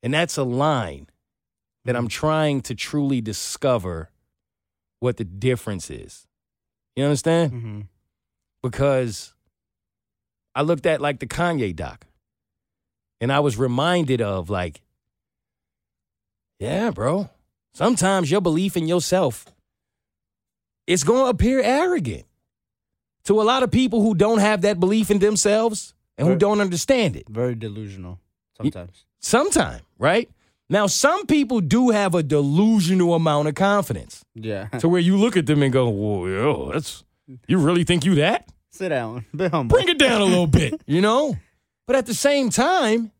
And 0.03 0.13
that's 0.13 0.37
a 0.37 0.43
line 0.43 1.07
that 1.85 1.95
I'm 1.95 2.07
trying 2.07 2.61
to 2.61 2.75
truly 2.75 3.21
discover 3.21 4.11
what 4.99 5.17
the 5.17 5.23
difference 5.23 5.89
is. 5.89 6.27
You 6.95 7.05
understand? 7.05 7.51
Mm-hmm. 7.51 7.81
Because 8.63 9.33
I 10.53 10.61
looked 10.61 10.85
at 10.85 11.01
like 11.01 11.19
the 11.19 11.27
Kanye 11.27 11.75
doc 11.75 12.05
and 13.21 13.31
I 13.31 13.39
was 13.39 13.57
reminded 13.57 14.21
of 14.21 14.49
like, 14.49 14.81
yeah, 16.59 16.91
bro, 16.91 17.29
sometimes 17.73 18.31
your 18.31 18.41
belief 18.41 18.77
in 18.77 18.87
yourself 18.87 19.45
it's 20.87 21.03
going 21.03 21.23
to 21.23 21.29
appear 21.29 21.61
arrogant 21.61 22.25
to 23.23 23.41
a 23.41 23.43
lot 23.43 23.63
of 23.63 23.71
people 23.71 24.01
who 24.01 24.13
don't 24.13 24.39
have 24.39 24.61
that 24.61 24.79
belief 24.79 25.09
in 25.09 25.19
themselves 25.19 25.93
and 26.17 26.27
who 26.27 26.35
don't 26.35 26.61
understand 26.61 27.15
it. 27.15 27.27
Very 27.27 27.55
delusional 27.55 28.19
sometimes. 28.55 29.05
Sometime, 29.19 29.81
right? 29.97 30.29
Now, 30.69 30.87
some 30.87 31.25
people 31.27 31.61
do 31.61 31.91
have 31.91 32.15
a 32.15 32.23
delusional 32.23 33.13
amount 33.13 33.47
of 33.47 33.55
confidence 33.55 34.23
Yeah. 34.33 34.67
to 34.79 34.89
where 34.89 35.01
you 35.01 35.15
look 35.17 35.37
at 35.37 35.45
them 35.45 35.61
and 35.63 35.71
go, 35.71 35.87
"Whoa, 35.89 36.25
yo, 36.27 36.71
that's 36.73 37.03
you 37.47 37.57
really 37.59 37.83
think 37.83 38.03
you 38.05 38.15
that? 38.15 38.49
Sit 38.71 38.89
down. 38.89 39.25
Be 39.35 39.47
humble. 39.47 39.75
Bring 39.75 39.89
it 39.89 39.99
down 39.99 40.21
a 40.21 40.25
little 40.25 40.47
bit, 40.47 40.81
you 40.87 41.01
know." 41.01 41.35
But 41.87 41.95
at 41.95 42.07
the 42.07 42.15
same 42.15 42.49
time, 42.49 43.11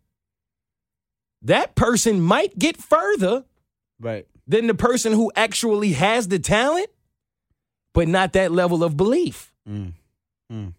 that 1.43 1.75
person 1.75 2.19
might 2.19 2.57
get 2.57 2.77
further 2.77 3.45
Right. 3.99 4.25
than 4.47 4.65
the 4.65 4.73
person 4.73 5.13
who 5.13 5.31
actually 5.35 5.93
has 5.93 6.27
the 6.29 6.39
talent, 6.39 6.87
but 7.93 8.07
not 8.07 8.33
that 8.33 8.51
level 8.51 8.83
of 8.83 8.97
belief. 8.97 9.53
Mm. 9.69 9.93
Mm. 10.51 10.73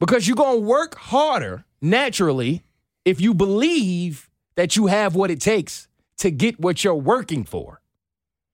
Because 0.00 0.26
you're 0.26 0.34
going 0.36 0.56
to 0.60 0.66
work 0.66 0.96
harder 0.96 1.64
naturally 1.80 2.64
if 3.04 3.20
you 3.20 3.34
believe 3.34 4.27
that 4.58 4.74
you 4.74 4.88
have 4.88 5.14
what 5.14 5.30
it 5.30 5.40
takes 5.40 5.86
to 6.16 6.32
get 6.32 6.58
what 6.58 6.82
you're 6.82 6.92
working 6.92 7.44
for. 7.44 7.80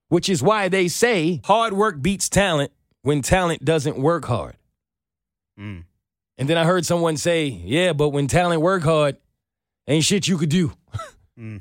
Which 0.09 0.29
is 0.29 0.43
why 0.43 0.69
they 0.69 0.87
say 0.87 1.41
hard 1.45 1.73
work 1.73 1.99
beats 1.99 2.29
talent 2.29 2.71
when 3.01 3.23
talent 3.23 3.65
doesn't 3.65 3.97
work 3.97 4.25
hard. 4.25 4.55
Mm. 5.59 5.85
And 6.37 6.47
then 6.47 6.59
I 6.59 6.63
heard 6.63 6.85
someone 6.85 7.17
say, 7.17 7.47
yeah, 7.47 7.93
but 7.93 8.09
when 8.09 8.27
talent 8.27 8.61
work 8.61 8.83
hard, 8.83 9.17
ain't 9.87 10.03
shit 10.03 10.27
you 10.27 10.37
could 10.37 10.49
do. 10.49 10.71
Mm. 11.37 11.59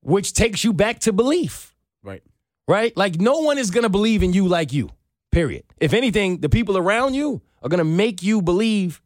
Which 0.00 0.32
takes 0.32 0.64
you 0.64 0.72
back 0.72 1.00
to 1.00 1.12
belief. 1.12 1.76
Right. 2.02 2.22
right? 2.66 2.96
Like 2.96 3.20
no 3.20 3.40
one 3.40 3.58
is 3.58 3.70
gonna 3.70 3.90
believe 3.90 4.22
in 4.22 4.32
you 4.32 4.48
like 4.48 4.72
you. 4.72 4.88
Period. 5.30 5.64
If 5.76 5.92
anything, 5.92 6.38
the 6.38 6.48
people 6.48 6.78
around 6.78 7.12
you 7.12 7.42
are 7.62 7.68
gonna 7.68 7.84
make 7.84 8.22
you 8.22 8.40
believe 8.40 9.02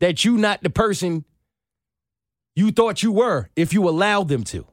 that 0.00 0.24
you 0.24 0.38
not 0.38 0.60
the 0.64 0.70
person 0.70 1.24
you 2.54 2.70
thought 2.70 3.02
you 3.02 3.12
were 3.12 3.48
if 3.56 3.72
you 3.72 3.88
allowed 3.88 4.28
them 4.28 4.44
to. 4.44 4.66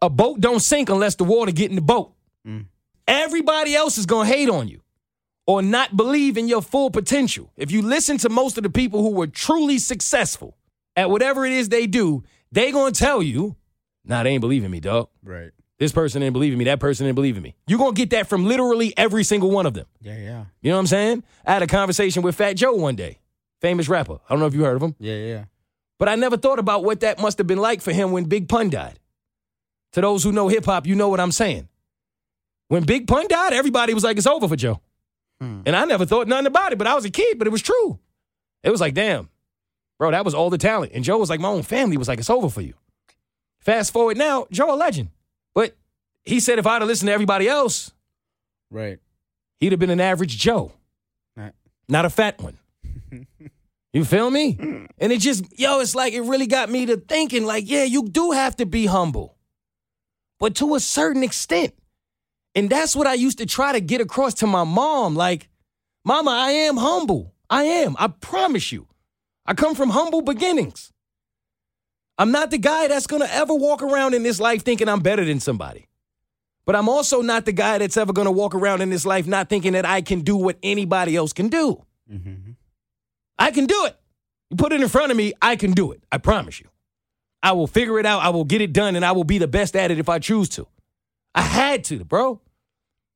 A 0.00 0.08
boat 0.10 0.40
don't 0.40 0.60
sink 0.60 0.90
unless 0.90 1.16
the 1.16 1.24
water 1.24 1.50
get 1.52 1.70
in 1.70 1.76
the 1.76 1.82
boat. 1.82 2.12
Mm. 2.46 2.66
Everybody 3.06 3.74
else 3.74 3.98
is 3.98 4.06
gonna 4.06 4.28
hate 4.28 4.48
on 4.48 4.68
you 4.68 4.80
or 5.46 5.62
not 5.62 5.96
believe 5.96 6.36
in 6.36 6.46
your 6.46 6.62
full 6.62 6.90
potential. 6.90 7.50
If 7.56 7.70
you 7.70 7.82
listen 7.82 8.18
to 8.18 8.28
most 8.28 8.58
of 8.58 8.62
the 8.62 8.70
people 8.70 9.02
who 9.02 9.10
were 9.10 9.26
truly 9.26 9.78
successful 9.78 10.56
at 10.94 11.10
whatever 11.10 11.46
it 11.46 11.52
is 11.52 11.68
they 11.68 11.86
do, 11.86 12.22
they 12.52 12.70
gonna 12.70 12.92
tell 12.92 13.22
you, 13.22 13.56
nah, 14.04 14.22
they 14.22 14.30
ain't 14.30 14.40
believing 14.40 14.70
me, 14.70 14.80
dog. 14.80 15.08
Right. 15.22 15.50
This 15.78 15.92
person 15.92 16.20
didn't 16.20 16.32
believe 16.32 16.52
in 16.52 16.58
me. 16.58 16.64
That 16.64 16.80
person 16.80 17.06
didn't 17.06 17.14
believe 17.14 17.36
in 17.36 17.42
me. 17.42 17.54
You're 17.68 17.78
going 17.78 17.94
to 17.94 17.98
get 17.98 18.10
that 18.10 18.28
from 18.28 18.44
literally 18.44 18.92
every 18.96 19.22
single 19.22 19.50
one 19.50 19.64
of 19.64 19.74
them. 19.74 19.86
Yeah. 20.00 20.16
Yeah. 20.16 20.44
You 20.60 20.70
know 20.70 20.76
what 20.76 20.80
I'm 20.80 20.86
saying? 20.88 21.22
I 21.46 21.52
had 21.52 21.62
a 21.62 21.68
conversation 21.68 22.22
with 22.22 22.34
Fat 22.34 22.54
Joe 22.54 22.72
one 22.72 22.96
day, 22.96 23.20
famous 23.60 23.88
rapper. 23.88 24.14
I 24.14 24.32
don't 24.32 24.40
know 24.40 24.46
if 24.46 24.54
you 24.54 24.64
heard 24.64 24.74
of 24.74 24.82
him, 24.82 24.96
Yeah. 24.98 25.14
Yeah. 25.14 25.44
But 25.98 26.08
I 26.08 26.14
never 26.14 26.36
thought 26.36 26.58
about 26.58 26.84
what 26.84 27.00
that 27.00 27.18
must 27.20 27.38
have 27.38 27.46
been 27.46 27.58
like 27.58 27.80
for 27.80 27.92
him 27.92 28.12
when 28.12 28.24
Big 28.24 28.48
Pun 28.48 28.70
died. 28.70 28.98
To 29.92 30.00
those 30.00 30.22
who 30.22 30.32
know 30.32 30.48
hip 30.48 30.64
hop, 30.66 30.86
you 30.86 30.94
know 30.94 31.08
what 31.08 31.20
I'm 31.20 31.32
saying. 31.32 31.68
When 32.68 32.84
Big 32.84 33.06
Pun 33.06 33.26
died, 33.28 33.52
everybody 33.54 33.94
was 33.94 34.04
like, 34.04 34.18
it's 34.18 34.26
over 34.26 34.46
for 34.48 34.56
Joe. 34.56 34.80
Hmm. 35.40 35.62
And 35.64 35.74
I 35.74 35.84
never 35.86 36.04
thought 36.04 36.28
nothing 36.28 36.46
about 36.46 36.72
it, 36.72 36.78
but 36.78 36.86
I 36.86 36.94
was 36.94 37.04
a 37.04 37.10
kid, 37.10 37.38
but 37.38 37.46
it 37.46 37.50
was 37.50 37.62
true. 37.62 37.98
It 38.62 38.70
was 38.70 38.80
like, 38.80 38.92
damn, 38.94 39.30
bro, 39.98 40.10
that 40.10 40.24
was 40.24 40.34
all 40.34 40.50
the 40.50 40.58
talent. 40.58 40.92
And 40.94 41.04
Joe 41.04 41.16
was 41.18 41.30
like, 41.30 41.40
my 41.40 41.48
own 41.48 41.62
family 41.62 41.96
was 41.96 42.08
like, 42.08 42.18
it's 42.18 42.28
over 42.28 42.50
for 42.50 42.60
you. 42.60 42.74
Fast 43.60 43.92
forward 43.92 44.16
now, 44.18 44.46
Joe 44.50 44.72
a 44.74 44.76
legend. 44.76 45.08
But 45.54 45.76
he 46.24 46.40
said 46.40 46.58
if 46.58 46.66
I'd 46.66 46.82
have 46.82 46.88
listened 46.88 47.08
to 47.08 47.12
everybody 47.12 47.48
else, 47.48 47.92
Right. 48.70 48.98
he'd 49.60 49.72
have 49.72 49.78
been 49.78 49.90
an 49.90 50.00
average 50.00 50.36
Joe, 50.36 50.72
Right. 51.36 51.52
not 51.88 52.04
a 52.04 52.10
fat 52.10 52.40
one. 52.42 52.58
you 53.92 54.04
feel 54.04 54.30
me? 54.30 54.56
And 54.98 55.12
it 55.12 55.20
just, 55.20 55.44
yo, 55.58 55.80
it's 55.80 55.94
like 55.94 56.12
it 56.12 56.22
really 56.22 56.46
got 56.46 56.70
me 56.70 56.86
to 56.86 56.96
thinking, 56.96 57.44
like, 57.44 57.68
yeah, 57.68 57.84
you 57.84 58.08
do 58.08 58.32
have 58.32 58.56
to 58.56 58.66
be 58.66 58.86
humble, 58.86 59.36
but 60.38 60.56
to 60.56 60.74
a 60.74 60.80
certain 60.80 61.22
extent. 61.22 61.74
And 62.54 62.68
that's 62.68 62.96
what 62.96 63.06
I 63.06 63.14
used 63.14 63.38
to 63.38 63.46
try 63.46 63.72
to 63.72 63.80
get 63.80 64.00
across 64.00 64.34
to 64.34 64.46
my 64.46 64.64
mom. 64.64 65.14
Like, 65.14 65.48
Mama, 66.04 66.30
I 66.30 66.50
am 66.52 66.78
humble. 66.78 67.34
I 67.50 67.64
am. 67.64 67.94
I 67.98 68.08
promise 68.08 68.72
you. 68.72 68.88
I 69.44 69.54
come 69.54 69.74
from 69.74 69.90
humble 69.90 70.22
beginnings. 70.22 70.90
I'm 72.16 72.30
not 72.30 72.50
the 72.50 72.56
guy 72.56 72.88
that's 72.88 73.06
gonna 73.06 73.28
ever 73.30 73.54
walk 73.54 73.82
around 73.82 74.14
in 74.14 74.22
this 74.22 74.40
life 74.40 74.64
thinking 74.64 74.88
I'm 74.88 75.00
better 75.00 75.24
than 75.24 75.38
somebody. 75.38 75.86
But 76.64 76.76
I'm 76.76 76.88
also 76.88 77.20
not 77.22 77.44
the 77.44 77.52
guy 77.52 77.76
that's 77.78 77.96
ever 77.96 78.12
gonna 78.12 78.32
walk 78.32 78.54
around 78.54 78.80
in 78.80 78.90
this 78.90 79.04
life 79.06 79.26
not 79.26 79.48
thinking 79.50 79.74
that 79.74 79.84
I 79.84 80.00
can 80.00 80.22
do 80.22 80.36
what 80.36 80.58
anybody 80.62 81.14
else 81.14 81.32
can 81.32 81.48
do. 81.48 81.84
Mm-hmm. 82.10 82.52
I 83.38 83.50
can 83.50 83.66
do 83.66 83.86
it. 83.86 83.96
You 84.50 84.56
put 84.56 84.72
it 84.72 84.80
in 84.80 84.88
front 84.88 85.10
of 85.10 85.16
me, 85.16 85.32
I 85.40 85.56
can 85.56 85.72
do 85.72 85.92
it. 85.92 86.02
I 86.10 86.18
promise 86.18 86.60
you. 86.60 86.68
I 87.42 87.52
will 87.52 87.66
figure 87.66 87.98
it 87.98 88.06
out. 88.06 88.22
I 88.22 88.30
will 88.30 88.44
get 88.44 88.60
it 88.60 88.72
done, 88.72 88.96
and 88.96 89.04
I 89.04 89.12
will 89.12 89.24
be 89.24 89.38
the 89.38 89.46
best 89.46 89.76
at 89.76 89.90
it 89.90 89.98
if 89.98 90.08
I 90.08 90.18
choose 90.18 90.48
to. 90.50 90.66
I 91.34 91.42
had 91.42 91.84
to, 91.84 92.04
bro. 92.04 92.40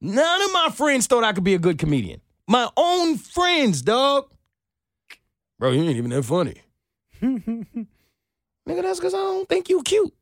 None 0.00 0.42
of 0.42 0.52
my 0.52 0.70
friends 0.72 1.06
thought 1.06 1.24
I 1.24 1.32
could 1.32 1.44
be 1.44 1.54
a 1.54 1.58
good 1.58 1.78
comedian. 1.78 2.20
My 2.46 2.68
own 2.76 3.18
friends, 3.18 3.82
dog. 3.82 4.28
Bro, 5.58 5.72
you 5.72 5.82
ain't 5.82 5.96
even 5.96 6.10
that 6.10 6.24
funny. 6.24 6.60
Nigga, 7.22 7.86
that's 8.66 8.98
because 8.98 9.14
I 9.14 9.18
don't 9.18 9.48
think 9.48 9.68
you 9.68 9.82
cute. 9.82 10.12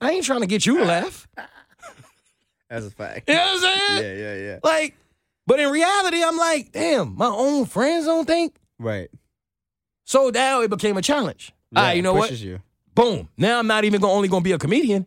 I 0.00 0.12
ain't 0.12 0.24
trying 0.24 0.40
to 0.40 0.46
get 0.46 0.66
you 0.66 0.78
to 0.78 0.84
laugh. 0.84 1.26
That's 2.68 2.86
a 2.86 2.90
fact. 2.90 3.28
You 3.28 3.36
know 3.36 3.40
what 3.42 3.54
I'm 3.54 3.60
saying? 3.60 4.18
Yeah. 4.18 4.34
Yeah. 4.34 4.46
Yeah. 4.46 4.58
Like, 4.62 4.94
but 5.46 5.60
in 5.60 5.70
reality, 5.70 6.22
I'm 6.22 6.36
like, 6.36 6.72
damn, 6.72 7.16
my 7.16 7.28
own 7.28 7.64
friends 7.66 8.06
don't 8.06 8.26
think. 8.26 8.56
Right. 8.78 9.08
So 10.04 10.30
now 10.30 10.62
it 10.62 10.70
became 10.70 10.96
a 10.96 11.02
challenge. 11.02 11.52
Yeah, 11.72 11.80
All 11.80 11.86
right, 11.86 11.96
you 11.96 12.02
know 12.02 12.14
what? 12.14 12.30
You. 12.32 12.60
Boom. 12.94 13.28
Now 13.36 13.58
I'm 13.58 13.66
not 13.66 13.84
even 13.84 14.00
gonna, 14.00 14.12
only 14.12 14.28
going 14.28 14.42
to 14.42 14.44
be 14.44 14.52
a 14.52 14.58
comedian. 14.58 15.06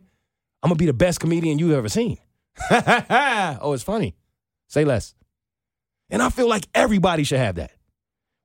I'm 0.62 0.68
going 0.68 0.76
to 0.76 0.82
be 0.82 0.86
the 0.86 0.92
best 0.92 1.20
comedian 1.20 1.58
you've 1.58 1.72
ever 1.72 1.88
seen. 1.88 2.18
oh, 2.70 3.72
it's 3.72 3.82
funny. 3.82 4.14
Say 4.68 4.84
less. 4.84 5.14
And 6.10 6.22
I 6.22 6.28
feel 6.28 6.48
like 6.48 6.68
everybody 6.74 7.24
should 7.24 7.38
have 7.38 7.54
that. 7.56 7.72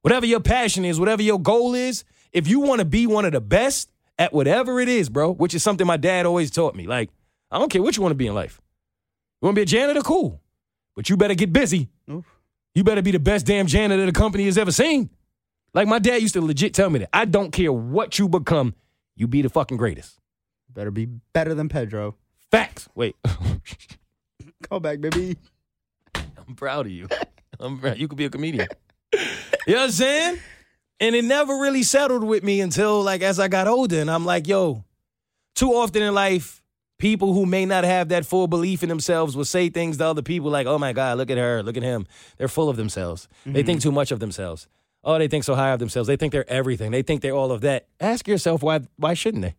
Whatever 0.01 0.25
your 0.25 0.39
passion 0.39 0.85
is, 0.85 0.99
whatever 0.99 1.21
your 1.21 1.39
goal 1.39 1.73
is, 1.73 2.03
if 2.31 2.47
you 2.47 2.59
want 2.59 2.79
to 2.79 2.85
be 2.85 3.07
one 3.07 3.25
of 3.25 3.31
the 3.31 3.41
best 3.41 3.89
at 4.17 4.33
whatever 4.33 4.79
it 4.79 4.87
is, 4.87 5.09
bro, 5.09 5.31
which 5.33 5.53
is 5.53 5.63
something 5.63 5.85
my 5.85 5.97
dad 5.97 6.25
always 6.25 6.51
taught 6.51 6.75
me. 6.75 6.87
Like, 6.87 7.09
I 7.51 7.59
don't 7.59 7.69
care 7.69 7.81
what 7.81 7.97
you 7.97 8.03
want 8.03 8.11
to 8.11 8.17
be 8.17 8.27
in 8.27 8.35
life. 8.35 8.61
You 9.41 9.47
want 9.47 9.55
to 9.55 9.59
be 9.59 9.63
a 9.63 9.65
janitor? 9.65 10.01
Cool. 10.01 10.41
But 10.95 11.09
you 11.09 11.17
better 11.17 11.35
get 11.35 11.51
busy. 11.51 11.89
You 12.75 12.83
better 12.83 13.01
be 13.01 13.11
the 13.11 13.19
best 13.19 13.45
damn 13.45 13.67
janitor 13.67 14.05
the 14.05 14.11
company 14.11 14.45
has 14.45 14.57
ever 14.57 14.71
seen. 14.71 15.09
Like 15.73 15.87
my 15.87 15.97
dad 15.97 16.21
used 16.21 16.33
to 16.33 16.41
legit 16.41 16.73
tell 16.73 16.89
me 16.89 16.99
that. 16.99 17.09
I 17.13 17.25
don't 17.25 17.51
care 17.51 17.71
what 17.71 18.19
you 18.19 18.27
become, 18.27 18.75
you 19.15 19.27
be 19.27 19.41
the 19.41 19.49
fucking 19.49 19.77
greatest. 19.77 20.19
Better 20.69 20.91
be 20.91 21.05
better 21.33 21.53
than 21.53 21.69
Pedro. 21.69 22.15
Facts. 22.51 22.89
Wait. 22.93 23.15
Call 24.69 24.81
back, 24.81 24.99
baby. 24.99 25.37
I'm 26.15 26.55
proud 26.55 26.85
of 26.85 26.91
you. 26.91 27.07
I'm 27.59 27.79
proud. 27.79 27.97
You 27.97 28.09
could 28.09 28.17
be 28.17 28.25
a 28.25 28.29
comedian. 28.29 28.67
you 29.13 29.19
know 29.67 29.75
what 29.75 29.83
I'm 29.85 29.91
saying? 29.91 30.39
And 30.99 31.15
it 31.15 31.23
never 31.23 31.55
really 31.57 31.83
settled 31.83 32.23
with 32.23 32.43
me 32.43 32.59
until 32.61 33.01
like 33.01 33.21
as 33.21 33.39
I 33.39 33.47
got 33.47 33.67
older. 33.67 33.99
And 33.99 34.11
I'm 34.11 34.25
like, 34.25 34.47
yo, 34.47 34.83
too 35.55 35.71
often 35.71 36.01
in 36.03 36.13
life, 36.13 36.61
people 36.97 37.33
who 37.33 37.45
may 37.45 37.65
not 37.65 37.83
have 37.83 38.09
that 38.09 38.25
full 38.25 38.47
belief 38.47 38.83
in 38.83 38.89
themselves 38.89 39.35
will 39.35 39.45
say 39.45 39.69
things 39.69 39.97
to 39.97 40.05
other 40.05 40.21
people 40.21 40.49
like, 40.49 40.67
oh 40.67 40.77
my 40.77 40.93
God, 40.93 41.17
look 41.17 41.29
at 41.29 41.37
her, 41.37 41.61
look 41.63 41.77
at 41.77 41.83
him. 41.83 42.07
They're 42.37 42.47
full 42.47 42.69
of 42.69 42.77
themselves. 42.77 43.27
They 43.45 43.63
think 43.63 43.81
too 43.81 43.91
much 43.91 44.11
of 44.11 44.19
themselves. 44.19 44.67
Oh, 45.03 45.19
they 45.19 45.27
think 45.27 45.43
so 45.43 45.53
high 45.55 45.69
of 45.71 45.79
themselves. 45.79 46.07
They 46.07 46.15
think 46.15 46.31
they're 46.31 46.49
everything. 46.49 46.91
They 46.91 47.03
think 47.03 47.21
they're 47.21 47.35
all 47.35 47.51
of 47.51 47.61
that. 47.61 47.87
Ask 47.99 48.27
yourself 48.27 48.63
why 48.63 48.79
why 48.97 49.13
shouldn't 49.13 49.43
they? 49.43 49.55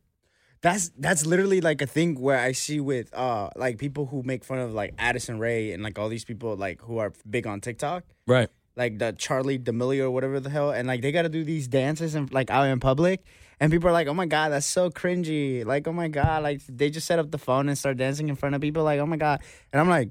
That's 0.62 0.90
that's 0.98 1.24
literally 1.26 1.60
like 1.60 1.80
a 1.82 1.86
thing 1.86 2.18
where 2.20 2.38
I 2.38 2.52
see 2.52 2.80
with 2.80 3.14
uh 3.14 3.50
like 3.54 3.78
people 3.78 4.06
who 4.06 4.22
make 4.24 4.42
fun 4.44 4.58
of 4.58 4.72
like 4.72 4.94
Addison 4.98 5.38
Rae 5.38 5.70
and 5.72 5.82
like 5.82 5.98
all 5.98 6.08
these 6.08 6.24
people 6.24 6.56
like 6.56 6.80
who 6.82 6.98
are 6.98 7.12
big 7.30 7.46
on 7.46 7.60
TikTok. 7.60 8.02
Right. 8.26 8.48
like 8.74 8.98
the 8.98 9.12
Charli 9.12 9.62
D'Amelio 9.62 10.04
or 10.04 10.10
whatever 10.10 10.40
the 10.40 10.50
hell, 10.50 10.70
and 10.72 10.88
like 10.88 11.00
they 11.02 11.12
got 11.12 11.22
to 11.22 11.28
do 11.28 11.44
these 11.44 11.68
dances 11.68 12.14
and 12.16 12.32
like 12.32 12.50
out 12.50 12.66
in 12.66 12.80
public, 12.80 13.24
and 13.60 13.72
people 13.72 13.88
are 13.88 13.92
like, 13.92 14.06
"Oh 14.08 14.14
my 14.14 14.26
god, 14.26 14.50
that's 14.52 14.66
so 14.66 14.90
cringy!" 14.90 15.64
Like, 15.64 15.86
"Oh 15.88 15.92
my 15.92 16.08
god!" 16.08 16.42
Like 16.42 16.60
they 16.68 16.90
just 16.90 17.06
set 17.06 17.18
up 17.18 17.30
the 17.30 17.38
phone 17.38 17.68
and 17.68 17.76
start 17.78 17.96
dancing 17.96 18.28
in 18.28 18.36
front 18.36 18.54
of 18.54 18.60
people. 18.60 18.84
Like, 18.84 19.00
"Oh 19.00 19.06
my 19.06 19.16
god!" 19.16 19.40
And 19.72 19.80
I'm 19.80 19.88
like, 19.88 20.10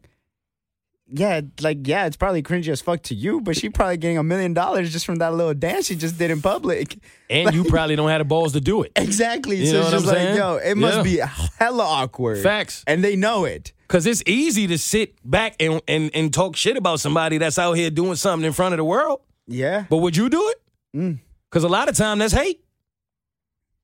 yeah, 1.07 1.41
like 1.61 1.87
yeah, 1.87 2.07
it's 2.07 2.17
probably 2.17 2.41
cringy 2.41 2.69
as 2.69 2.81
fuck 2.81 3.03
to 3.03 3.13
you, 3.15 3.39
but 3.39 3.55
she 3.55 3.69
probably 3.69 3.97
getting 3.97 4.17
a 4.17 4.23
million 4.23 4.53
dollars 4.55 4.91
just 4.91 5.05
from 5.05 5.17
that 5.17 5.35
little 5.35 5.53
dance 5.53 5.85
she 5.85 5.95
just 5.95 6.17
did 6.17 6.31
in 6.31 6.41
public. 6.41 6.97
And 7.29 7.53
you 7.53 7.63
probably 7.69 7.95
don't 7.95 8.09
have 8.09 8.19
the 8.19 8.25
balls 8.25 8.53
to 8.53 8.61
do 8.61 8.81
it. 8.81 8.91
Exactly. 8.95 9.57
You 9.57 9.67
so 9.67 9.81
it's 9.81 9.91
just 9.91 10.03
I'm 10.05 10.07
like, 10.09 10.17
saying? 10.17 10.37
yo, 10.37 10.55
it 10.55 10.75
must 10.75 10.97
Yeah. 10.97 11.03
be 11.03 11.21
hella 11.59 11.83
awkward. 11.83 12.39
Facts. 12.41 12.83
And 12.87 13.03
they 13.03 13.15
know 13.15 13.45
it. 13.45 13.71
Cause 13.87 14.07
it's 14.07 14.23
easy 14.25 14.65
to 14.65 14.79
sit 14.79 15.13
back 15.23 15.55
and, 15.59 15.79
and 15.87 16.09
and 16.15 16.33
talk 16.33 16.55
shit 16.55 16.75
about 16.75 16.99
somebody 16.99 17.37
that's 17.37 17.59
out 17.59 17.73
here 17.73 17.91
doing 17.91 18.15
something 18.15 18.47
in 18.47 18.51
front 18.53 18.73
of 18.73 18.77
the 18.77 18.83
world. 18.83 19.21
Yeah. 19.45 19.85
But 19.87 19.97
would 19.97 20.17
you 20.17 20.27
do 20.27 20.49
it? 20.49 20.61
Mm. 20.97 21.19
Because 21.51 21.63
a 21.63 21.69
lot 21.69 21.87
of 21.87 21.95
time 21.95 22.17
that's 22.17 22.33
hate. 22.33 22.64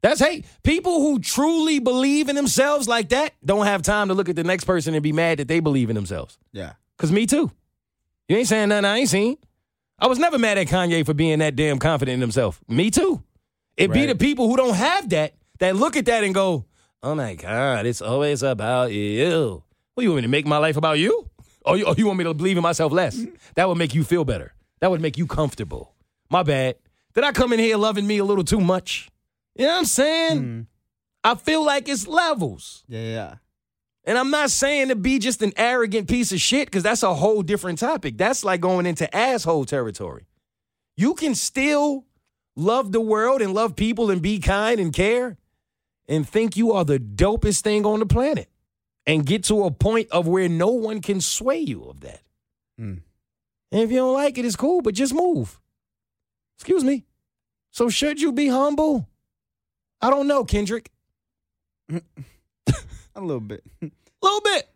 That's 0.02 0.20
hate. 0.20 0.46
People 0.64 1.02
who 1.02 1.20
truly 1.20 1.80
believe 1.80 2.28
in 2.28 2.36
themselves 2.36 2.88
like 2.88 3.10
that 3.10 3.34
don't 3.46 3.66
have 3.66 3.82
time 3.84 4.08
to 4.08 4.14
look 4.14 4.30
at 4.30 4.36
the 4.36 4.44
next 4.44 4.66
person 4.66 4.94
and 4.96 5.04
be 5.04 5.12
mad 5.12 5.40
that 5.40 5.48
they 5.48 5.60
believe 5.60 5.90
in 5.90 5.96
themselves. 5.96 6.38
Yeah. 6.52 6.74
Because 6.98 7.12
me 7.12 7.26
too. 7.26 7.52
You 8.28 8.38
ain't 8.38 8.48
saying 8.48 8.70
nothing 8.70 8.86
I 8.86 8.98
ain't 8.98 9.10
seen. 9.10 9.38
I 10.00 10.08
was 10.08 10.18
never 10.18 10.40
mad 10.40 10.58
at 10.58 10.68
Kanye 10.68 11.06
for 11.06 11.14
being 11.14 11.40
that 11.40 11.56
damn 11.56 11.78
confident 11.78 12.16
in 12.16 12.22
himself. 12.22 12.60
Me 12.68 12.90
too. 12.90 13.22
It 13.78 13.94
be 13.94 14.06
the 14.06 14.16
people 14.16 14.50
who 14.50 14.58
don't 14.58 14.74
have 14.76 15.10
that 15.10 15.36
that 15.60 15.76
look 15.76 15.96
at 15.96 16.06
that 16.06 16.24
and 16.24 16.34
go, 16.34 16.66
oh 17.04 17.16
my 17.16 17.36
God, 17.36 17.86
it's 17.86 18.02
always 18.02 18.42
about 18.42 18.92
you. 18.92 19.64
What, 19.94 20.04
you 20.04 20.10
want 20.10 20.18
me 20.18 20.22
to 20.24 20.28
make 20.28 20.48
my 20.48 20.58
life 20.58 20.78
about 20.78 20.98
you? 20.98 21.30
Or 21.64 21.78
you, 21.78 21.86
or 21.86 21.94
you 21.96 22.08
want 22.08 22.18
me 22.18 22.24
to 22.24 22.34
believe 22.34 22.58
in 22.58 22.64
myself 22.64 22.92
less? 22.92 23.20
That 23.56 23.68
would 23.68 23.78
make 23.78 23.94
you 23.94 24.04
feel 24.04 24.24
better. 24.24 24.54
That 24.80 24.90
would 24.92 25.02
make 25.02 25.18
you 25.18 25.28
comfortable. 25.28 25.94
My 26.30 26.42
bad. 26.42 26.78
Did 27.14 27.26
I 27.26 27.34
come 27.34 27.52
in 27.52 27.60
here 27.60 27.76
loving 27.76 28.08
me 28.08 28.18
a 28.18 28.24
little 28.24 28.46
too 28.46 28.62
much? 28.62 29.11
You 29.56 29.66
know 29.66 29.74
what 29.74 29.80
I'm 29.80 29.86
saying? 29.86 30.68
I 31.24 31.36
feel 31.36 31.64
like 31.64 31.88
it's 31.88 32.08
levels. 32.08 32.84
Yeah. 32.88 33.02
Yeah. 33.02 33.36
And 34.04 34.18
I'm 34.18 34.32
not 34.32 34.50
saying 34.50 34.88
to 34.88 34.96
be 34.96 35.20
just 35.20 35.42
an 35.44 35.54
arrogant 35.56 36.10
piece 36.10 36.32
of 36.32 36.40
shit 36.40 36.68
because 36.68 36.84
that's 36.84 37.04
a 37.04 37.14
whole 37.14 37.44
different 37.44 37.78
topic. 37.80 38.18
That's 38.18 38.44
like 38.44 38.60
going 38.60 38.88
into 38.88 39.14
asshole 39.16 39.66
territory. 39.66 40.26
You 40.98 41.14
can 41.14 41.36
still 41.36 42.06
love 42.56 42.92
the 42.92 43.02
world 43.02 43.42
and 43.42 43.54
love 43.54 43.76
people 43.76 44.10
and 44.10 44.22
be 44.22 44.40
kind 44.40 44.80
and 44.80 44.92
care 44.92 45.38
and 46.08 46.28
think 46.28 46.58
you 46.58 46.72
are 46.72 46.84
the 46.84 47.00
dopest 47.00 47.62
thing 47.62 47.86
on 47.86 48.00
the 48.00 48.06
planet 48.06 48.50
and 49.06 49.26
get 49.26 49.44
to 49.46 49.64
a 49.64 49.72
point 49.72 50.10
of 50.12 50.28
where 50.28 50.50
no 50.50 50.70
one 50.70 51.02
can 51.02 51.22
sway 51.22 51.60
you 51.60 51.84
of 51.84 52.02
that. 52.02 52.22
Mm. 52.80 53.02
And 53.72 53.82
if 53.82 53.92
you 53.92 53.98
don't 53.98 54.14
like 54.14 54.38
it, 54.38 54.46
it's 54.46 54.56
cool, 54.56 54.82
but 54.82 54.96
just 54.96 55.14
move. 55.14 55.60
Excuse 56.58 56.84
me. 56.84 57.06
So 57.70 57.90
should 57.90 58.20
you 58.20 58.32
be 58.32 58.48
humble? 58.48 59.08
I 60.02 60.10
don't 60.10 60.28
know, 60.28 60.44
Kendrick. 60.44 60.90
A 63.16 63.20
little 63.22 63.42
bit. 63.42 63.64
A 63.82 63.90
little 64.24 64.42
bit. 64.42 64.68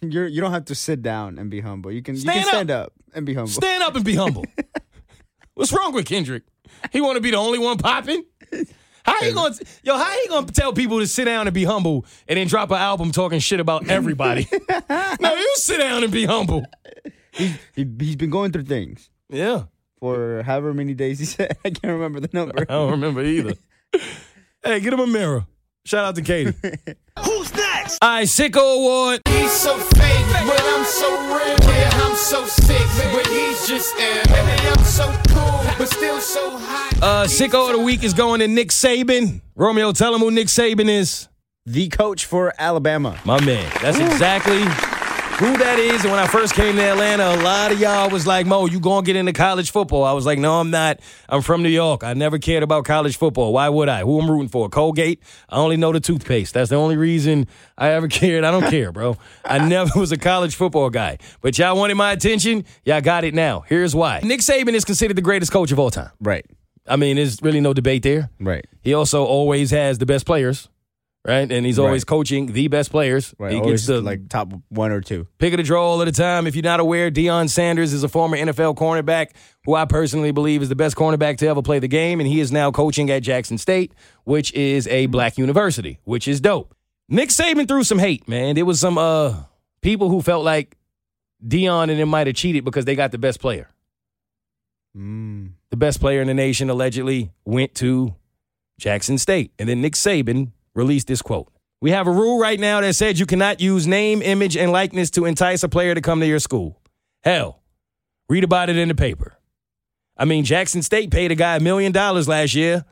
You're 0.00 0.26
you 0.26 0.40
don't 0.40 0.52
have 0.52 0.66
to 0.66 0.74
sit 0.74 1.02
down 1.02 1.38
and 1.38 1.50
be 1.50 1.60
humble. 1.60 1.90
You 1.92 2.02
can 2.02 2.14
you 2.14 2.20
Stand 2.22 2.40
can 2.40 2.48
stand 2.48 2.70
up. 2.70 2.92
and 3.14 3.24
be 3.26 3.34
humble. 3.34 3.50
Stand 3.50 3.82
up 3.82 3.94
and 3.96 4.04
be 4.04 4.14
humble. 4.14 4.44
What's 5.54 5.72
wrong 5.72 5.92
with 5.92 6.06
Kendrick? 6.06 6.44
He 6.92 7.00
want 7.00 7.16
to 7.16 7.20
be 7.20 7.30
the 7.32 7.36
only 7.36 7.58
one 7.58 7.78
popping? 7.78 8.24
How 9.04 9.20
he 9.22 9.32
going 9.32 9.54
to 9.54 9.64
Yo, 9.82 9.96
how 9.96 10.10
he 10.20 10.28
going 10.28 10.46
to 10.46 10.52
tell 10.52 10.72
people 10.72 10.98
to 11.00 11.06
sit 11.06 11.24
down 11.24 11.46
and 11.48 11.54
be 11.54 11.64
humble 11.64 12.04
and 12.28 12.36
then 12.36 12.46
drop 12.46 12.70
an 12.70 12.76
album 12.76 13.10
talking 13.10 13.38
shit 13.40 13.58
about 13.58 13.88
everybody? 13.88 14.46
no, 15.20 15.34
you 15.34 15.52
sit 15.56 15.78
down 15.78 16.04
and 16.04 16.12
be 16.12 16.24
humble. 16.26 16.64
he, 17.32 17.54
he's 17.74 18.16
been 18.16 18.30
going 18.30 18.52
through 18.52 18.64
things 18.64 19.10
Yeah. 19.30 19.64
for 19.98 20.42
however 20.44 20.74
many 20.74 20.94
days 20.94 21.18
he 21.18 21.24
said. 21.24 21.56
I 21.64 21.70
can't 21.70 21.94
remember 21.94 22.20
the 22.20 22.30
number. 22.32 22.60
I 22.60 22.64
don't 22.64 22.90
remember 22.92 23.22
either. 23.24 23.54
Hey, 24.64 24.80
get 24.80 24.92
him 24.92 25.00
a 25.00 25.06
mirror. 25.06 25.46
Shout 25.84 26.04
out 26.04 26.14
to 26.16 26.22
Katie. 26.22 26.52
Who's 27.24 27.54
next? 27.54 27.98
All 28.02 28.08
right, 28.10 28.26
Sicko 28.26 28.76
Award. 28.76 29.22
He's 29.28 29.50
so 29.50 29.76
fake, 29.78 30.26
but 30.46 30.62
I'm 30.62 30.84
so 30.84 31.10
real. 31.34 31.56
Yeah, 31.74 31.90
I'm 31.94 32.14
so 32.16 32.46
sick, 32.46 32.86
but 33.12 33.26
he's 33.26 33.66
just 33.66 33.94
ill. 33.96 34.22
Hey, 34.28 34.68
I'm 34.68 34.84
so 34.84 35.06
cool, 35.28 35.64
but 35.78 35.86
still 35.88 36.20
so 36.20 36.50
hot. 36.58 36.92
Uh, 37.02 37.24
Sicko 37.24 37.70
of 37.70 37.76
the 37.76 37.82
Week 37.82 38.04
is 38.04 38.12
going 38.12 38.40
to 38.40 38.48
Nick 38.48 38.68
Saban. 38.68 39.40
Romeo, 39.56 39.92
tell 39.92 40.14
him 40.14 40.20
who 40.20 40.30
Nick 40.30 40.48
Saban 40.48 40.88
is. 40.88 41.28
The 41.64 41.88
coach 41.88 42.26
for 42.26 42.52
Alabama. 42.58 43.18
My 43.24 43.42
man. 43.44 43.70
That's 43.82 43.98
exactly 43.98 44.62
who 45.38 45.56
that 45.56 45.78
is. 45.78 46.02
And 46.02 46.10
when 46.10 46.20
I 46.20 46.26
first 46.26 46.54
came 46.54 46.76
to 46.76 46.82
Atlanta, 46.82 47.34
a 47.34 47.40
lot 47.42 47.70
of 47.70 47.80
y'all 47.80 48.10
was 48.10 48.26
like, 48.26 48.46
Mo, 48.46 48.66
you 48.66 48.80
gonna 48.80 49.04
get 49.04 49.16
into 49.16 49.32
college 49.32 49.70
football. 49.70 50.04
I 50.04 50.12
was 50.12 50.26
like, 50.26 50.38
no, 50.38 50.60
I'm 50.60 50.70
not. 50.70 51.00
I'm 51.28 51.42
from 51.42 51.62
New 51.62 51.68
York. 51.68 52.02
I 52.02 52.14
never 52.14 52.38
cared 52.38 52.62
about 52.62 52.84
college 52.84 53.16
football. 53.16 53.52
Why 53.52 53.68
would 53.68 53.88
I? 53.88 54.00
Who 54.00 54.20
I'm 54.20 54.30
rooting 54.30 54.48
for? 54.48 54.68
Colgate? 54.68 55.22
I 55.48 55.56
only 55.56 55.76
know 55.76 55.92
the 55.92 56.00
toothpaste. 56.00 56.54
That's 56.54 56.70
the 56.70 56.76
only 56.76 56.96
reason 56.96 57.46
I 57.76 57.90
ever 57.90 58.08
cared. 58.18 58.44
I 58.44 58.50
don't 58.50 58.68
care, 58.68 58.90
bro. 58.92 59.16
I 59.44 59.58
never 59.66 59.98
was 59.98 60.12
a 60.12 60.16
college 60.18 60.56
football 60.56 60.90
guy. 60.90 61.18
But 61.40 61.56
y'all 61.58 61.76
wanted 61.76 61.94
my 61.94 62.12
attention. 62.12 62.64
Y'all 62.84 63.00
got 63.00 63.24
it 63.24 63.34
now. 63.34 63.60
Here's 63.68 63.94
why. 63.94 64.20
Nick 64.24 64.40
Saban 64.40 64.74
is 64.74 64.84
considered 64.84 65.16
the 65.16 65.22
greatest 65.22 65.52
coach 65.52 65.70
of 65.70 65.78
all 65.78 65.90
time. 65.90 66.10
Right. 66.20 66.44
I 66.86 66.96
mean, 66.96 67.16
there's 67.16 67.40
really 67.42 67.60
no 67.60 67.74
debate 67.74 68.02
there. 68.02 68.30
Right. 68.40 68.66
He 68.82 68.94
also 68.94 69.24
always 69.24 69.70
has 69.70 69.98
the 69.98 70.06
best 70.06 70.26
players, 70.26 70.68
right? 71.28 71.50
And 71.52 71.64
he's 71.66 71.78
always 71.78 72.02
Right. 72.02 72.06
coaching 72.08 72.52
the 72.52 72.66
best 72.68 72.90
players. 72.90 73.34
Right. 73.38 73.52
He 73.52 73.58
Always 73.58 73.82
gets 73.82 73.86
the 73.86 74.00
like 74.00 74.28
top 74.28 74.52
one 74.70 74.90
or 74.90 75.00
two. 75.00 75.26
pick 75.38 75.52
of 75.52 75.58
the 75.58 75.62
draw 75.62 75.86
all 75.86 75.98
the 75.98 76.10
time. 76.10 76.46
If 76.48 76.56
you're 76.56 76.62
not 76.64 76.80
aware, 76.80 77.10
Deion 77.10 77.48
Sanders 77.50 77.92
is 77.92 78.02
a 78.02 78.08
former 78.08 78.36
NFL 78.36 78.74
cornerback 78.74 79.28
who 79.64 79.74
I 79.74 79.84
personally 79.84 80.32
believe 80.32 80.62
is 80.62 80.68
the 80.68 80.74
best 80.76 80.96
cornerback 80.96 81.36
to 81.38 81.46
ever 81.46 81.62
play 81.62 81.78
the 81.78 81.86
game, 81.88 82.18
and 82.20 82.28
he 82.28 82.40
is 82.40 82.50
now 82.50 82.70
coaching 82.70 83.10
at 83.10 83.22
Jackson 83.22 83.58
State, 83.58 83.92
which 84.24 84.52
is 84.54 84.88
a 84.88 85.06
black 85.06 85.36
university, 85.38 86.00
which 86.04 86.26
is 86.26 86.40
dope. 86.40 86.74
Nick 87.08 87.28
Saban 87.28 87.68
threw 87.68 87.84
some 87.84 87.98
hate, 87.98 88.26
man. 88.28 88.54
There 88.54 88.64
was 88.66 88.80
some 88.80 88.98
uh 88.98 89.34
people 89.82 90.08
who 90.08 90.22
felt 90.22 90.44
like 90.44 90.76
Deion 91.46 91.90
and 91.90 92.00
them 92.00 92.08
might 92.08 92.26
have 92.26 92.34
cheated 92.36 92.64
because 92.64 92.84
they 92.84 92.96
got 92.96 93.12
the 93.12 93.18
best 93.18 93.38
player. 93.40 93.68
Mm. 94.96 95.52
The 95.70 95.76
best 95.76 96.00
player 96.00 96.20
in 96.20 96.26
the 96.26 96.34
nation 96.34 96.70
allegedly 96.70 97.30
went 97.44 97.74
to 97.76 98.14
Jackson 98.78 99.18
State. 99.18 99.52
And 99.58 99.68
then 99.68 99.80
Nick 99.80 99.92
Saban 99.94 100.52
released 100.78 101.08
this 101.08 101.20
quote. 101.20 101.48
We 101.80 101.90
have 101.90 102.06
a 102.06 102.12
rule 102.12 102.38
right 102.40 102.58
now 102.58 102.80
that 102.80 102.94
says 102.94 103.20
you 103.20 103.26
cannot 103.26 103.60
use 103.60 103.86
name, 103.86 104.22
image, 104.22 104.56
and 104.56 104.70
likeness 104.72 105.10
to 105.10 105.26
entice 105.26 105.62
a 105.64 105.68
player 105.68 105.94
to 105.94 106.00
come 106.00 106.20
to 106.20 106.26
your 106.26 106.38
school. 106.38 106.80
Hell, 107.24 107.60
read 108.28 108.44
about 108.44 108.70
it 108.70 108.76
in 108.78 108.88
the 108.88 108.94
paper. 108.94 109.36
I 110.16 110.24
mean, 110.24 110.44
Jackson 110.44 110.82
State 110.82 111.10
paid 111.10 111.32
a 111.32 111.34
guy 111.34 111.56
a 111.56 111.60
million 111.60 111.92
dollars 111.92 112.28
last 112.28 112.54
year. 112.54 112.84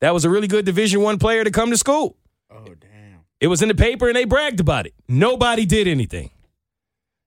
That 0.00 0.14
was 0.14 0.24
a 0.24 0.30
really 0.30 0.48
good 0.48 0.64
Division 0.64 1.02
One 1.02 1.18
player 1.18 1.44
to 1.44 1.50
come 1.50 1.70
to 1.70 1.76
school. 1.76 2.16
Oh 2.50 2.64
damn. 2.64 3.20
It 3.40 3.48
was 3.48 3.62
in 3.62 3.68
the 3.68 3.74
paper 3.74 4.08
and 4.08 4.16
they 4.16 4.24
bragged 4.24 4.60
about 4.60 4.86
it. 4.86 4.94
Nobody 5.06 5.66
did 5.66 5.86
anything. 5.86 6.30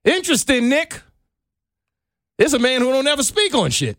Interesting, 0.04 0.68
Nick. 0.68 1.00
There's 2.38 2.54
a 2.54 2.58
man 2.58 2.80
who 2.80 2.90
don't 2.90 3.06
ever 3.06 3.22
speak 3.22 3.54
on 3.54 3.70
shit. 3.70 3.96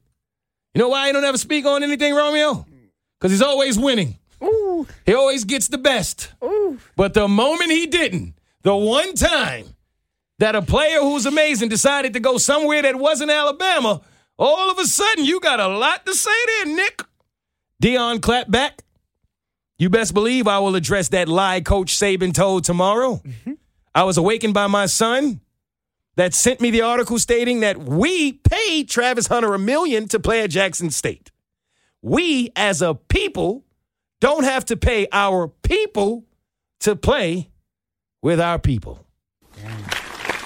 You 0.73 0.79
know 0.79 0.89
why 0.89 1.07
he 1.07 1.13
don't 1.13 1.23
ever 1.23 1.37
speak 1.37 1.65
on 1.65 1.83
anything, 1.83 2.13
Romeo? 2.13 2.65
Because 3.19 3.31
he's 3.31 3.41
always 3.41 3.77
winning. 3.77 4.17
Ooh. 4.81 4.87
He 5.05 5.13
always 5.13 5.43
gets 5.43 5.67
the 5.67 5.77
best. 5.77 6.33
Ooh. 6.43 6.79
But 6.95 7.13
the 7.13 7.27
moment 7.27 7.71
he 7.71 7.87
didn't, 7.87 8.35
the 8.63 8.75
one 8.75 9.13
time 9.13 9.65
that 10.39 10.55
a 10.55 10.61
player 10.61 10.99
who's 10.99 11.25
amazing 11.25 11.69
decided 11.69 12.13
to 12.13 12.19
go 12.19 12.37
somewhere 12.37 12.81
that 12.81 12.95
wasn't 12.95 13.31
Alabama, 13.31 14.01
all 14.37 14.71
of 14.71 14.79
a 14.79 14.85
sudden 14.85 15.25
you 15.25 15.39
got 15.39 15.59
a 15.59 15.67
lot 15.67 16.05
to 16.05 16.13
say 16.13 16.31
there, 16.45 16.75
Nick. 16.75 17.03
Deion 17.81 18.21
clapped 18.21 18.51
back. 18.51 18.83
You 19.77 19.89
best 19.89 20.13
believe 20.13 20.47
I 20.47 20.59
will 20.59 20.75
address 20.75 21.09
that 21.09 21.27
lie 21.27 21.61
Coach 21.61 21.97
Saban 21.97 22.33
told 22.33 22.63
tomorrow. 22.63 23.21
Mm-hmm. 23.25 23.53
I 23.95 24.03
was 24.03 24.17
awakened 24.17 24.53
by 24.53 24.67
my 24.67 24.85
son 24.85 25.41
that 26.15 26.33
sent 26.33 26.61
me 26.61 26.69
the 26.71 26.81
article 26.81 27.17
stating 27.17 27.61
that 27.61 27.77
we 27.77 28.33
paid 28.33 28.89
Travis 28.89 29.27
Hunter 29.27 29.53
a 29.53 29.59
million 29.59 30.07
to 30.09 30.19
play 30.19 30.41
at 30.41 30.51
Jackson 30.51 30.91
State. 30.91 31.31
We, 32.01 32.51
as 32.55 32.81
a 32.81 32.93
people, 32.93 33.63
don't 34.21 34.45
have 34.45 34.63
to 34.65 34.77
pay 34.77 35.07
our 35.11 35.49
people 35.49 36.23
to 36.81 36.95
play 36.95 37.49
with 38.21 38.39
our 38.39 38.57
people. 38.57 39.05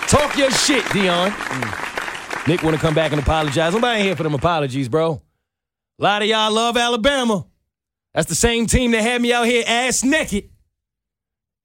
Talk 0.07 0.37
your 0.37 0.49
shit, 0.51 0.83
Deion. 0.85 1.29
Mm. 1.29 2.47
Nick 2.47 2.63
want 2.63 2.75
to 2.75 2.81
come 2.81 2.93
back 2.93 3.11
and 3.11 3.21
apologize. 3.21 3.73
Nobody 3.73 3.97
ain't 3.99 4.05
here 4.05 4.15
for 4.15 4.23
them 4.23 4.33
apologies, 4.33 4.87
bro. 4.89 5.21
A 5.99 6.03
lot 6.03 6.21
of 6.21 6.27
y'all 6.27 6.51
love 6.51 6.77
Alabama. 6.77 7.45
That's 8.13 8.29
the 8.29 8.35
same 8.35 8.65
team 8.65 8.91
that 8.91 9.01
had 9.01 9.21
me 9.21 9.33
out 9.33 9.45
here 9.45 9.63
ass 9.67 10.03
naked. 10.03 10.45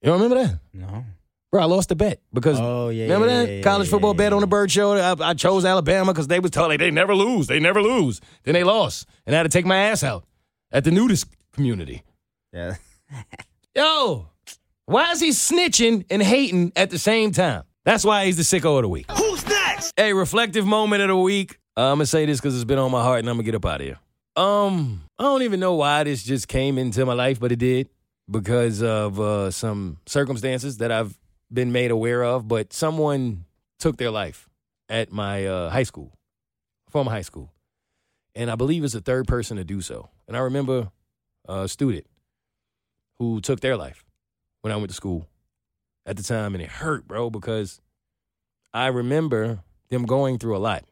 You 0.01 0.05
don't 0.05 0.21
remember 0.21 0.43
that? 0.43 0.59
No. 0.73 1.05
Bro, 1.51 1.61
I 1.61 1.65
lost 1.65 1.89
the 1.89 1.95
bet 1.95 2.21
because 2.33 2.59
Oh, 2.59 2.89
yeah, 2.89 3.03
remember 3.03 3.27
yeah, 3.27 3.43
that 3.43 3.51
yeah, 3.51 3.61
college 3.61 3.89
football 3.89 4.13
bet 4.13 4.31
on 4.31 4.39
the 4.39 4.47
Bert 4.47 4.71
Show. 4.71 4.93
I, 4.93 5.29
I 5.29 5.33
chose 5.33 5.65
Alabama 5.65 6.13
because 6.13 6.27
they 6.27 6.39
was 6.39 6.49
telling 6.49 6.71
like, 6.71 6.79
they 6.79 6.91
never 6.91 7.13
lose, 7.13 7.47
they 7.47 7.59
never 7.59 7.81
lose. 7.81 8.21
Then 8.43 8.53
they 8.53 8.63
lost, 8.63 9.05
and 9.25 9.35
I 9.35 9.37
had 9.37 9.43
to 9.43 9.49
take 9.49 9.65
my 9.65 9.75
ass 9.75 10.03
out 10.03 10.25
at 10.71 10.85
the 10.85 10.91
nudist 10.91 11.27
community. 11.53 12.03
Yeah. 12.53 12.75
Yo, 13.75 14.27
why 14.85 15.11
is 15.11 15.19
he 15.19 15.29
snitching 15.29 16.05
and 16.09 16.21
hating 16.21 16.71
at 16.75 16.89
the 16.89 16.99
same 16.99 17.31
time? 17.31 17.63
That's 17.85 18.03
why 18.03 18.25
he's 18.25 18.37
the 18.37 18.43
sicko 18.43 18.77
of 18.77 18.83
the 18.83 18.89
week. 18.89 19.09
Who's 19.11 19.45
next? 19.47 19.93
Hey, 19.97 20.13
reflective 20.13 20.65
moment 20.65 21.01
of 21.01 21.07
the 21.07 21.17
week. 21.17 21.57
Uh, 21.77 21.91
I'm 21.91 21.97
gonna 21.97 22.05
say 22.05 22.25
this 22.25 22.39
because 22.39 22.55
it's 22.55 22.65
been 22.65 22.77
on 22.77 22.91
my 22.91 23.01
heart, 23.01 23.19
and 23.19 23.29
I'm 23.29 23.35
gonna 23.35 23.43
get 23.43 23.55
up 23.55 23.65
out 23.65 23.81
of 23.81 23.87
here. 23.87 23.99
Um, 24.35 25.03
I 25.17 25.23
don't 25.23 25.43
even 25.43 25.59
know 25.59 25.75
why 25.75 26.03
this 26.03 26.23
just 26.23 26.47
came 26.47 26.77
into 26.77 27.05
my 27.05 27.13
life, 27.13 27.39
but 27.39 27.51
it 27.51 27.59
did 27.59 27.89
because 28.29 28.83
of 28.83 29.19
uh, 29.19 29.51
some 29.51 29.97
circumstances 30.05 30.77
that 30.77 30.91
I've 30.91 31.17
been 31.51 31.71
made 31.71 31.91
aware 31.91 32.23
of. 32.23 32.47
But 32.47 32.73
someone 32.73 33.45
took 33.79 33.97
their 33.97 34.11
life, 34.11 34.49
at 34.89 35.11
my 35.11 35.47
uh, 35.47 35.69
high 35.69 35.83
school, 35.83 36.11
former 36.89 37.09
high 37.09 37.21
school, 37.21 37.51
and 38.35 38.51
I 38.51 38.55
believe 38.55 38.83
it's 38.83 38.93
the 38.93 39.01
third 39.01 39.27
person 39.27 39.57
to 39.57 39.63
do 39.63 39.81
so. 39.81 40.09
And 40.27 40.35
I 40.35 40.41
remember 40.41 40.91
a 41.47 41.67
student 41.67 42.05
who 43.19 43.41
took 43.41 43.59
their 43.59 43.77
life 43.77 44.03
when 44.61 44.71
I 44.71 44.75
went 44.77 44.89
to 44.89 44.95
school 44.95 45.27
at 46.05 46.17
the 46.17 46.23
time, 46.23 46.55
and 46.55 46.63
it 46.63 46.69
hurt, 46.69 47.07
bro, 47.07 47.29
because 47.29 47.81
I 48.73 48.87
remember 48.87 49.59
them 49.89 50.03
going 50.05 50.39
through 50.39 50.55
a 50.55 50.59
lot, 50.59 50.85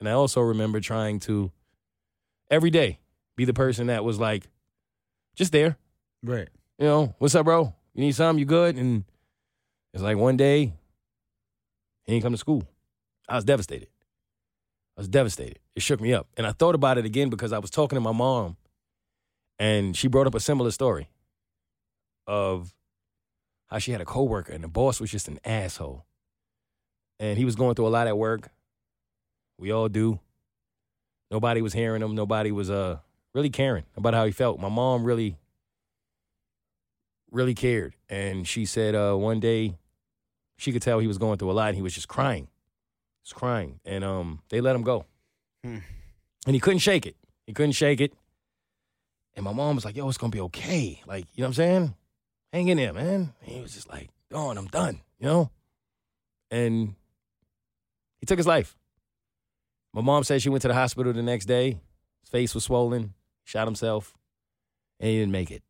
and 0.00 0.08
I 0.08 0.12
also 0.12 0.40
remember 0.40 0.80
trying 0.80 1.20
to 1.20 1.52
every 2.50 2.70
day 2.70 2.98
be 3.36 3.44
the 3.44 3.54
person 3.54 3.88
that 3.88 4.04
was 4.04 4.18
like 4.18 4.48
just 5.34 5.52
there, 5.52 5.76
Right. 6.22 6.48
you 6.78 6.86
know, 6.86 7.14
what's 7.18 7.34
up, 7.34 7.44
bro? 7.44 7.74
You 7.94 8.00
need 8.02 8.12
something? 8.14 8.38
You 8.40 8.46
good? 8.46 8.76
And 8.76 9.04
it's 9.92 10.02
like 10.02 10.16
one 10.16 10.36
day, 10.36 10.72
he 12.04 12.12
didn't 12.12 12.22
come 12.22 12.32
to 12.32 12.38
school. 12.38 12.62
I 13.28 13.34
was 13.34 13.44
devastated. 13.44 13.88
I 14.96 15.00
was 15.00 15.08
devastated. 15.08 15.58
It 15.74 15.82
shook 15.82 16.00
me 16.00 16.14
up. 16.14 16.26
And 16.36 16.46
I 16.46 16.52
thought 16.52 16.74
about 16.74 16.96
it 16.98 17.04
again 17.04 17.28
because 17.28 17.52
I 17.52 17.58
was 17.58 17.70
talking 17.70 17.96
to 17.96 18.00
my 18.00 18.12
mom 18.12 18.56
and 19.58 19.96
she 19.96 20.08
brought 20.08 20.26
up 20.26 20.34
a 20.34 20.40
similar 20.40 20.70
story 20.70 21.10
of 22.26 22.74
how 23.68 23.78
she 23.78 23.92
had 23.92 24.00
a 24.00 24.04
coworker 24.04 24.52
and 24.52 24.62
the 24.62 24.68
boss 24.68 25.00
was 25.00 25.10
just 25.10 25.28
an 25.28 25.38
asshole. 25.44 26.04
And 27.18 27.38
he 27.38 27.44
was 27.44 27.56
going 27.56 27.74
through 27.74 27.86
a 27.86 27.88
lot 27.88 28.06
at 28.06 28.18
work. 28.18 28.50
We 29.58 29.72
all 29.72 29.88
do. 29.88 30.20
Nobody 31.30 31.62
was 31.62 31.72
hearing 31.72 32.02
him. 32.02 32.14
Nobody 32.14 32.52
was 32.52 32.70
uh 32.70 32.98
really 33.34 33.50
caring 33.50 33.84
about 33.96 34.14
how 34.14 34.24
he 34.24 34.32
felt. 34.32 34.60
My 34.60 34.68
mom 34.68 35.04
really 35.04 35.38
really 37.30 37.54
cared. 37.54 37.94
And 38.08 38.46
she 38.46 38.64
said 38.64 38.94
uh, 38.94 39.14
one 39.14 39.40
day 39.40 39.76
she 40.56 40.72
could 40.72 40.82
tell 40.82 40.98
he 40.98 41.06
was 41.06 41.18
going 41.18 41.38
through 41.38 41.50
a 41.50 41.52
lot 41.52 41.68
and 41.68 41.76
he 41.76 41.82
was 41.82 41.94
just 41.94 42.08
crying. 42.08 42.44
He 42.44 43.26
was 43.26 43.32
crying. 43.32 43.80
And 43.84 44.04
um, 44.04 44.40
they 44.48 44.60
let 44.60 44.76
him 44.76 44.82
go. 44.82 45.04
Hmm. 45.64 45.78
And 46.46 46.54
he 46.54 46.60
couldn't 46.60 46.78
shake 46.78 47.06
it. 47.06 47.16
He 47.46 47.52
couldn't 47.52 47.72
shake 47.72 48.00
it. 48.00 48.12
And 49.36 49.44
my 49.44 49.52
mom 49.52 49.74
was 49.74 49.84
like, 49.84 49.96
yo, 49.96 50.08
it's 50.08 50.18
to 50.18 50.28
be 50.28 50.40
okay. 50.40 51.02
Like, 51.06 51.26
you 51.34 51.42
know 51.42 51.46
what 51.46 51.48
I'm 51.48 51.54
saying? 51.54 51.94
Hang 52.52 52.68
in 52.68 52.78
there, 52.78 52.92
man. 52.92 53.32
And 53.42 53.50
he 53.52 53.60
was 53.60 53.74
just 53.74 53.88
like, 53.88 54.08
going, 54.32 54.56
I'm 54.56 54.66
done, 54.66 55.00
you 55.18 55.26
know? 55.26 55.50
And 56.50 56.94
he 58.18 58.26
took 58.26 58.38
his 58.38 58.46
life. 58.46 58.76
My 59.92 60.00
mom 60.00 60.24
said 60.24 60.42
she 60.42 60.48
went 60.48 60.62
to 60.62 60.68
the 60.68 60.74
hospital 60.74 61.12
the 61.12 61.22
next 61.22 61.46
day. 61.46 61.78
His 62.20 62.30
face 62.30 62.54
was 62.54 62.64
swollen, 62.64 63.14
shot 63.44 63.66
himself, 63.66 64.16
and 64.98 65.10
he 65.10 65.18
didn't 65.18 65.32
make 65.32 65.50
it 65.50 65.62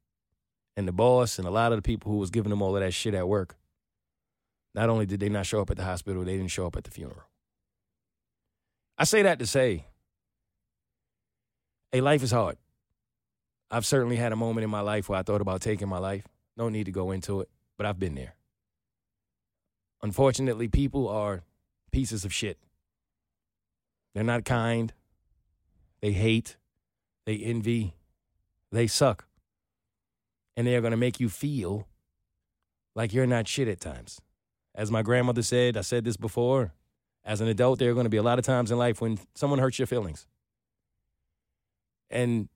and 0.77 0.87
the 0.87 0.93
boss 0.93 1.39
and 1.39 1.49
a 1.49 1.51
lot 1.51 1.73
of 1.73 1.79
the 1.79 1.83
people 1.83 2.12
who 2.12 2.19
was 2.19 2.31
giving 2.31 2.53
him 2.53 2.61
all 2.61 2.77
of 2.77 2.83
that 2.83 2.93
shit 2.93 3.14
at 3.14 3.27
work, 3.27 3.57
not 4.75 4.91
only 4.91 5.07
did 5.07 5.21
they 5.21 5.29
not 5.29 5.47
show 5.47 5.62
up 5.62 5.71
at 5.71 5.77
the 5.77 5.85
hospital, 5.85 6.23
they 6.23 6.37
didn't 6.37 6.51
show 6.51 6.67
up 6.67 6.77
at 6.77 6.85
the 6.85 6.91
funeral. 6.91 7.25
I 8.99 9.05
say 9.05 9.23
that 9.23 9.39
to 9.39 9.47
say, 9.47 9.87
hey, 11.93 12.01
life 12.01 12.23
is 12.23 12.31
hard. 12.31 12.59
I've 13.71 13.87
certainly 13.87 14.17
had 14.17 14.33
a 14.33 14.37
moment 14.37 14.64
in 14.64 14.71
my 14.71 14.81
life 14.81 15.09
where 15.09 15.19
I 15.19 15.23
thought 15.23 15.41
about 15.41 15.61
taking 15.61 15.89
my 15.89 15.99
life. 15.99 16.27
No 16.57 16.69
need 16.69 16.85
to 16.85 16.93
go 16.93 17.11
into 17.11 17.41
it, 17.41 17.49
but 17.77 17.87
I've 17.87 17.99
been 17.99 18.14
there. 18.14 18.35
Unfortunately, 20.03 20.69
people 20.69 21.09
are 21.09 21.43
pieces 21.91 22.25
of 22.25 22.33
shit. 22.33 22.59
They're 24.14 24.25
not 24.25 24.45
kind. 24.45 24.93
They 26.01 26.12
hate. 26.12 26.57
They 27.25 27.37
envy. 27.37 27.95
They 28.71 28.87
suck 28.87 29.27
and 30.57 30.67
they 30.67 30.75
are 30.75 30.81
going 30.81 30.93
to 30.93 30.97
make 30.97 31.21
you 31.21 31.29
feel 31.29 31.87
like 32.95 33.12
you're 33.12 33.27
not 33.27 33.47
shit 33.47 33.69
at 33.69 33.81
times. 33.81 34.21
As 34.75 34.91
my 34.91 35.03
grandmother 35.03 35.43
said, 35.43 35.77
I 35.77 35.83
said 35.83 36.05
this 36.05 36.17
before, 36.17 36.73
as 37.25 37.41
an 37.41 37.49
adult, 37.49 37.79
there 37.79 37.91
are 37.91 37.95
going 37.95 38.05
to 38.05 38.11
be 38.11 38.17
a 38.17 38.23
lot 38.23 38.39
of 38.39 38.45
times 38.45 38.71
in 38.71 38.79
life 38.79 39.01
when 39.01 39.19
someone 39.35 39.59
hurts 39.59 39.79
your 39.79 39.87
feelings. 39.87 40.27
And 42.09 42.49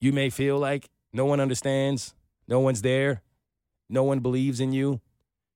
you 0.00 0.12
may 0.12 0.30
feel 0.30 0.58
like 0.58 0.88
no 1.12 1.24
one 1.24 1.40
understands, 1.40 2.14
no 2.46 2.60
one's 2.60 2.82
there, 2.82 3.22
no 3.88 4.04
one 4.04 4.20
believes 4.20 4.60
in 4.60 4.72
you. 4.72 5.00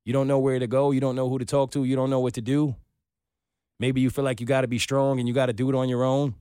You 0.05 0.13
don't 0.13 0.27
know 0.27 0.39
where 0.39 0.59
to 0.59 0.67
go, 0.67 0.91
you 0.91 1.01
don't 1.01 1.15
know 1.15 1.29
who 1.29 1.39
to 1.39 1.45
talk 1.45 1.71
to, 1.73 1.85
you 1.85 1.95
don't 1.95 2.11
know 2.11 2.21
what 2.21 2.35
to 2.35 2.41
do. 2.41 2.75
Maybe 3.79 4.01
you 4.01 4.11
feel 4.11 4.25
like 4.25 4.41
you 4.41 4.47
got 4.47 4.63
to 4.63 4.69
be 4.69 4.79
strong 4.79 5.19
and 5.19 5.29
you 5.29 5.35
got 5.35 5.47
to 5.47 5.53
do 5.53 5.69
it 5.69 5.75
on 5.75 5.89
your 5.89 6.05
own. 6.05 6.35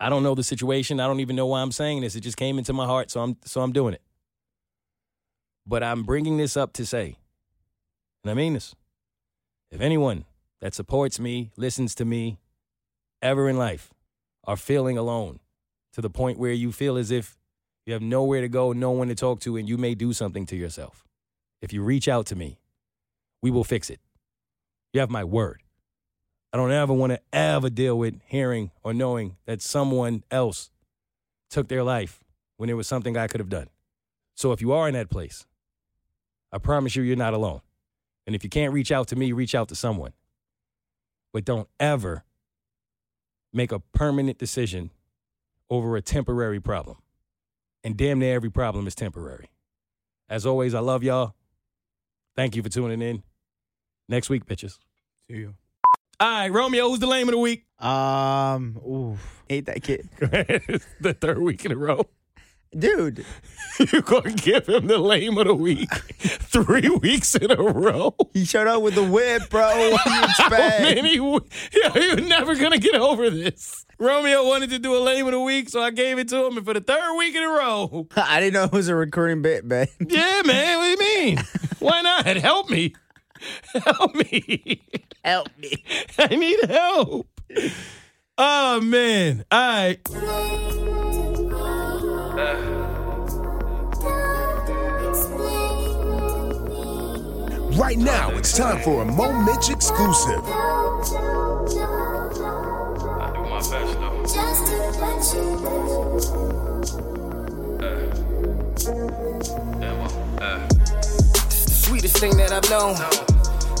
I 0.00 0.08
don't 0.08 0.22
know 0.22 0.34
the 0.34 0.42
situation. 0.42 1.00
I 1.00 1.06
don't 1.06 1.20
even 1.20 1.36
know 1.36 1.46
why 1.46 1.62
I'm 1.62 1.72
saying 1.72 2.00
this. 2.00 2.16
It 2.16 2.20
just 2.20 2.36
came 2.36 2.58
into 2.58 2.72
my 2.72 2.86
heart, 2.86 3.10
so 3.10 3.20
I'm 3.20 3.36
so 3.44 3.62
I'm 3.62 3.72
doing 3.72 3.94
it. 3.94 4.02
But 5.66 5.82
I'm 5.82 6.02
bringing 6.02 6.36
this 6.36 6.56
up 6.56 6.72
to 6.74 6.84
say, 6.84 7.16
and 8.22 8.30
I 8.30 8.34
mean 8.34 8.54
this 8.54 8.74
if 9.70 9.80
anyone 9.80 10.24
that 10.60 10.74
supports 10.74 11.18
me, 11.18 11.50
listens 11.56 11.94
to 11.96 12.04
me, 12.04 12.38
ever 13.22 13.48
in 13.48 13.56
life 13.56 13.90
are 14.44 14.56
feeling 14.56 14.98
alone 14.98 15.40
to 15.94 16.00
the 16.00 16.10
point 16.10 16.38
where 16.38 16.52
you 16.52 16.72
feel 16.72 16.96
as 16.96 17.10
if 17.10 17.36
you 17.86 17.92
have 17.92 18.02
nowhere 18.02 18.40
to 18.40 18.48
go, 18.48 18.72
no 18.72 18.90
one 18.90 19.08
to 19.08 19.14
talk 19.14 19.40
to, 19.40 19.56
and 19.56 19.68
you 19.68 19.76
may 19.78 19.94
do 19.94 20.12
something 20.12 20.46
to 20.46 20.56
yourself. 20.56 21.04
If 21.60 21.72
you 21.72 21.82
reach 21.82 22.08
out 22.08 22.26
to 22.26 22.36
me, 22.36 22.58
we 23.42 23.50
will 23.50 23.64
fix 23.64 23.90
it. 23.90 24.00
You 24.92 25.00
have 25.00 25.10
my 25.10 25.24
word. 25.24 25.62
I 26.52 26.56
don't 26.56 26.72
ever 26.72 26.92
want 26.92 27.12
to 27.12 27.20
ever 27.32 27.68
deal 27.68 27.98
with 27.98 28.20
hearing 28.26 28.70
or 28.82 28.94
knowing 28.94 29.36
that 29.46 29.60
someone 29.60 30.22
else 30.30 30.70
took 31.50 31.68
their 31.68 31.82
life 31.82 32.22
when 32.56 32.68
there 32.68 32.76
was 32.76 32.86
something 32.86 33.16
I 33.16 33.26
could 33.26 33.40
have 33.40 33.48
done. 33.48 33.68
So 34.34 34.52
if 34.52 34.60
you 34.60 34.72
are 34.72 34.88
in 34.88 34.94
that 34.94 35.10
place, 35.10 35.46
I 36.52 36.58
promise 36.58 36.94
you, 36.96 37.02
you're 37.02 37.16
not 37.16 37.34
alone. 37.34 37.60
And 38.26 38.34
if 38.34 38.44
you 38.44 38.50
can't 38.50 38.72
reach 38.72 38.92
out 38.92 39.08
to 39.08 39.16
me, 39.16 39.32
reach 39.32 39.54
out 39.54 39.68
to 39.68 39.74
someone. 39.74 40.12
But 41.32 41.44
don't 41.44 41.68
ever 41.78 42.24
make 43.52 43.72
a 43.72 43.80
permanent 43.80 44.38
decision 44.38 44.90
over 45.70 45.96
a 45.96 46.02
temporary 46.02 46.60
problem. 46.60 46.98
And 47.82 47.96
damn 47.96 48.18
near 48.18 48.34
every 48.34 48.50
problem 48.50 48.86
is 48.86 48.94
temporary. 48.94 49.50
As 50.28 50.46
always, 50.46 50.74
I 50.74 50.80
love 50.80 51.02
y'all. 51.02 51.34
Thank 52.36 52.56
you 52.56 52.62
for 52.62 52.68
tuning 52.68 53.02
in. 53.02 53.22
Next 54.08 54.28
week, 54.30 54.46
bitches. 54.46 54.78
To 55.28 55.36
you. 55.36 55.54
All 56.20 56.28
right, 56.28 56.52
Romeo, 56.52 56.88
who's 56.88 57.00
the 57.00 57.06
lame 57.06 57.28
of 57.28 57.32
the 57.32 57.38
week? 57.38 57.66
Um, 57.78 58.78
ooh, 58.86 59.18
hate 59.48 59.66
that 59.66 59.82
kid, 59.82 60.08
the 61.00 61.12
third 61.12 61.38
week 61.40 61.64
in 61.64 61.72
a 61.72 61.76
row. 61.76 62.06
dude. 62.76 63.24
You're 63.92 64.02
going 64.02 64.34
to 64.36 64.42
give 64.42 64.68
him 64.68 64.86
the 64.86 64.98
lame 64.98 65.36
of 65.38 65.46
the 65.48 65.54
week 65.54 65.92
three 66.18 66.88
weeks 66.88 67.34
in 67.34 67.50
a 67.50 67.56
row. 67.56 68.14
He 68.32 68.44
showed 68.44 68.68
up 68.68 68.82
with 68.82 68.94
the 68.94 69.02
whip, 69.02 69.50
bro. 69.50 69.90
What 69.90 70.00
do 70.04 70.10
you 70.12 70.22
expect? 70.22 70.82
Man, 70.82 71.04
he, 71.04 71.16
yeah, 71.16 71.98
you're 71.98 72.20
never 72.20 72.54
going 72.54 72.70
to 72.70 72.78
get 72.78 72.94
over 72.94 73.28
this. 73.30 73.83
Romeo 73.98 74.46
wanted 74.46 74.70
to 74.70 74.78
do 74.78 74.96
a 74.96 74.98
lame 74.98 75.26
of 75.26 75.32
the 75.32 75.40
week, 75.40 75.68
so 75.68 75.80
I 75.80 75.90
gave 75.90 76.18
it 76.18 76.28
to 76.28 76.46
him. 76.46 76.56
And 76.56 76.66
for 76.66 76.74
the 76.74 76.80
third 76.80 77.16
week 77.16 77.34
in 77.34 77.42
a 77.42 77.48
row, 77.48 78.06
I 78.16 78.40
didn't 78.40 78.54
know 78.54 78.64
it 78.64 78.72
was 78.72 78.88
a 78.88 78.94
recurring 78.94 79.42
bit, 79.42 79.64
man. 79.64 79.86
yeah, 80.08 80.42
man, 80.44 80.78
what 80.78 80.84
do 80.84 81.04
you 81.04 81.24
mean? 81.24 81.38
Why 81.78 82.00
not? 82.02 82.26
Help 82.36 82.70
me. 82.70 82.94
Help 83.84 84.14
me. 84.14 84.82
Help 85.24 85.48
me. 85.58 85.84
I 86.18 86.26
need 86.34 86.70
help. 86.70 87.28
Oh, 88.38 88.80
man. 88.80 89.44
All 89.50 89.58
right. 89.58 90.00
Right 97.76 97.98
now, 97.98 98.30
it's 98.30 98.56
time 98.56 98.80
for 98.82 99.02
a 99.02 99.04
Mo 99.04 99.32
Mitch 99.42 99.68
exclusive. 99.68 100.42
Sweetest 111.94 112.18
thing 112.18 112.36
that 112.36 112.50
I've 112.50 112.68
known. 112.68 112.96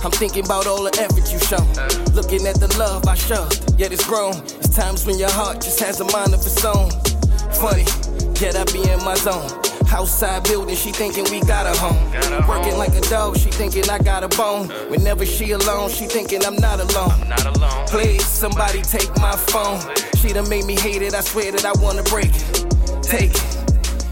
I'm 0.04 0.12
thinking 0.12 0.44
about 0.44 0.68
all 0.68 0.84
the 0.84 0.96
effort 1.00 1.32
you 1.32 1.40
show. 1.40 1.64
Looking 2.12 2.46
at 2.46 2.60
the 2.60 2.72
love 2.78 3.04
I 3.08 3.16
shoved, 3.16 3.80
yet 3.80 3.92
it's 3.92 4.06
grown. 4.06 4.36
It's 4.36 4.76
times 4.76 5.04
when 5.04 5.18
your 5.18 5.30
heart 5.30 5.60
just 5.60 5.80
has 5.80 6.00
a 6.00 6.04
mind 6.04 6.34
of 6.34 6.40
its 6.40 6.64
own. 6.64 6.90
Funny, 7.58 7.86
yet 8.40 8.54
I 8.54 8.62
be 8.70 8.88
in 8.88 9.02
my 9.02 9.16
zone. 9.16 9.73
Outside 9.94 10.42
building, 10.42 10.74
she 10.74 10.90
thinking 10.90 11.24
we 11.30 11.40
got 11.46 11.66
a 11.66 11.78
home. 11.78 12.10
Working 12.48 12.76
like 12.76 12.94
a 12.94 13.00
dog, 13.02 13.38
she 13.38 13.48
thinking 13.50 13.88
I 13.88 13.98
got 13.98 14.24
a 14.24 14.28
bone. 14.36 14.68
Whenever 14.90 15.24
she 15.24 15.52
alone, 15.52 15.88
she 15.88 16.06
thinking 16.06 16.44
I'm 16.44 16.56
not 16.56 16.80
alone. 16.80 17.28
Not 17.28 17.46
alone. 17.46 17.86
Please, 17.86 18.26
somebody 18.26 18.82
take 18.82 19.08
my 19.18 19.36
phone. 19.36 19.80
She 20.16 20.32
done 20.32 20.48
made 20.48 20.64
me 20.64 20.74
hate 20.74 21.02
it, 21.02 21.14
I 21.14 21.20
swear 21.20 21.52
that 21.52 21.64
I 21.64 21.72
wanna 21.80 22.02
break 22.02 22.32
it. 22.34 22.66
Take 23.04 23.30
it. 23.30 23.56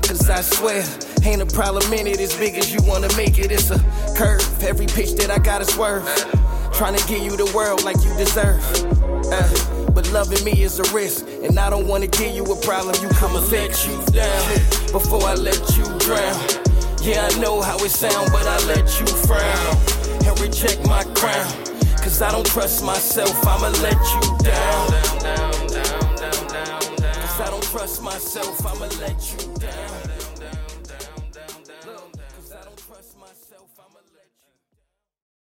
Cause 0.07 0.31
I 0.31 0.41
swear, 0.43 0.85
ain't 1.25 1.43
a 1.43 1.47
problem 1.47 1.93
in 1.93 2.07
it 2.07 2.21
as 2.21 2.37
big 2.37 2.55
as 2.55 2.73
you 2.73 2.79
wanna 2.85 3.09
make 3.17 3.41
it. 3.41 3.51
It's 3.51 3.71
a 3.73 3.79
curve, 4.17 4.63
every 4.63 4.87
pitch 4.87 5.15
that 5.17 5.33
I 5.33 5.39
gotta 5.39 5.65
swerve. 5.65 6.07
Trying 6.73 6.97
to 6.97 7.05
give 7.09 7.23
you 7.25 7.37
the 7.37 7.51
world 7.57 7.83
like 7.83 7.97
you 8.05 8.17
deserve. 8.17 8.63
Uh, 9.33 9.82
but 9.95 10.11
loving 10.11 10.43
me 10.45 10.63
is 10.63 10.79
a 10.79 10.95
risk, 10.95 11.27
and 11.43 11.59
I 11.59 11.69
don't 11.69 11.87
wanna 11.87 12.07
give 12.07 12.35
you 12.35 12.45
a 12.45 12.57
problem. 12.57 12.95
You 13.03 13.09
come 13.11 13.37
and 13.37 13.51
let 13.53 13.87
you 13.87 14.01
down 14.13 14.55
before 14.91 15.23
I 15.25 15.35
let 15.35 15.61
you 15.77 15.85
drown. 15.99 16.41
Yeah, 17.03 17.29
I 17.31 17.39
know 17.41 17.61
how 17.61 17.77
it 17.77 17.91
sound, 17.91 18.31
but 18.33 18.47
I 18.47 18.59
let 18.67 18.89
you 19.01 19.07
frown 19.07 19.77
and 20.25 20.41
reject 20.41 20.87
my 20.87 21.05
crown. 21.15 21.53
Cause 21.99 22.23
I 22.23 22.31
don't 22.33 22.47
trust 22.47 22.85
myself, 22.85 23.35
I'ma 23.47 23.69
let 23.83 23.99
you 24.15 24.39
down. 24.39 24.93
Cause 27.21 27.41
I 27.41 27.49
don't 27.51 27.63
trust 27.65 28.03
myself, 28.03 28.67
I'ma 28.67 28.87
let 28.99 29.19
you 29.33 29.55
down. 29.59 30.02